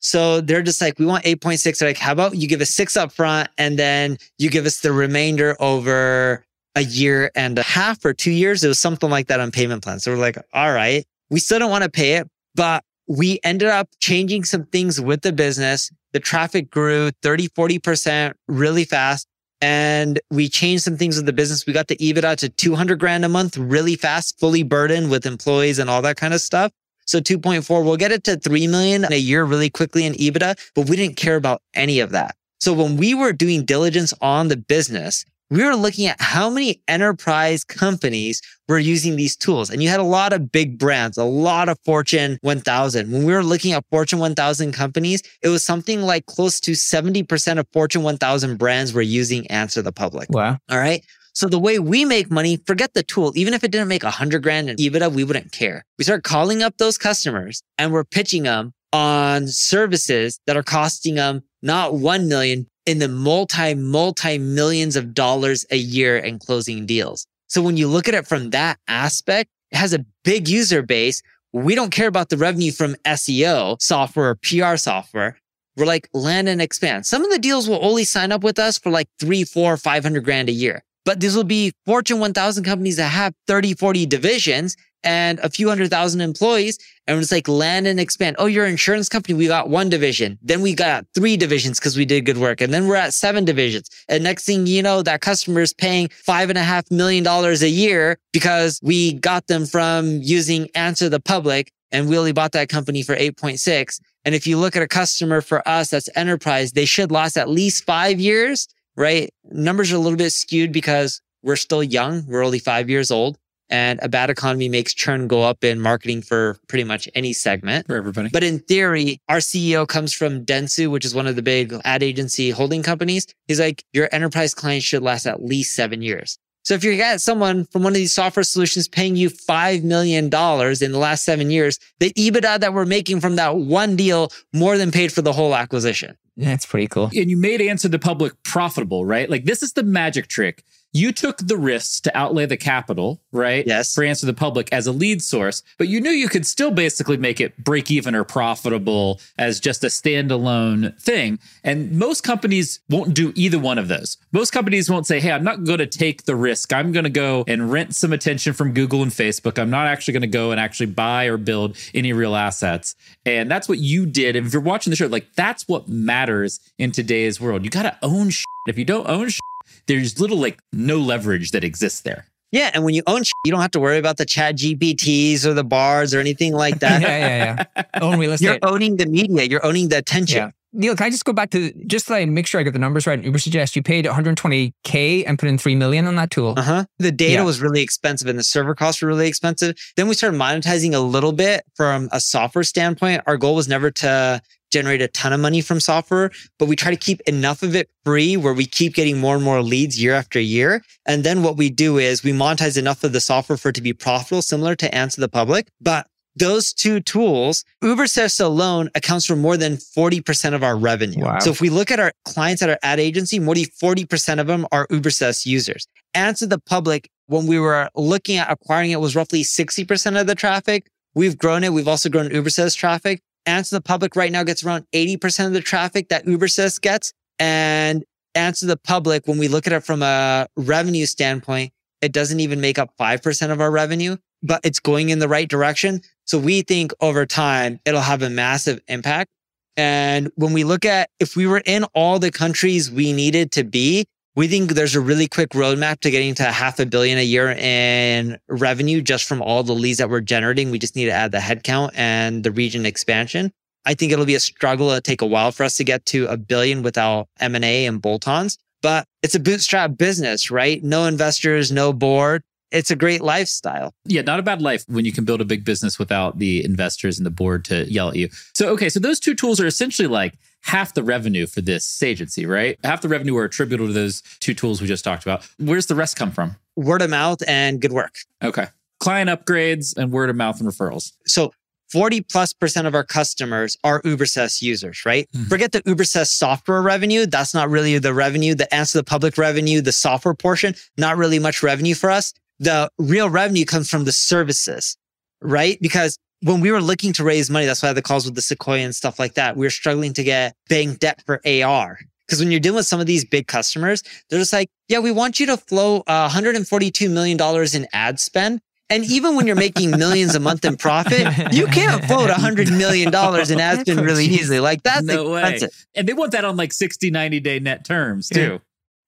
So 0.00 0.40
they're 0.40 0.62
just 0.62 0.80
like, 0.80 0.98
we 0.98 1.06
want 1.06 1.24
8.6. 1.24 1.78
They're 1.78 1.88
like, 1.88 1.98
how 1.98 2.12
about 2.12 2.36
you 2.36 2.46
give 2.46 2.60
us 2.60 2.70
six 2.70 2.96
up 2.96 3.10
front 3.10 3.48
and 3.56 3.78
then 3.78 4.18
you 4.38 4.50
give 4.50 4.66
us 4.66 4.80
the 4.80 4.92
remainder 4.92 5.56
over 5.60 6.44
a 6.74 6.82
year 6.82 7.30
and 7.34 7.58
a 7.58 7.62
half 7.62 8.04
or 8.04 8.12
two 8.12 8.30
years. 8.30 8.64
It 8.64 8.68
was 8.68 8.78
something 8.78 9.08
like 9.08 9.28
that 9.28 9.40
on 9.40 9.50
payment 9.50 9.82
plans. 9.82 10.04
So 10.04 10.12
we're 10.12 10.18
like, 10.18 10.36
all 10.52 10.72
right, 10.72 11.06
we 11.30 11.40
still 11.40 11.58
don't 11.58 11.70
want 11.70 11.84
to 11.84 11.90
pay 11.90 12.16
it, 12.16 12.28
but 12.54 12.84
we 13.08 13.38
ended 13.44 13.68
up 13.68 13.88
changing 13.98 14.44
some 14.44 14.64
things 14.66 15.00
with 15.00 15.22
the 15.22 15.32
business 15.32 15.90
the 16.14 16.20
traffic 16.20 16.70
grew 16.70 17.10
30, 17.22 17.48
40% 17.48 18.32
really 18.48 18.84
fast. 18.84 19.26
And 19.60 20.20
we 20.30 20.48
changed 20.48 20.84
some 20.84 20.96
things 20.96 21.16
with 21.16 21.26
the 21.26 21.32
business. 21.32 21.66
We 21.66 21.72
got 21.72 21.88
the 21.88 21.96
EBITDA 21.96 22.36
to 22.38 22.48
200 22.48 22.98
grand 22.98 23.24
a 23.24 23.28
month 23.28 23.56
really 23.58 23.96
fast, 23.96 24.38
fully 24.38 24.62
burdened 24.62 25.10
with 25.10 25.26
employees 25.26 25.78
and 25.78 25.90
all 25.90 26.02
that 26.02 26.16
kind 26.16 26.32
of 26.32 26.40
stuff. 26.40 26.70
So 27.06 27.20
2.4, 27.20 27.84
we'll 27.84 27.96
get 27.96 28.12
it 28.12 28.24
to 28.24 28.36
3 28.36 28.66
million 28.68 29.04
a 29.10 29.16
year 29.16 29.44
really 29.44 29.70
quickly 29.70 30.06
in 30.06 30.14
EBITDA, 30.14 30.58
but 30.74 30.88
we 30.88 30.96
didn't 30.96 31.16
care 31.16 31.36
about 31.36 31.60
any 31.74 32.00
of 32.00 32.10
that. 32.10 32.36
So 32.60 32.72
when 32.72 32.96
we 32.96 33.14
were 33.14 33.32
doing 33.32 33.64
diligence 33.64 34.14
on 34.20 34.48
the 34.48 34.56
business, 34.56 35.24
we 35.50 35.64
were 35.64 35.76
looking 35.76 36.06
at 36.06 36.20
how 36.20 36.48
many 36.50 36.82
enterprise 36.88 37.64
companies 37.64 38.40
were 38.68 38.78
using 38.78 39.16
these 39.16 39.36
tools. 39.36 39.70
And 39.70 39.82
you 39.82 39.88
had 39.88 40.00
a 40.00 40.04
lot 40.04 40.32
of 40.32 40.50
big 40.50 40.78
brands, 40.78 41.18
a 41.18 41.24
lot 41.24 41.68
of 41.68 41.78
Fortune 41.84 42.38
1000. 42.42 43.12
When 43.12 43.24
we 43.24 43.32
were 43.32 43.42
looking 43.42 43.72
at 43.72 43.84
Fortune 43.90 44.18
1000 44.18 44.72
companies, 44.72 45.22
it 45.42 45.48
was 45.48 45.64
something 45.64 46.02
like 46.02 46.26
close 46.26 46.60
to 46.60 46.72
70% 46.72 47.58
of 47.58 47.66
Fortune 47.72 48.02
1000 48.02 48.56
brands 48.56 48.92
were 48.92 49.02
using 49.02 49.46
Answer 49.48 49.82
the 49.82 49.92
Public. 49.92 50.30
Wow. 50.30 50.58
All 50.70 50.78
right. 50.78 51.04
So 51.34 51.48
the 51.48 51.58
way 51.58 51.80
we 51.80 52.04
make 52.04 52.30
money, 52.30 52.58
forget 52.64 52.94
the 52.94 53.02
tool. 53.02 53.32
Even 53.34 53.54
if 53.54 53.64
it 53.64 53.72
didn't 53.72 53.88
make 53.88 54.04
a 54.04 54.10
hundred 54.10 54.44
grand 54.44 54.70
in 54.70 54.76
EBITDA, 54.76 55.12
we 55.12 55.24
wouldn't 55.24 55.50
care. 55.50 55.84
We 55.98 56.04
start 56.04 56.22
calling 56.22 56.62
up 56.62 56.78
those 56.78 56.96
customers 56.96 57.60
and 57.76 57.92
we're 57.92 58.04
pitching 58.04 58.44
them 58.44 58.72
on 58.92 59.48
services 59.48 60.38
that 60.46 60.56
are 60.56 60.62
costing 60.62 61.16
them 61.16 61.42
not 61.60 61.94
1 61.94 62.28
million, 62.28 62.68
in 62.86 62.98
the 62.98 63.08
multi, 63.08 63.74
multi 63.74 64.38
millions 64.38 64.96
of 64.96 65.14
dollars 65.14 65.64
a 65.70 65.76
year 65.76 66.18
and 66.18 66.40
closing 66.40 66.86
deals. 66.86 67.26
So 67.48 67.62
when 67.62 67.76
you 67.76 67.88
look 67.88 68.08
at 68.08 68.14
it 68.14 68.26
from 68.26 68.50
that 68.50 68.78
aspect, 68.88 69.50
it 69.70 69.76
has 69.76 69.92
a 69.92 70.04
big 70.24 70.48
user 70.48 70.82
base. 70.82 71.22
We 71.52 71.74
don't 71.74 71.90
care 71.90 72.08
about 72.08 72.28
the 72.28 72.36
revenue 72.36 72.72
from 72.72 72.96
SEO 73.06 73.80
software 73.80 74.30
or 74.30 74.34
PR 74.36 74.76
software. 74.76 75.38
We're 75.76 75.86
like 75.86 76.08
land 76.12 76.48
and 76.48 76.62
expand. 76.62 77.06
Some 77.06 77.24
of 77.24 77.30
the 77.30 77.38
deals 77.38 77.68
will 77.68 77.84
only 77.84 78.04
sign 78.04 78.32
up 78.32 78.44
with 78.44 78.58
us 78.58 78.78
for 78.78 78.90
like 78.90 79.08
three, 79.18 79.44
four, 79.44 79.76
500 79.76 80.24
grand 80.24 80.48
a 80.48 80.52
year. 80.52 80.82
But 81.04 81.20
these 81.20 81.36
will 81.36 81.44
be 81.44 81.72
Fortune 81.84 82.18
1000 82.18 82.64
companies 82.64 82.96
that 82.96 83.08
have 83.08 83.34
30, 83.46 83.74
40 83.74 84.06
divisions 84.06 84.76
and 85.04 85.38
a 85.40 85.50
few 85.50 85.68
hundred 85.68 85.90
thousand 85.90 86.20
employees. 86.22 86.78
And 87.06 87.20
it's 87.20 87.30
like 87.30 87.46
land 87.46 87.86
and 87.86 88.00
expand. 88.00 88.36
Oh, 88.38 88.46
you're 88.46 88.64
an 88.64 88.72
insurance 88.72 89.10
company. 89.10 89.34
We 89.34 89.46
got 89.46 89.68
one 89.68 89.90
division. 89.90 90.38
Then 90.42 90.62
we 90.62 90.74
got 90.74 91.06
three 91.14 91.36
divisions 91.36 91.78
because 91.78 91.96
we 91.96 92.06
did 92.06 92.24
good 92.24 92.38
work. 92.38 92.62
And 92.62 92.72
then 92.72 92.88
we're 92.88 92.96
at 92.96 93.12
seven 93.12 93.44
divisions. 93.44 93.90
And 94.08 94.24
next 94.24 94.46
thing 94.46 94.66
you 94.66 94.82
know, 94.82 95.02
that 95.02 95.20
customer 95.20 95.60
is 95.60 95.74
paying 95.74 96.08
five 96.08 96.48
and 96.48 96.58
a 96.58 96.62
half 96.62 96.90
million 96.90 97.22
dollars 97.22 97.62
a 97.62 97.68
year 97.68 98.18
because 98.32 98.80
we 98.82 99.12
got 99.12 99.46
them 99.46 99.66
from 99.66 100.20
using 100.22 100.68
Answer 100.74 101.10
the 101.10 101.20
Public 101.20 101.70
and 101.92 102.08
we 102.08 102.18
only 102.18 102.32
bought 102.32 102.52
that 102.52 102.68
company 102.68 103.02
for 103.02 103.14
8.6. 103.14 104.00
And 104.24 104.34
if 104.34 104.46
you 104.46 104.58
look 104.58 104.74
at 104.74 104.82
a 104.82 104.88
customer 104.88 105.40
for 105.40 105.66
us 105.68 105.90
that's 105.90 106.08
enterprise, 106.16 106.72
they 106.72 106.86
should 106.86 107.12
last 107.12 107.36
at 107.36 107.48
least 107.48 107.84
five 107.84 108.18
years, 108.18 108.66
right? 108.96 109.30
Numbers 109.44 109.92
are 109.92 109.96
a 109.96 109.98
little 110.00 110.18
bit 110.18 110.30
skewed 110.30 110.72
because 110.72 111.20
we're 111.42 111.56
still 111.56 111.82
young. 111.82 112.24
We're 112.26 112.44
only 112.44 112.58
five 112.58 112.88
years 112.88 113.10
old. 113.10 113.38
And 113.70 113.98
a 114.02 114.08
bad 114.08 114.30
economy 114.30 114.68
makes 114.68 114.92
churn 114.92 115.26
go 115.26 115.42
up 115.42 115.64
in 115.64 115.80
marketing 115.80 116.22
for 116.22 116.58
pretty 116.68 116.84
much 116.84 117.08
any 117.14 117.32
segment. 117.32 117.86
For 117.86 117.96
everybody. 117.96 118.28
But 118.30 118.44
in 118.44 118.58
theory, 118.60 119.20
our 119.28 119.38
CEO 119.38 119.88
comes 119.88 120.12
from 120.12 120.44
Dentsu, 120.44 120.90
which 120.90 121.04
is 121.04 121.14
one 121.14 121.26
of 121.26 121.36
the 121.36 121.42
big 121.42 121.74
ad 121.84 122.02
agency 122.02 122.50
holding 122.50 122.82
companies. 122.82 123.26
He's 123.48 123.60
like, 123.60 123.84
your 123.92 124.08
enterprise 124.12 124.54
client 124.54 124.82
should 124.82 125.02
last 125.02 125.26
at 125.26 125.42
least 125.42 125.74
seven 125.74 126.02
years. 126.02 126.38
So 126.64 126.72
if 126.72 126.82
you 126.82 126.96
got 126.96 127.20
someone 127.20 127.66
from 127.66 127.82
one 127.82 127.92
of 127.92 127.96
these 127.96 128.14
software 128.14 128.42
solutions 128.42 128.88
paying 128.88 129.16
you 129.16 129.28
$5 129.28 129.82
million 129.82 130.24
in 130.24 130.30
the 130.30 130.98
last 130.98 131.22
seven 131.22 131.50
years, 131.50 131.78
the 132.00 132.10
EBITDA 132.14 132.60
that 132.60 132.72
we're 132.72 132.86
making 132.86 133.20
from 133.20 133.36
that 133.36 133.56
one 133.56 133.96
deal 133.96 134.32
more 134.54 134.78
than 134.78 134.90
paid 134.90 135.12
for 135.12 135.20
the 135.20 135.34
whole 135.34 135.54
acquisition. 135.54 136.16
That's 136.38 136.64
pretty 136.64 136.88
cool. 136.88 137.10
And 137.14 137.28
you 137.30 137.36
made 137.36 137.60
Answer 137.60 137.88
the 137.88 137.98
Public 137.98 138.32
profitable, 138.44 139.04
right? 139.04 139.28
Like 139.28 139.44
this 139.44 139.62
is 139.62 139.74
the 139.74 139.82
magic 139.82 140.26
trick 140.28 140.64
you 140.94 141.12
took 141.12 141.38
the 141.38 141.58
risks 141.58 142.00
to 142.02 142.16
outlay 142.16 142.46
the 142.46 142.56
capital, 142.56 143.20
right? 143.32 143.66
Yes. 143.66 143.94
For 143.94 144.04
Answer 144.04 144.26
the 144.26 144.32
Public 144.32 144.72
as 144.72 144.86
a 144.86 144.92
lead 144.92 145.20
source, 145.20 145.62
but 145.76 145.88
you 145.88 146.00
knew 146.00 146.10
you 146.10 146.28
could 146.28 146.46
still 146.46 146.70
basically 146.70 147.16
make 147.16 147.40
it 147.40 147.62
break 147.62 147.90
even 147.90 148.14
or 148.14 148.22
profitable 148.22 149.20
as 149.36 149.58
just 149.58 149.82
a 149.82 149.88
standalone 149.88 150.98
thing. 151.00 151.40
And 151.64 151.98
most 151.98 152.22
companies 152.22 152.80
won't 152.88 153.12
do 153.12 153.32
either 153.34 153.58
one 153.58 153.76
of 153.76 153.88
those. 153.88 154.16
Most 154.32 154.52
companies 154.52 154.88
won't 154.88 155.06
say, 155.06 155.18
hey, 155.18 155.32
I'm 155.32 155.44
not 155.44 155.64
going 155.64 155.80
to 155.80 155.86
take 155.86 156.24
the 156.24 156.36
risk. 156.36 156.72
I'm 156.72 156.92
going 156.92 157.04
to 157.04 157.10
go 157.10 157.44
and 157.48 157.72
rent 157.72 157.94
some 157.94 158.12
attention 158.12 158.52
from 158.52 158.72
Google 158.72 159.02
and 159.02 159.10
Facebook. 159.10 159.58
I'm 159.58 159.70
not 159.70 159.88
actually 159.88 160.12
going 160.12 160.22
to 160.22 160.28
go 160.28 160.52
and 160.52 160.60
actually 160.60 160.86
buy 160.86 161.24
or 161.24 161.36
build 161.36 161.76
any 161.92 162.12
real 162.12 162.36
assets. 162.36 162.94
And 163.26 163.50
that's 163.50 163.68
what 163.68 163.78
you 163.78 164.06
did. 164.06 164.36
And 164.36 164.46
if 164.46 164.52
you're 164.52 164.62
watching 164.62 164.90
the 164.92 164.96
show, 164.96 165.08
like 165.08 165.34
that's 165.34 165.66
what 165.66 165.88
matters 165.88 166.60
in 166.78 166.92
today's 166.92 167.40
world. 167.40 167.64
You 167.64 167.70
got 167.70 167.82
to 167.82 167.98
own 168.00 168.30
shit. 168.30 168.44
If 168.68 168.78
you 168.78 168.84
don't 168.84 169.08
own 169.08 169.28
shit, 169.28 169.40
there's 169.86 170.20
little 170.20 170.38
like 170.38 170.58
no 170.72 170.98
leverage 170.98 171.50
that 171.52 171.64
exists 171.64 172.00
there. 172.02 172.26
Yeah, 172.52 172.70
and 172.72 172.84
when 172.84 172.94
you 172.94 173.02
own, 173.08 173.24
shit, 173.24 173.32
you 173.44 173.50
don't 173.50 173.60
have 173.62 173.72
to 173.72 173.80
worry 173.80 173.98
about 173.98 174.16
the 174.16 174.24
ChatGPTs 174.26 175.44
or 175.44 175.54
the 175.54 175.64
Bards 175.64 176.14
or 176.14 176.20
anything 176.20 176.52
like 176.52 176.78
that. 176.80 177.02
yeah, 177.02 177.18
yeah, 177.18 177.64
yeah. 177.76 178.00
Own 178.00 178.18
real 178.18 178.30
estate. 178.32 178.46
You're 178.46 178.58
owning 178.62 178.96
the 178.96 179.06
media. 179.06 179.42
You're 179.42 179.64
owning 179.66 179.88
the 179.88 179.98
attention. 179.98 180.36
Yeah. 180.38 180.50
Neil, 180.76 180.96
can 180.96 181.06
I 181.06 181.10
just 181.10 181.24
go 181.24 181.32
back 181.32 181.50
to 181.50 181.72
just 181.86 182.06
to 182.08 182.12
like 182.14 182.28
make 182.28 182.46
sure 182.48 182.60
I 182.60 182.64
get 182.64 182.72
the 182.72 182.78
numbers 182.80 183.06
right? 183.06 183.20
Ubersuggest 183.22 183.76
you 183.76 183.82
paid 183.82 184.04
120k 184.06 185.24
and 185.26 185.38
put 185.38 185.48
in 185.48 185.56
three 185.58 185.74
million 185.76 186.06
on 186.06 186.16
that 186.16 186.30
tool. 186.30 186.54
Uh 186.56 186.62
huh. 186.62 186.84
The 186.98 187.12
data 187.12 187.34
Yeah. 187.34 187.42
was 187.44 187.60
really 187.60 187.80
expensive 187.80 188.28
and 188.28 188.38
the 188.38 188.44
server 188.44 188.74
costs 188.74 189.00
were 189.02 189.08
really 189.08 189.28
expensive. 189.28 189.76
Then 189.96 190.08
we 190.08 190.14
started 190.14 190.38
monetizing 190.38 190.92
a 190.94 190.98
little 190.98 191.32
bit 191.32 191.64
from 191.76 192.08
a 192.12 192.20
software 192.20 192.64
standpoint. 192.64 193.22
Our 193.26 193.36
goal 193.36 193.54
was 193.54 193.68
never 193.68 193.90
to 193.92 194.42
generate 194.74 195.00
a 195.00 195.08
ton 195.08 195.32
of 195.32 195.40
money 195.40 195.60
from 195.60 195.80
software, 195.80 196.30
but 196.58 196.66
we 196.66 196.76
try 196.76 196.90
to 196.90 196.96
keep 196.96 197.20
enough 197.22 197.62
of 197.62 197.74
it 197.74 197.88
free 198.04 198.36
where 198.36 198.52
we 198.52 198.66
keep 198.66 198.94
getting 198.94 199.18
more 199.18 199.36
and 199.36 199.44
more 199.44 199.62
leads 199.62 200.02
year 200.02 200.14
after 200.14 200.40
year. 200.40 200.82
And 201.06 201.24
then 201.24 201.42
what 201.42 201.56
we 201.56 201.70
do 201.70 201.98
is 201.98 202.24
we 202.24 202.32
monetize 202.32 202.76
enough 202.76 203.04
of 203.04 203.12
the 203.12 203.20
software 203.20 203.56
for 203.56 203.68
it 203.70 203.76
to 203.76 203.82
be 203.82 203.92
profitable, 203.92 204.42
similar 204.42 204.74
to 204.76 204.94
Answer 204.94 205.20
the 205.20 205.28
Public. 205.28 205.68
But 205.80 206.06
those 206.36 206.72
two 206.72 207.00
tools, 207.00 207.64
Ubersuggest 207.82 208.40
alone 208.40 208.90
accounts 208.96 209.26
for 209.26 209.36
more 209.36 209.56
than 209.56 209.76
40% 209.76 210.54
of 210.54 210.64
our 210.64 210.76
revenue. 210.76 211.24
Wow. 211.24 211.38
So 211.38 211.50
if 211.50 211.60
we 211.60 211.70
look 211.70 211.92
at 211.92 212.00
our 212.00 212.12
clients 212.24 212.60
at 212.60 212.68
our 212.68 212.78
ad 212.82 212.98
agency, 212.98 213.38
more 213.38 213.54
than 213.54 213.64
40% 213.64 214.40
of 214.40 214.48
them 214.48 214.66
are 214.72 214.88
Ubersuggest 214.88 215.46
users. 215.46 215.86
Answer 216.14 216.46
the 216.46 216.58
Public, 216.58 217.08
when 217.26 217.46
we 217.46 217.58
were 217.58 217.88
looking 217.94 218.36
at 218.36 218.50
acquiring 218.50 218.90
it, 218.90 219.00
was 219.00 219.14
roughly 219.14 219.42
60% 219.42 220.20
of 220.20 220.26
the 220.26 220.34
traffic. 220.34 220.88
We've 221.14 221.38
grown 221.38 221.62
it. 221.62 221.72
We've 221.72 221.86
also 221.86 222.08
grown 222.08 222.28
Ubersuggest 222.30 222.76
traffic. 222.76 223.22
Answer 223.46 223.76
the 223.76 223.82
Public 223.82 224.16
right 224.16 224.32
now 224.32 224.42
gets 224.42 224.64
around 224.64 224.86
80% 224.94 225.46
of 225.46 225.52
the 225.52 225.60
traffic 225.60 226.08
that 226.08 226.26
Ubersuggest 226.26 226.80
gets. 226.80 227.12
And 227.38 228.04
Answer 228.34 228.66
the 228.66 228.76
Public, 228.76 229.26
when 229.26 229.38
we 229.38 229.48
look 229.48 229.66
at 229.66 229.72
it 229.72 229.84
from 229.84 230.02
a 230.02 230.46
revenue 230.56 231.06
standpoint, 231.06 231.72
it 232.00 232.12
doesn't 232.12 232.40
even 232.40 232.60
make 232.60 232.78
up 232.78 232.90
5% 232.98 233.50
of 233.50 233.60
our 233.60 233.70
revenue, 233.70 234.16
but 234.42 234.60
it's 234.64 234.80
going 234.80 235.08
in 235.08 235.18
the 235.18 235.28
right 235.28 235.48
direction. 235.48 236.00
So 236.24 236.38
we 236.38 236.62
think 236.62 236.92
over 237.00 237.26
time, 237.26 237.80
it'll 237.84 238.00
have 238.00 238.22
a 238.22 238.30
massive 238.30 238.80
impact. 238.88 239.30
And 239.76 240.30
when 240.36 240.52
we 240.52 240.64
look 240.64 240.84
at 240.84 241.10
if 241.18 241.36
we 241.36 241.46
were 241.46 241.62
in 241.64 241.84
all 241.94 242.18
the 242.18 242.30
countries 242.30 242.90
we 242.90 243.12
needed 243.12 243.52
to 243.52 243.64
be, 243.64 244.06
we 244.36 244.48
think 244.48 244.72
there's 244.72 244.96
a 244.96 245.00
really 245.00 245.28
quick 245.28 245.50
roadmap 245.50 246.00
to 246.00 246.10
getting 246.10 246.34
to 246.34 246.44
half 246.44 246.80
a 246.80 246.86
billion 246.86 247.18
a 247.18 247.24
year 247.24 247.50
in 247.50 248.38
revenue 248.48 249.00
just 249.00 249.26
from 249.26 249.40
all 249.40 249.62
the 249.62 249.74
leads 249.74 249.98
that 249.98 250.10
we're 250.10 250.20
generating. 250.20 250.70
We 250.70 250.78
just 250.78 250.96
need 250.96 251.04
to 251.06 251.12
add 251.12 251.30
the 251.30 251.38
headcount 251.38 251.90
and 251.94 252.42
the 252.42 252.50
region 252.50 252.84
expansion. 252.84 253.52
I 253.86 253.94
think 253.94 254.12
it'll 254.12 254.24
be 254.24 254.34
a 254.34 254.40
struggle. 254.40 254.88
It'll 254.88 255.02
take 255.02 255.22
a 255.22 255.26
while 255.26 255.52
for 255.52 255.62
us 255.62 255.76
to 255.76 255.84
get 255.84 256.04
to 256.06 256.26
a 256.26 256.36
billion 256.36 256.82
without 256.82 257.28
M&A 257.38 257.86
and 257.86 258.02
bolt-ons, 258.02 258.58
but 258.82 259.06
it's 259.22 259.34
a 259.34 259.40
bootstrap 259.40 259.96
business, 259.96 260.50
right? 260.50 260.82
No 260.82 261.04
investors, 261.04 261.70
no 261.70 261.92
board. 261.92 262.42
It's 262.72 262.90
a 262.90 262.96
great 262.96 263.20
lifestyle. 263.20 263.94
Yeah, 264.04 264.22
not 264.22 264.40
a 264.40 264.42
bad 264.42 264.60
life 264.60 264.84
when 264.88 265.04
you 265.04 265.12
can 265.12 265.24
build 265.24 265.40
a 265.40 265.44
big 265.44 265.64
business 265.64 265.96
without 265.96 266.40
the 266.40 266.64
investors 266.64 267.18
and 267.18 267.26
the 267.26 267.30
board 267.30 267.64
to 267.66 267.84
yell 267.88 268.08
at 268.08 268.16
you. 268.16 268.30
So, 268.54 268.68
okay, 268.70 268.88
so 268.88 268.98
those 268.98 269.20
two 269.20 269.36
tools 269.36 269.60
are 269.60 269.66
essentially 269.66 270.08
like 270.08 270.34
half 270.64 270.94
the 270.94 271.02
revenue 271.02 271.46
for 271.46 271.60
this 271.60 272.02
agency, 272.02 272.46
right? 272.46 272.78
Half 272.82 273.02
the 273.02 273.08
revenue 273.08 273.36
are 273.36 273.44
attributable 273.44 273.86
to 273.88 273.92
those 273.92 274.22
two 274.40 274.54
tools 274.54 274.80
we 274.80 274.86
just 274.86 275.04
talked 275.04 275.22
about. 275.22 275.46
Where's 275.58 275.86
the 275.86 275.94
rest 275.94 276.16
come 276.16 276.30
from? 276.30 276.56
Word 276.74 277.02
of 277.02 277.10
mouth 277.10 277.42
and 277.46 277.80
good 277.80 277.92
work. 277.92 278.14
Okay. 278.42 278.66
Client 278.98 279.28
upgrades 279.28 279.96
and 279.96 280.10
word 280.10 280.30
of 280.30 280.36
mouth 280.36 280.60
and 280.60 280.68
referrals. 280.68 281.12
So 281.26 281.52
40 281.90 282.22
plus 282.22 282.52
percent 282.54 282.86
of 282.86 282.94
our 282.94 283.04
customers 283.04 283.76
are 283.84 284.00
Ubersuggest 284.02 284.62
users, 284.62 285.04
right? 285.04 285.28
Mhm. 285.36 285.48
Forget 285.48 285.72
the 285.72 285.82
Ubersuggest 285.82 286.32
software 286.32 286.80
revenue. 286.82 287.26
That's 287.26 287.52
not 287.54 287.68
really 287.68 287.98
the 287.98 288.14
revenue. 288.14 288.54
The 288.54 288.72
answer 288.74 288.98
the 288.98 289.04
public 289.04 289.36
revenue, 289.36 289.80
the 289.82 289.92
software 289.92 290.34
portion, 290.34 290.74
not 290.96 291.16
really 291.18 291.38
much 291.38 291.62
revenue 291.62 291.94
for 291.94 292.10
us. 292.10 292.32
The 292.58 292.88
real 292.98 293.28
revenue 293.28 293.64
comes 293.66 293.90
from 293.90 294.04
the 294.04 294.12
services, 294.12 294.96
right? 295.42 295.78
Because 295.80 296.18
when 296.44 296.60
we 296.60 296.70
were 296.70 296.82
looking 296.82 297.12
to 297.14 297.24
raise 297.24 297.48
money, 297.48 297.64
that's 297.64 297.82
why 297.82 297.86
I 297.86 297.90
had 297.90 297.96
the 297.96 298.02
calls 298.02 298.26
with 298.26 298.34
the 298.34 298.42
Sequoia 298.42 298.80
and 298.80 298.94
stuff 298.94 299.18
like 299.18 299.34
that. 299.34 299.56
We 299.56 299.64
were 299.64 299.70
struggling 299.70 300.12
to 300.12 300.22
get 300.22 300.54
bank 300.68 300.98
debt 300.98 301.22
for 301.24 301.40
AR. 301.46 301.98
Because 302.26 302.38
when 302.38 302.50
you're 302.50 302.60
dealing 302.60 302.76
with 302.76 302.86
some 302.86 303.00
of 303.00 303.06
these 303.06 303.24
big 303.24 303.46
customers, 303.46 304.02
they're 304.28 304.38
just 304.38 304.52
like, 304.52 304.68
yeah, 304.88 304.98
we 304.98 305.10
want 305.10 305.40
you 305.40 305.46
to 305.46 305.56
flow 305.56 306.02
uh, 306.06 306.28
$142 306.28 307.10
million 307.10 307.38
in 307.74 307.88
ad 307.92 308.20
spend. 308.20 308.60
And 308.90 309.04
even 309.04 309.36
when 309.36 309.46
you're 309.46 309.56
making 309.56 309.90
millions 309.98 310.34
a 310.34 310.40
month 310.40 310.64
in 310.64 310.76
profit, 310.76 311.52
you 311.52 311.66
can't 311.66 312.04
float 312.04 312.28
$100 312.30 312.76
million 312.76 313.08
in 313.08 313.60
ad 313.60 313.80
spend 313.80 314.00
really 314.00 314.26
easily. 314.26 314.60
Like 314.60 314.82
that's 314.82 315.04
No 315.04 315.30
way. 315.30 315.40
expensive. 315.40 315.86
And 315.94 316.06
they 316.06 316.12
want 316.12 316.32
that 316.32 316.44
on 316.44 316.56
like 316.56 316.72
60, 316.72 317.10
90 317.10 317.40
day 317.40 317.58
net 317.58 317.84
terms 317.84 318.28
too. 318.28 318.60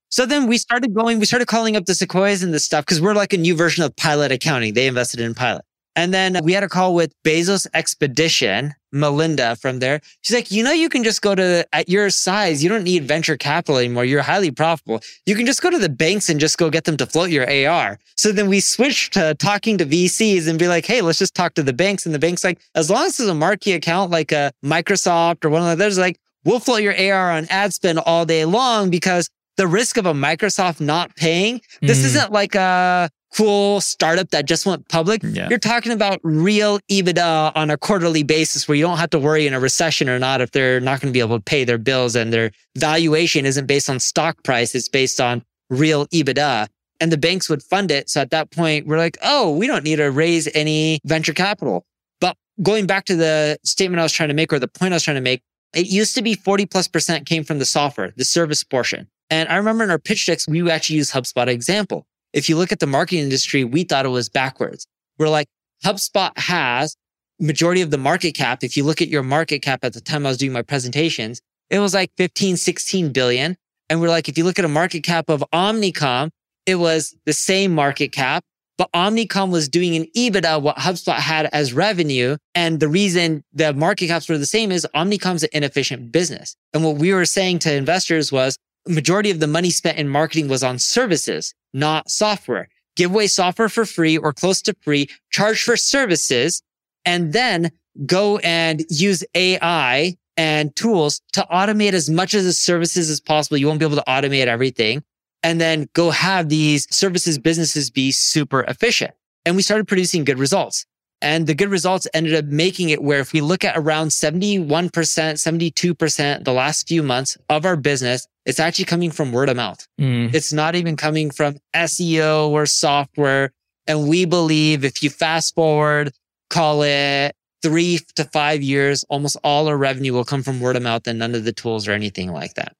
So 0.09 0.25
then 0.25 0.47
we 0.47 0.57
started 0.57 0.95
going, 0.95 1.19
we 1.19 1.27
started 1.27 1.49
calling 1.49 1.77
up 1.77 1.85
the 1.85 1.95
Sequoias 1.95 2.43
and 2.43 2.55
this 2.55 2.65
stuff 2.65 2.87
because 2.87 3.01
we're 3.01 3.15
like 3.15 3.33
a 3.33 3.39
new 3.39 3.55
version 3.55 3.85
of 3.85 3.95
pilot 3.97 4.33
accounting. 4.33 4.73
They 4.73 4.87
invested 4.87 5.21
in 5.21 5.35
pilot. 5.35 5.65
And 5.97 6.13
then 6.15 6.39
we 6.45 6.53
had 6.53 6.63
a 6.63 6.69
call 6.69 6.95
with 6.95 7.13
Bezos 7.25 7.67
Expedition, 7.75 8.75
Melinda 8.93 9.57
from 9.57 9.79
there. 9.79 10.01
She's 10.21 10.35
like, 10.37 10.51
you 10.51 10.63
know, 10.63 10.71
you 10.73 10.89
can 10.91 11.03
just 11.03 11.23
go 11.23 11.35
to, 11.35 11.67
at 11.73 11.89
your 11.89 12.11
size, 12.11 12.63
you 12.63 12.69
don't 12.69 12.85
need 12.85 13.05
venture 13.09 13.37
capital 13.37 13.79
anymore. 13.79 14.05
You're 14.05 14.23
highly 14.23 14.51
profitable. 14.51 15.01
You 15.25 15.35
can 15.35 15.47
just 15.47 15.63
go 15.63 15.71
to 15.71 15.79
the 15.79 15.89
banks 15.89 16.29
and 16.29 16.39
just 16.39 16.59
go 16.59 16.69
get 16.71 16.85
them 16.85 16.97
to 16.99 17.07
float 17.07 17.31
your 17.31 17.47
AR. 17.51 17.99
So 18.17 18.31
then 18.31 18.49
we 18.49 18.61
switched 18.61 19.15
to 19.15 19.35
talking 19.35 19.79
to 19.79 19.87
VCs 19.87 20.47
and 20.49 20.59
be 20.59 20.69
like, 20.69 20.85
hey, 20.85 21.01
let's 21.01 21.19
just 21.19 21.35
talk 21.35 21.55
to 21.55 21.63
the 21.63 21.73
banks. 21.73 22.05
And 22.07 22.15
the 22.15 22.19
bank's 22.19 22.45
like, 22.45 22.61
as 22.75 22.91
long 22.91 23.07
as 23.07 23.19
it's 23.19 23.29
a 23.29 23.35
marquee 23.35 23.73
account 23.73 24.11
like 24.11 24.33
a 24.33 24.53
Microsoft 24.65 25.45
or 25.45 25.49
one 25.51 25.69
of 25.69 25.79
those, 25.79 25.99
like, 25.99 26.19
we'll 26.45 26.61
float 26.61 26.83
your 26.83 26.95
AR 26.95 27.33
on 27.33 27.47
ad 27.51 27.73
spend 27.73 27.99
all 28.01 28.25
day 28.27 28.45
long 28.45 28.91
because 28.91 29.29
the 29.57 29.67
risk 29.67 29.97
of 29.97 30.05
a 30.05 30.13
Microsoft 30.13 30.81
not 30.81 31.17
paying, 31.17 31.61
this 31.81 32.03
Mm. 32.03 32.05
isn't 32.05 32.33
like 32.33 32.55
a 32.55 33.09
cool 33.35 33.81
startup 33.81 34.31
that 34.31 34.47
just 34.47 34.67
went 34.67 34.89
public. 34.89 35.23
Yeah. 35.23 35.49
You're 35.49 35.59
talking 35.59 35.93
about 35.93 36.21
real 36.23 36.79
EBITDA 36.91 37.53
on 37.55 37.71
a 37.71 37.77
quarterly 37.77 38.23
basis 38.23 38.67
where 38.67 38.77
you 38.77 38.85
don't 38.85 38.99
have 38.99 39.11
to 39.11 39.19
worry 39.19 39.47
in 39.47 39.55
a 39.55 39.61
recession 39.61 40.09
or 40.09 40.19
not 40.19 40.41
if 40.41 40.53
they're 40.53 40.81
not 40.81 41.01
going 41.01 41.13
to 41.13 41.17
be 41.17 41.21
able 41.21 41.37
to 41.37 41.43
pay 41.43 41.65
their 41.65 41.79
bills 41.79 42.17
and 42.17 42.33
their 42.33 42.51
valuation 42.77 43.45
isn't 43.47 43.67
based 43.67 43.91
on 43.91 44.01
stock 44.01 44.43
price. 44.43 44.75
It's 44.75 44.89
based 44.89 45.21
on 45.21 45.43
real 45.71 46.07
EBITDA. 46.09 46.69
And 46.99 47.13
the 47.13 47.19
banks 47.19 47.51
would 47.51 47.63
fund 47.63 47.91
it. 47.91 48.09
So 48.09 48.23
at 48.23 48.31
that 48.31 48.51
point, 48.51 48.87
we're 48.87 48.97
like, 48.97 49.19
oh, 49.23 49.55
we 49.55 49.67
don't 49.67 49.85
need 49.85 49.97
to 49.97 50.11
raise 50.11 50.49
any 50.55 51.01
venture 51.05 51.35
capital. 51.35 51.85
But 52.21 52.37
going 52.63 52.87
back 52.87 53.05
to 53.07 53.17
the 53.17 53.59
statement 53.65 54.01
I 54.01 54.03
was 54.03 54.13
trying 54.13 54.31
to 54.31 54.35
make 54.35 54.53
or 54.53 54.59
the 54.59 54.69
point 54.69 54.95
I 54.95 54.97
was 54.97 55.03
trying 55.03 55.17
to 55.17 55.21
make, 55.21 55.43
it 55.75 55.89
used 55.89 56.15
to 56.15 56.23
be 56.23 56.35
40 56.35 56.65
plus 56.67 56.89
percent 56.89 57.27
came 57.27 57.45
from 57.45 57.59
the 57.59 57.67
software, 57.67 58.15
the 58.17 58.25
service 58.25 58.65
portion. 58.65 59.09
And 59.29 59.49
I 59.49 59.57
remember 59.57 59.85
in 59.85 59.91
our 59.91 59.99
pitch 59.99 60.27
decks, 60.27 60.49
we 60.49 60.69
actually 60.71 60.97
used 60.97 61.13
HubSpot 61.13 61.49
example. 61.49 62.07
If 62.37 62.51
you 62.51 62.57
look 62.57 62.71
at 62.71 62.81
the 62.81 62.87
marketing 62.87 63.25
industry, 63.25 63.65
we 63.65 63.85
thought 63.85 64.05
it 64.05 64.11
was 64.11 64.29
backwards. 64.29 64.87
We're 65.19 65.31
like, 65.31 65.49
HubSpot 65.83 66.37
has 66.37 66.95
majority 67.41 67.81
of 67.81 67.91
the 67.91 67.97
market 67.97 68.33
cap. 68.33 68.63
If 68.63 68.77
you 68.77 68.85
look 68.85 69.01
at 69.01 69.09
your 69.09 69.23
market 69.23 69.61
cap 69.63 69.85
at 69.85 69.95
the 69.95 70.03
time 70.03 70.27
I 70.27 70.29
was 70.29 70.37
doing 70.37 70.53
my 70.53 70.61
presentations, 70.61 71.41
it 71.71 71.79
was 71.79 71.95
like 71.95 72.11
15, 72.19 72.59
16 72.59 73.11
billion. 73.13 73.57
And 73.89 74.03
we're 74.03 74.11
like, 74.11 74.29
if 74.29 74.37
you 74.37 74.45
look 74.45 74.59
at 74.59 74.67
a 74.67 74.69
market 74.69 75.03
cap 75.03 75.31
of 75.31 75.43
Omnicom, 75.51 76.29
it 76.67 76.75
was 76.75 77.17
the 77.25 77.33
same 77.33 77.75
market 77.75 78.13
cap, 78.13 78.45
but 78.77 78.93
Omnicom 78.93 79.51
was 79.51 79.67
doing 79.67 79.97
an 79.97 80.07
EBITDA, 80.15 80.61
what 80.61 80.77
HubSpot 80.77 81.17
had 81.17 81.49
as 81.55 81.73
revenue. 81.73 82.37
And 82.55 82.81
the 82.81 82.89
reason 82.89 83.45
the 83.55 83.73
market 83.73 84.09
caps 84.09 84.29
were 84.29 84.37
the 84.37 84.45
same 84.45 84.71
is 84.71 84.87
Omnicom's 84.95 85.43
an 85.43 85.49
inefficient 85.55 86.13
business. 86.13 86.55
And 86.75 86.85
what 86.85 86.97
we 86.97 87.15
were 87.15 87.25
saying 87.25 87.61
to 87.61 87.73
investors 87.73 88.31
was 88.31 88.59
majority 88.87 89.31
of 89.31 89.41
the 89.41 89.47
money 89.47 89.71
spent 89.71 89.99
in 89.99 90.09
marketing 90.09 90.49
was 90.49 90.63
on 90.63 90.79
services, 90.79 91.55
not 91.73 92.11
software. 92.11 92.69
Give 92.97 93.11
away 93.11 93.27
software 93.27 93.69
for 93.69 93.85
free 93.85 94.17
or 94.17 94.33
close 94.33 94.63
to 94.63 94.75
free, 94.81 95.09
charge 95.31 95.63
for 95.63 95.77
services, 95.77 96.63
and 97.05 97.33
then 97.33 97.71
go 98.07 98.39
and 98.39 98.85
use 98.89 99.25
AI 99.35 100.17
and 100.37 100.75
tools 100.77 101.21
to 101.33 101.47
automate 101.51 101.93
as 101.93 102.11
much 102.11 102.35
of 102.35 102.45
the 102.45 102.53
services 102.53 103.11
as 103.11 103.21
possible. 103.21 103.57
You 103.57 103.67
won't 103.67 103.79
be 103.79 103.87
able 103.87 103.97
to 103.97 104.05
automate 104.07 104.47
everything 104.47 105.03
and 105.43 105.61
then 105.61 105.89
go 105.93 106.11
have 106.11 106.49
these 106.49 106.87
services 106.95 107.39
businesses 107.39 107.91
be 107.91 108.13
super 108.13 108.63
efficient. 108.63 109.13
And 109.45 109.57
we 109.57 109.63
started 109.63 109.87
producing 109.87 110.25
good 110.25 110.39
results. 110.39 110.85
And 111.23 111.47
the 111.47 111.55
good 111.55 111.71
results 111.71 112.07
ended 112.13 112.35
up 112.35 112.45
making 112.45 112.91
it 112.91 113.03
where 113.03 113.21
if 113.21 113.33
we 113.33 113.41
look 113.41 113.65
at 113.65 113.77
around 113.77 114.09
71%, 114.09 114.67
72% 114.69 116.45
the 116.45 116.53
last 116.53 116.87
few 116.87 117.03
months 117.03 117.39
of 117.49 117.65
our 117.65 117.77
business, 117.77 118.27
it's 118.45 118.61
actually 118.61 118.85
coming 118.85 119.11
from 119.11 119.33
word 119.33 119.49
of 119.49 119.57
mouth. 119.57 119.87
Mm. 120.01 120.35
It's 120.35 120.53
not 120.53 120.75
even 120.75 120.97
coming 120.97 121.31
from 121.31 121.57
SEO 121.75 122.49
or 122.49 122.67
software. 122.67 123.53
And 123.87 124.09
we 124.09 124.25
believe 124.25 124.85
if 124.85 125.03
you 125.03 125.11
fast 125.11 125.55
forward, 125.55 126.13
call 126.51 126.83
it 126.83 127.35
three 127.63 128.01
to 128.17 128.25
five 128.25 128.63
years, 128.63 129.05
almost 129.09 129.37
all 129.43 129.69
our 129.69 129.77
revenue 129.77 130.13
will 130.13 130.25
come 130.25 130.43
from 130.43 130.61
word 130.61 130.77
of 130.77 130.83
mouth 130.83 131.07
and 131.07 131.19
none 131.19 131.35
of 131.35 131.45
the 131.45 131.53
tools 131.53 131.89
or 131.89 131.93
anything 131.93 132.33
like 132.33 132.55
that. 132.55 132.75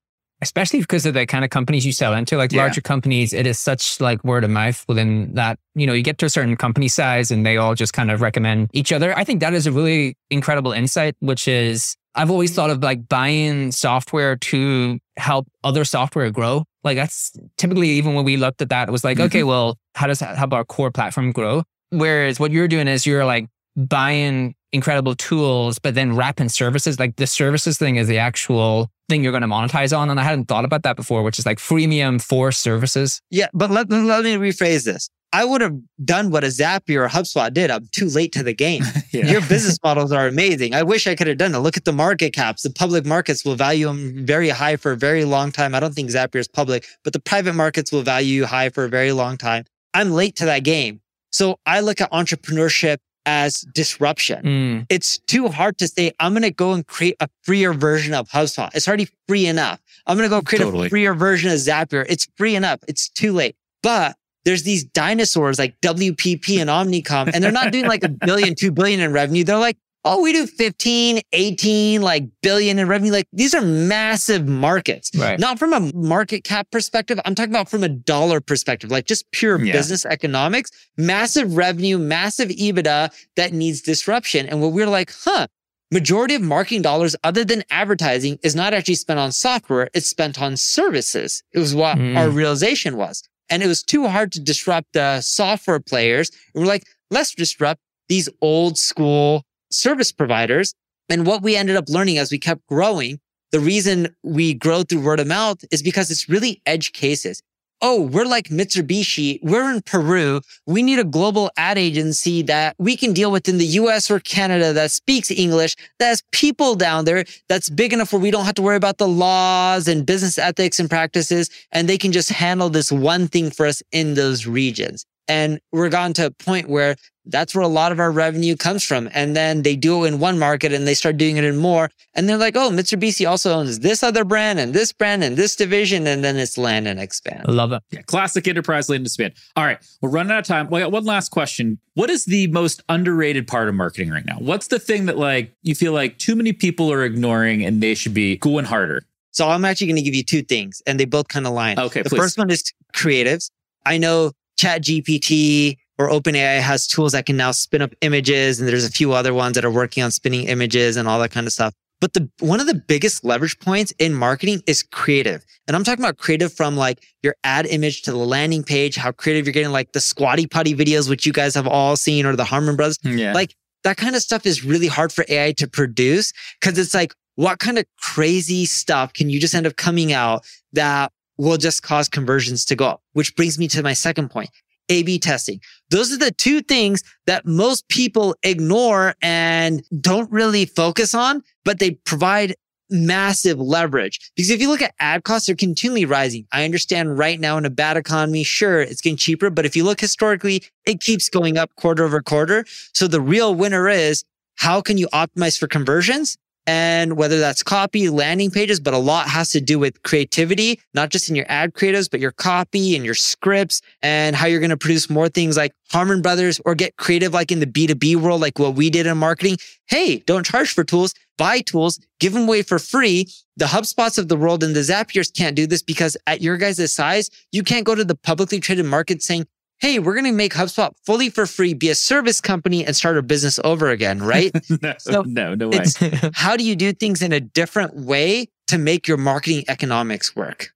Especially 0.47 0.81
because 0.81 1.05
of 1.07 1.15
the 1.15 1.27
kind 1.27 1.45
of 1.45 1.51
companies 1.51 1.85
you 1.85 1.93
sell 1.93 2.15
into 2.15 2.37
like 2.37 2.53
Yeah. 2.53 2.63
larger 2.63 2.81
companies 2.81 3.33
it 3.33 3.47
is 3.47 3.59
such 3.59 4.01
like 4.01 4.23
word 4.25 4.45
of 4.45 4.51
mouth 4.51 4.85
within 4.89 5.35
that 5.35 5.59
you 5.75 5.87
know 5.87 5.93
you 5.93 6.03
get 6.03 6.19
to 6.19 6.27
a 6.27 6.31
certain 6.31 6.57
company 6.57 6.89
size 6.89 7.31
and 7.31 7.45
they 7.45 7.57
all 7.57 7.75
just 7.75 7.93
kind 7.93 8.11
of 8.11 8.21
recommend 8.21 8.71
each 8.73 8.93
other 8.93 9.17
i 9.19 9.25
think 9.25 9.41
that 9.41 9.55
is 9.55 9.67
a 9.67 9.73
really 9.73 10.17
incredible 10.31 10.73
insight 10.73 11.17
which 11.21 11.49
is 11.49 11.97
i've 12.15 12.31
always 12.31 12.55
thought 12.55 12.71
of 12.71 12.83
like 12.83 13.09
buying 13.09 13.73
software 13.73 14.37
to 14.37 14.99
help 15.17 15.47
other 15.65 15.85
software 15.85 16.31
grow 16.31 16.65
like 16.85 16.97
that's 16.97 17.37
typically 17.59 17.91
even 17.91 18.15
when 18.15 18.25
we 18.25 18.37
looked 18.37 18.63
at 18.63 18.69
that 18.69 18.89
it 18.89 18.93
was 18.93 19.05
like 19.05 19.17
mm-hmm. 19.17 19.27
okay 19.27 19.43
well 19.43 19.77
how 19.95 20.07
does 20.07 20.21
that 20.21 20.37
help 20.37 20.53
our 20.53 20.65
core 20.65 20.91
platform 20.93 21.33
grow 21.33 21.63
whereas 21.91 22.39
what 22.39 22.53
you're 22.53 22.69
doing 22.69 22.89
is 22.89 23.05
you're 23.07 23.25
like 23.25 23.47
buying 23.77 24.55
incredible 24.73 25.15
tools, 25.15 25.79
but 25.79 25.95
then 25.95 26.15
wrapping 26.15 26.49
services. 26.49 26.99
Like 26.99 27.17
the 27.17 27.27
services 27.27 27.79
thing 27.79 27.97
is 27.97 28.09
the 28.09 28.19
actual 28.19 28.91
thing 29.09 29.23
you're 29.23 29.33
going 29.33 29.43
to 29.43 29.49
monetize 29.49 29.97
on. 29.97 30.11
And 30.11 30.19
I 30.19 30.23
hadn't 30.23 30.47
thought 30.47 30.65
about 30.65 30.83
that 30.83 30.97
before, 30.97 31.23
which 31.23 31.39
is 31.39 31.47
like 31.47 31.59
freemium 31.59 32.21
for 32.21 32.53
services. 32.53 33.21
Yeah, 33.31 33.49
but 33.53 33.71
let, 33.71 33.91
let 33.91 34.25
me 34.25 34.35
rephrase 34.35 34.85
this. 34.85 35.09
I 35.33 35.45
would 35.45 35.61
have 35.61 35.77
done 36.05 36.31
what 36.31 36.45
a 36.45 36.47
Zapier 36.47 37.05
or 37.05 37.09
HubSpot 37.09 37.53
did. 37.53 37.71
I'm 37.71 37.89
too 37.93 38.07
late 38.07 38.33
to 38.33 38.43
the 38.43 38.55
game. 38.55 38.83
Yeah. 39.13 39.31
Your 39.31 39.41
business 39.41 39.79
models 39.83 40.13
are 40.13 40.27
amazing. 40.27 40.75
I 40.75 40.83
wish 40.83 41.07
I 41.07 41.15
could 41.15 41.27
have 41.27 41.39
done 41.39 41.55
it. 41.55 41.59
Look 41.59 41.79
at 41.79 41.87
the 41.87 41.93
market 41.93 42.35
caps. 42.35 42.63
The 42.63 42.71
public 42.71 43.07
markets 43.07 43.47
will 43.47 43.55
value 43.55 43.87
them 43.87 44.27
very 44.27 44.51
high 44.51 44.77
for 44.77 44.93
a 44.93 44.97
very 44.97 45.25
long 45.25 45.53
time. 45.53 45.75
I 45.75 45.81
don't 45.81 45.95
think 45.95 46.11
Zapier 46.11 46.37
is 46.37 46.49
public, 46.49 46.85
but 47.03 47.15
the 47.15 47.21
private 47.21 47.55
markets 47.55 47.91
will 47.91 48.03
value 48.03 48.35
you 48.35 48.47
high 48.47 48.69
for 48.69 48.85
a 48.85 48.91
very 48.91 49.13
long 49.13 49.39
time. 49.39 49.65
I'm 49.95 50.11
late 50.11 50.37
to 50.37 50.45
that 50.47 50.65
game. 50.65 51.01
So 51.33 51.59
I 51.65 51.81
look 51.81 52.03
at 52.03 52.13
entrepreneurship 52.13 52.99
as 53.27 53.63
disruption. 53.75 54.43
Mm. 54.43 54.87
It's 54.89 55.19
too 55.19 55.49
hard 55.49 55.77
to 55.79 55.89
say, 55.89 56.13
I'm 56.21 56.33
going 56.33 56.43
to 56.43 56.51
go 56.51 56.73
and 56.73 56.87
create 56.87 57.17
a 57.21 57.29
freer 57.43 57.73
version 57.73 58.15
of 58.15 58.29
HubSpot. 58.31 58.75
It's 58.75 58.89
already 58.89 59.09
free 59.29 59.47
enough. 59.47 59.81
I'm 60.07 60.17
going 60.17 60.29
to 60.29 60.35
go 60.35 60.41
create 60.41 60.63
Totally. 60.63 60.87
a 60.87 60.91
freer 60.91 61.15
version 61.15 61.51
of 61.51 61.57
Zapier. 61.57 62.07
It's 62.09 62.29
free 62.37 62.55
enough. 62.55 62.79
It's 62.89 63.09
too 63.09 63.33
late. 63.33 63.57
But 63.83 64.17
there's 64.45 64.63
these 64.63 64.85
dinosaurs 64.85 65.59
like 65.59 65.79
WPP 65.81 66.61
and 66.61 66.71
Omnicom, 66.71 67.33
and 67.35 67.43
they're 67.43 67.51
not 67.51 67.73
doing 67.73 67.87
like 67.87 68.05
a 68.05 68.09
billion, 68.27 68.55
two 68.55 68.71
billion 68.71 69.01
in 69.01 69.13
revenue. 69.13 69.43
They're 69.43 69.59
like, 69.59 69.77
oh, 70.07 70.23
we 70.23 70.33
do 70.33 70.47
15, 70.47 71.21
18, 71.33 72.01
like 72.03 72.25
billion 72.43 72.79
in 72.79 72.89
revenue. 72.89 73.13
Like 73.13 73.27
these 73.33 73.55
are 73.55 73.61
massive 73.63 74.47
markets. 74.47 75.11
Right. 75.17 75.39
Not 75.39 75.59
from 75.59 75.73
a 75.73 75.81
market 75.95 76.45
cap 76.45 76.69
perspective. 76.71 77.21
I'm 77.25 77.35
talking 77.35 77.53
about 77.53 77.69
from 77.69 77.85
a 77.85 77.89
dollar 77.89 78.41
perspective, 78.41 78.91
like 78.91 79.07
just 79.07 79.31
pure 79.33 79.63
Yeah. 79.63 79.73
business 79.73 80.05
economics, 80.07 80.71
massive 80.97 81.57
revenue, 81.57 81.99
massive 81.99 82.49
EBITDA 82.51 83.11
that 83.37 83.53
needs 83.53 83.81
disruption. 83.83 84.47
And 84.47 84.61
what 84.63 84.73
we're 84.73 84.87
like, 84.87 85.13
huh, 85.25 85.49
majority 85.93 86.35
of 86.35 86.43
marketing 86.43 86.83
dollars 86.83 87.15
other 87.23 87.45
than 87.45 87.63
advertising 87.71 88.39
is 88.43 88.55
not 88.55 88.75
actually 88.75 88.95
spent 88.97 89.19
on 89.21 89.33
software. 89.33 89.89
It's 89.95 90.09
spent 90.09 90.41
on 90.41 90.57
services. 90.57 91.43
It 91.53 91.59
was 91.59 91.75
what 91.75 91.97
Mm. 91.99 92.17
our 92.17 92.29
realization 92.29 92.97
was. 92.97 93.23
And 93.49 93.63
it 93.63 93.67
was 93.69 93.83
too 93.83 94.09
hard 94.09 94.33
to 94.33 94.41
disrupt 94.41 94.93
the 94.95 95.21
software 95.21 95.79
players. 95.81 96.31
And 96.55 96.63
we're 96.63 96.69
like, 96.69 96.85
let's 97.11 97.35
disrupt 97.35 97.81
these 98.09 98.29
old 98.41 98.79
school 98.79 99.45
service 99.71 100.13
providers. 100.13 100.75
And 101.09 101.27
what 101.27 101.43
we 101.43 101.57
ended 101.57 101.77
up 101.77 101.89
learning 101.89 102.19
as 102.19 102.31
we 102.31 102.39
kept 102.39 102.67
growing, 102.67 103.21
the 103.53 103.61
reason 103.61 104.15
we 104.23 104.55
grow 104.55 104.83
through 104.83 105.03
word 105.03 105.21
of 105.21 105.27
mouth 105.27 105.65
is 105.71 105.83
because 105.83 106.11
it's 106.11 106.29
really 106.29 106.61
edge 106.67 106.93
cases. 106.93 107.43
Oh, 107.83 108.01
we're 108.01 108.25
like 108.25 108.49
Mitsubishi. 108.49 109.39
We're 109.43 109.71
in 109.71 109.83
Peru. 109.83 110.41
We 110.67 110.83
need 110.83 110.99
a 110.99 111.05
global 111.05 111.51
ad 111.59 111.77
agency 111.77 112.41
that 112.43 112.75
we 112.79 112.97
can 112.97 113.13
deal 113.13 113.31
with 113.31 113.49
in 113.49 113.59
the 113.59 113.67
US 113.67 114.11
or 114.11 114.19
Canada 114.19 114.73
that 114.73 114.91
speaks 114.91 115.31
English, 115.31 115.77
that 115.99 116.09
has 116.09 116.23
people 116.33 116.75
down 116.75 117.05
there 117.05 117.25
that's 117.51 117.69
big 117.69 117.93
enough 117.93 118.13
where 118.13 118.23
we 118.23 118.31
don't 118.31 118.47
have 118.47 118.55
to 118.55 118.63
worry 118.63 118.77
about 118.77 118.97
the 118.97 119.07
laws 119.07 119.89
and 119.89 120.07
business 120.07 120.39
ethics 120.39 120.81
and 120.81 120.89
practices. 120.89 121.51
And 121.71 121.87
they 121.87 121.99
can 121.99 122.13
just 122.13 122.31
handle 122.31 122.71
this 122.71 122.91
one 122.91 123.29
thing 123.29 123.51
for 123.51 123.67
us 123.67 123.83
in 123.93 124.15
those 124.15 124.47
regions. 124.47 125.05
And 125.29 125.61
we're 125.71 125.91
gone 125.91 126.15
to 126.15 126.27
a 126.27 126.31
point 126.31 126.71
where 126.71 126.97
that's 127.27 127.55
where 127.55 127.63
a 127.65 127.69
lot 127.69 127.93
of 127.93 128.01
our 128.01 128.11
revenue 128.11 128.57
comes 128.57 128.85
from. 128.85 129.09
And 129.13 129.35
then 129.37 129.63
they 129.63 129.77
do 129.77 130.05
it 130.05 130.09
in 130.09 130.19
one 130.19 130.39
market 130.39 130.73
and 130.73 130.87
they 130.87 130.95
start 130.95 131.17
doing 131.17 131.37
it 131.37 131.45
in 131.45 131.57
more. 131.57 131.91
And 132.15 132.29
they're 132.29 132.37
like, 132.37 132.57
oh, 132.57 132.71
Mitsubishi 132.71 133.29
also 133.29 133.53
owns 133.53 133.81
this 133.81 134.03
other 134.03 134.25
brand 134.25 134.59
and 134.59 134.73
this 134.73 134.93
brand 134.93 135.25
and 135.25 135.37
this 135.37 135.57
division. 135.57 136.07
And 136.07 136.23
then 136.25 136.37
it's 136.37 136.57
land 136.57 136.87
and 136.89 137.01
expand. 137.01 137.45
I 137.49 137.53
love 137.53 137.73
it. 137.73 137.83
Yeah, 137.91 138.03
classic 138.03 138.47
enterprise 138.49 138.89
land 138.89 139.01
and 139.01 139.07
expand. 139.07 139.35
All 139.57 139.65
right, 139.65 139.79
we're 140.01 140.11
running 140.11 140.33
out 140.33 140.39
of 140.41 140.47
time. 140.47 140.69
Well, 140.71 140.81
got 140.83 140.93
one 140.93 141.05
last 141.05 141.31
question. 141.31 141.79
What 141.95 142.11
is 142.11 142.25
the 142.25 142.47
most 142.49 142.83
underrated 142.89 143.47
part 143.47 143.69
of 143.69 143.75
marketing 143.75 144.11
right 144.11 144.25
now? 144.25 144.37
What's 144.39 144.69
the 144.69 144.79
thing 144.79 145.07
that 145.07 145.19
like 145.19 145.53
you 145.63 145.75
feel 145.75 145.93
like 145.93 146.19
too 146.19 146.37
many 146.37 146.53
people 146.53 146.93
are 146.93 147.05
ignoring 147.05 147.65
and 147.65 147.83
they 147.83 147.95
should 147.95 148.15
be 148.15 148.37
going 148.37 148.65
harder? 148.67 149.03
So 149.33 149.49
I'm 149.49 149.65
actually 149.67 149.89
going 149.89 149.97
to 149.97 150.03
give 150.03 150.15
you 150.15 150.25
two 150.25 150.43
things 150.43 150.81
and 150.87 150.99
they 150.99 151.05
both 151.05 151.29
kind 151.29 151.47
of 151.47 151.53
line. 151.53 151.79
Okay, 151.79 152.01
The 152.03 152.09
please. 152.09 152.17
first 152.19 152.39
one 152.39 152.51
is 152.51 152.73
creatives. 152.95 153.51
I 153.85 153.99
know 153.99 154.33
ChatGPT 154.59 155.77
or 155.99 156.11
OpenAI 156.11 156.61
has 156.61 156.87
tools 156.87 157.13
that 157.13 157.27
can 157.27 157.37
now 157.37 157.51
spin 157.53 157.83
up 157.83 157.93
images 158.01 158.61
and 158.61 158.69
there's 158.69 158.85
a 158.85 158.91
few 158.91 159.13
other 159.13 159.33
ones 159.33 159.55
that 159.55 159.65
are 159.65 159.71
working 159.71 160.03
on 160.03 160.11
spinning 160.11 160.47
images 160.49 160.97
and 160.97 161.09
all 161.09 161.19
that 161.21 161.31
kind 161.31 161.47
of 161.47 161.53
stuff. 161.53 161.73
But 162.01 162.13
the 162.13 162.29
one 162.41 162.61
of 162.61 162.67
the 162.67 162.75
biggest 162.75 163.25
leverage 163.25 163.59
points 163.59 163.93
in 163.99 164.13
marketing 164.13 164.63
is 164.67 164.83
creative. 164.83 165.43
And 165.67 165.75
I'm 165.75 165.83
talking 165.83 166.05
about 166.05 166.19
creative 166.19 166.53
from 166.53 166.77
like 166.77 167.03
your 167.23 167.35
ad 167.43 167.65
image 167.67 168.03
to 168.03 168.11
the 168.11 168.19
landing 168.19 168.63
page, 168.63 168.97
how 168.97 169.13
creative 169.13 169.47
you're 169.47 169.55
getting 169.55 169.73
like 169.73 169.93
the 169.93 170.01
squatty 170.01 170.47
potty 170.47 170.75
videos, 170.75 171.09
which 171.09 171.25
you 171.25 171.33
guys 171.33 171.55
have 171.55 171.67
all 171.67 171.97
seen, 171.97 172.27
or 172.27 172.37
the 172.37 172.45
Harmon 172.45 172.77
Brothers 172.77 172.99
mm, 172.99 173.19
Yeah. 173.19 173.33
like 173.33 173.55
that 173.83 173.97
kind 173.97 174.15
of 174.15 174.21
stuff 174.21 174.45
is 174.45 174.63
really 174.65 174.89
hard 174.89 175.11
for 175.13 175.25
AI 175.29 175.53
to 175.53 175.67
produce 175.67 176.33
because 176.61 176.79
it's 176.79 176.93
like, 176.93 177.15
what 177.37 177.61
kind 177.61 177.79
of 177.79 177.85
crazy 178.01 178.67
stuff 178.67 179.13
can 179.13 179.31
you 179.31 179.39
just 179.41 179.55
end 179.55 179.67
up 179.67 179.77
coming 179.77 180.13
out 180.13 180.45
that 180.73 181.13
will 181.39 181.57
just 181.57 181.83
cause 181.83 182.09
conversions 182.09 182.65
to 182.67 182.75
go 182.75 182.87
up? 182.89 183.03
Which 183.13 183.35
brings 183.37 183.59
me 183.59 183.69
to 183.69 183.83
my 183.83 183.93
second 183.93 184.31
point. 184.31 184.51
A 184.89 185.03
B 185.03 185.19
testing. 185.19 185.61
Those 185.91 186.13
are 186.13 186.19
the 186.19 186.33
two 186.33 186.61
things 186.61 187.03
that 187.27 187.47
most 187.47 187.89
people 187.89 188.37
ignore 188.43 189.15
and 189.23 189.83
don't 190.01 190.31
really 190.31 190.67
focus 190.67 191.15
on, 191.15 191.43
but 191.65 191.79
they 191.79 191.93
provide 191.93 192.55
massive 192.89 193.59
leverage. 193.59 194.31
Because 194.37 194.51
if 194.51 194.61
you 194.61 194.69
look 194.69 194.83
at 194.83 194.95
ad 195.01 195.25
costs, 195.25 195.47
they're 195.47 195.57
continually 195.57 196.05
rising. 196.05 196.47
I 196.53 196.65
understand 196.65 197.19
right 197.19 197.41
now 197.41 197.59
in 197.59 197.65
a 197.65 197.71
bad 197.71 197.97
economy, 197.97 198.45
sure, 198.45 198.81
it's 198.81 199.01
getting 199.01 199.17
cheaper. 199.17 199.51
But 199.51 199.67
if 199.67 199.75
you 199.75 199.83
look 199.85 200.01
historically, 200.01 200.63
it 200.85 201.01
keeps 201.01 201.29
going 201.29 201.59
up 201.59 201.75
quarter 201.75 202.05
over 202.05 202.23
quarter. 202.23 202.65
So 202.93 203.09
the 203.09 203.21
real 203.21 203.55
winner 203.55 203.89
is 203.89 204.25
how 204.57 204.81
can 204.81 204.99
you 204.99 205.09
optimize 205.09 205.59
for 205.59 205.67
conversions? 205.67 206.37
And 206.67 207.17
whether 207.17 207.39
that's 207.39 207.63
copy, 207.63 208.09
landing 208.09 208.51
pages, 208.51 208.81
but 208.81 208.93
a 208.93 208.99
lot 208.99 209.29
has 209.29 209.51
to 209.53 209.61
do 209.61 209.79
with 209.79 210.03
creativity, 210.03 210.81
not 210.95 211.11
just 211.11 211.29
in 211.29 211.37
your 211.37 211.47
ad 211.49 211.75
creatives, 211.75 212.11
but 212.11 212.19
your 212.19 212.33
copy 212.33 212.97
and 212.97 213.05
your 213.05 213.15
scripts 213.15 213.83
and 214.03 214.35
how 214.35 214.47
you're 214.47 214.61
going 214.61 214.71
to 214.71 214.77
produce 214.77 215.09
more 215.09 215.29
things 215.29 215.57
like 215.57 215.73
Harmon 215.93 216.23
Brothers 216.23 216.61
or 216.65 216.75
get 216.75 216.97
creative 216.97 217.33
like 217.33 217.53
in 217.53 217.61
the 217.61 217.67
B2B 217.67 218.17
world, 218.17 218.41
like 218.41 218.59
what 218.59 218.75
we 218.75 218.91
did 218.91 219.07
in 219.07 219.17
marketing. 219.17 219.59
Hey, 219.87 220.19
don't 220.19 220.45
charge 220.45 220.73
for 220.73 220.83
tools, 220.83 221.15
buy 221.39 221.61
tools, 221.61 222.01
give 222.19 222.33
them 222.33 222.45
away 222.45 222.63
for 222.63 222.79
free. 222.79 223.29
The 223.57 223.67
HubSpots 223.67 224.19
of 224.19 224.29
the 224.29 224.37
world 224.37 224.65
and 224.65 224.75
the 224.75 224.81
Zapiers 224.81 225.33
can't 225.33 225.55
do 225.55 225.67
this 225.67 225.83
because 225.83 226.17
at 226.27 226.43
your 226.43 226.57
guys' 226.57 226.93
size, 226.93 227.31
you 227.53 227.63
can't 227.63 227.87
go 227.87 227.95
to 227.95 228.05
the 228.05 228.17
publicly 228.17 228.61
traded 228.61 228.87
market 228.87 229.23
saying, 229.23 229.47
Hey, 229.79 229.99
we're 229.99 230.15
going 230.15 230.25
to 230.25 230.33
make 230.33 230.55
HubSpot 230.55 230.93
fully 231.05 231.29
for 231.29 231.45
free, 231.47 231.75
be 231.75 231.91
a 231.91 231.95
service 231.95 232.41
company 232.41 232.85
and 232.85 232.97
start 232.97 233.19
a 233.19 233.23
business 233.23 233.61
over 233.63 233.91
again, 233.91 234.23
right? 234.23 234.55
no, 234.83 234.95
So 234.99 235.23
no, 235.27 235.55
no 235.55 235.69
way. 235.69 235.85
how 236.35 236.57
do 236.57 236.65
you 236.65 236.75
do 236.75 236.93
things 236.93 237.21
in 237.21 237.33
a 237.33 237.41
different 237.41 237.95
way 237.95 238.47
to 238.69 238.79
make 238.79 239.07
your 239.07 239.19
marketing 239.19 239.65
economics 239.69 240.35
work? 240.35 240.71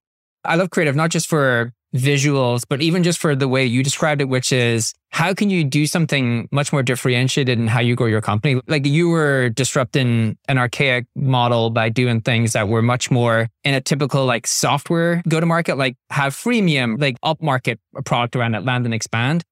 I 0.44 0.56
love 0.56 0.70
creative, 0.70 0.94
not 0.96 1.10
just 1.10 1.28
for 1.28 1.72
visuals, 1.94 2.62
but 2.68 2.80
even 2.80 3.02
just 3.02 3.18
for 3.18 3.34
the 3.34 3.48
way 3.48 3.64
you 3.64 3.82
described 3.82 4.20
it, 4.20 4.26
which 4.26 4.52
is 4.52 4.94
how 5.10 5.34
can 5.34 5.50
you 5.50 5.64
do 5.64 5.86
something 5.86 6.48
much 6.52 6.72
more 6.72 6.82
differentiated 6.82 7.58
in 7.58 7.66
how 7.66 7.80
you 7.80 7.96
grow 7.96 8.06
your 8.06 8.20
company? 8.20 8.60
Like 8.66 8.86
you 8.86 9.08
were 9.08 9.48
disrupting 9.48 10.38
an 10.48 10.58
archaic 10.58 11.06
model 11.16 11.70
by 11.70 11.88
doing 11.88 12.20
things 12.20 12.52
that 12.52 12.68
were 12.68 12.82
much 12.82 13.10
more 13.10 13.48
in 13.64 13.74
a 13.74 13.80
typical 13.80 14.24
like 14.24 14.46
software 14.46 15.22
go 15.28 15.40
to 15.40 15.46
market, 15.46 15.76
like 15.76 15.96
have 16.10 16.34
freemium, 16.34 17.00
like 17.00 17.20
upmarket 17.22 17.78
a 17.96 18.02
product 18.02 18.36
around 18.36 18.54
it, 18.54 18.64
land 18.64 18.84
and 18.84 18.94
expand. 18.94 19.42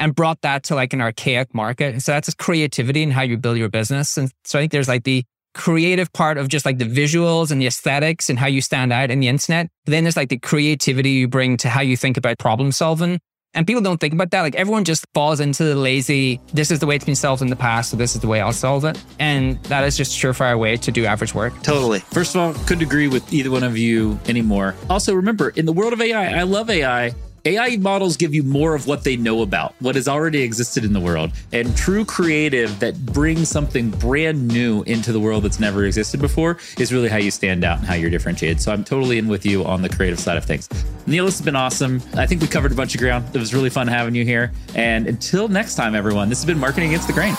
And 0.00 0.14
brought 0.14 0.42
that 0.42 0.62
to 0.64 0.76
like 0.76 0.92
an 0.92 1.00
archaic 1.00 1.52
market. 1.52 2.02
So 2.02 2.12
that's 2.12 2.28
just 2.28 2.38
creativity 2.38 3.02
and 3.02 3.12
how 3.12 3.22
you 3.22 3.36
build 3.36 3.58
your 3.58 3.68
business. 3.68 4.16
And 4.16 4.30
so 4.44 4.60
I 4.60 4.62
think 4.62 4.70
there's 4.70 4.86
like 4.86 5.02
the 5.02 5.24
creative 5.54 6.12
part 6.12 6.38
of 6.38 6.48
just 6.48 6.64
like 6.64 6.78
the 6.78 6.84
visuals 6.84 7.50
and 7.50 7.60
the 7.60 7.66
aesthetics 7.66 8.30
and 8.30 8.38
how 8.38 8.46
you 8.46 8.60
stand 8.60 8.92
out 8.92 9.10
in 9.10 9.20
the 9.20 9.28
internet. 9.28 9.68
But 9.84 9.92
then 9.92 10.04
there's 10.04 10.16
like 10.16 10.28
the 10.28 10.38
creativity 10.38 11.10
you 11.10 11.28
bring 11.28 11.56
to 11.58 11.68
how 11.68 11.80
you 11.80 11.96
think 11.96 12.16
about 12.16 12.38
problem 12.38 12.72
solving. 12.72 13.20
And 13.54 13.66
people 13.66 13.82
don't 13.82 13.98
think 13.98 14.12
about 14.12 14.30
that. 14.30 14.42
Like 14.42 14.54
everyone 14.54 14.84
just 14.84 15.04
falls 15.14 15.40
into 15.40 15.64
the 15.64 15.74
lazy, 15.74 16.40
this 16.52 16.70
is 16.70 16.80
the 16.80 16.86
way 16.86 16.96
it's 16.96 17.04
been 17.04 17.14
solved 17.14 17.42
in 17.42 17.48
the 17.48 17.56
past, 17.56 17.90
so 17.90 17.96
this 17.96 18.14
is 18.14 18.20
the 18.20 18.28
way 18.28 18.40
I'll 18.40 18.52
solve 18.52 18.84
it. 18.84 19.02
And 19.18 19.62
that 19.64 19.84
is 19.84 19.96
just 19.96 20.22
a 20.22 20.26
surefire 20.26 20.58
way 20.58 20.76
to 20.76 20.92
do 20.92 21.06
average 21.06 21.34
work. 21.34 21.54
Totally. 21.62 22.00
First 22.00 22.34
of 22.34 22.40
all, 22.40 22.52
couldn't 22.66 22.84
agree 22.84 23.08
with 23.08 23.32
either 23.32 23.50
one 23.50 23.62
of 23.62 23.76
you 23.76 24.20
anymore. 24.26 24.74
Also, 24.90 25.14
remember, 25.14 25.48
in 25.50 25.66
the 25.66 25.72
world 25.72 25.92
of 25.92 26.00
AI, 26.00 26.38
I 26.38 26.42
love 26.42 26.68
AI. 26.68 27.14
AI 27.48 27.78
models 27.78 28.18
give 28.18 28.34
you 28.34 28.42
more 28.42 28.74
of 28.74 28.86
what 28.86 29.04
they 29.04 29.16
know 29.16 29.40
about, 29.40 29.74
what 29.80 29.94
has 29.94 30.06
already 30.06 30.42
existed 30.42 30.84
in 30.84 30.92
the 30.92 31.00
world. 31.00 31.32
And 31.50 31.74
true 31.74 32.04
creative 32.04 32.78
that 32.80 32.94
brings 33.06 33.48
something 33.48 33.88
brand 33.88 34.46
new 34.46 34.82
into 34.82 35.12
the 35.12 35.20
world 35.20 35.44
that's 35.44 35.58
never 35.58 35.86
existed 35.86 36.20
before 36.20 36.58
is 36.78 36.92
really 36.92 37.08
how 37.08 37.16
you 37.16 37.30
stand 37.30 37.64
out 37.64 37.78
and 37.78 37.86
how 37.86 37.94
you're 37.94 38.10
differentiated. 38.10 38.60
So 38.60 38.70
I'm 38.70 38.84
totally 38.84 39.16
in 39.16 39.28
with 39.28 39.46
you 39.46 39.64
on 39.64 39.80
the 39.80 39.88
creative 39.88 40.20
side 40.20 40.36
of 40.36 40.44
things. 40.44 40.68
Neil, 41.06 41.24
this 41.24 41.38
has 41.38 41.44
been 41.44 41.56
awesome. 41.56 42.02
I 42.14 42.26
think 42.26 42.42
we 42.42 42.48
covered 42.48 42.72
a 42.72 42.74
bunch 42.74 42.94
of 42.94 43.00
ground. 43.00 43.24
It 43.34 43.38
was 43.38 43.54
really 43.54 43.70
fun 43.70 43.88
having 43.88 44.14
you 44.14 44.26
here. 44.26 44.52
And 44.74 45.06
until 45.06 45.48
next 45.48 45.76
time, 45.76 45.94
everyone, 45.94 46.28
this 46.28 46.38
has 46.40 46.46
been 46.46 46.58
Marketing 46.58 46.90
Against 46.90 47.06
the 47.06 47.14
Grain. 47.14 47.34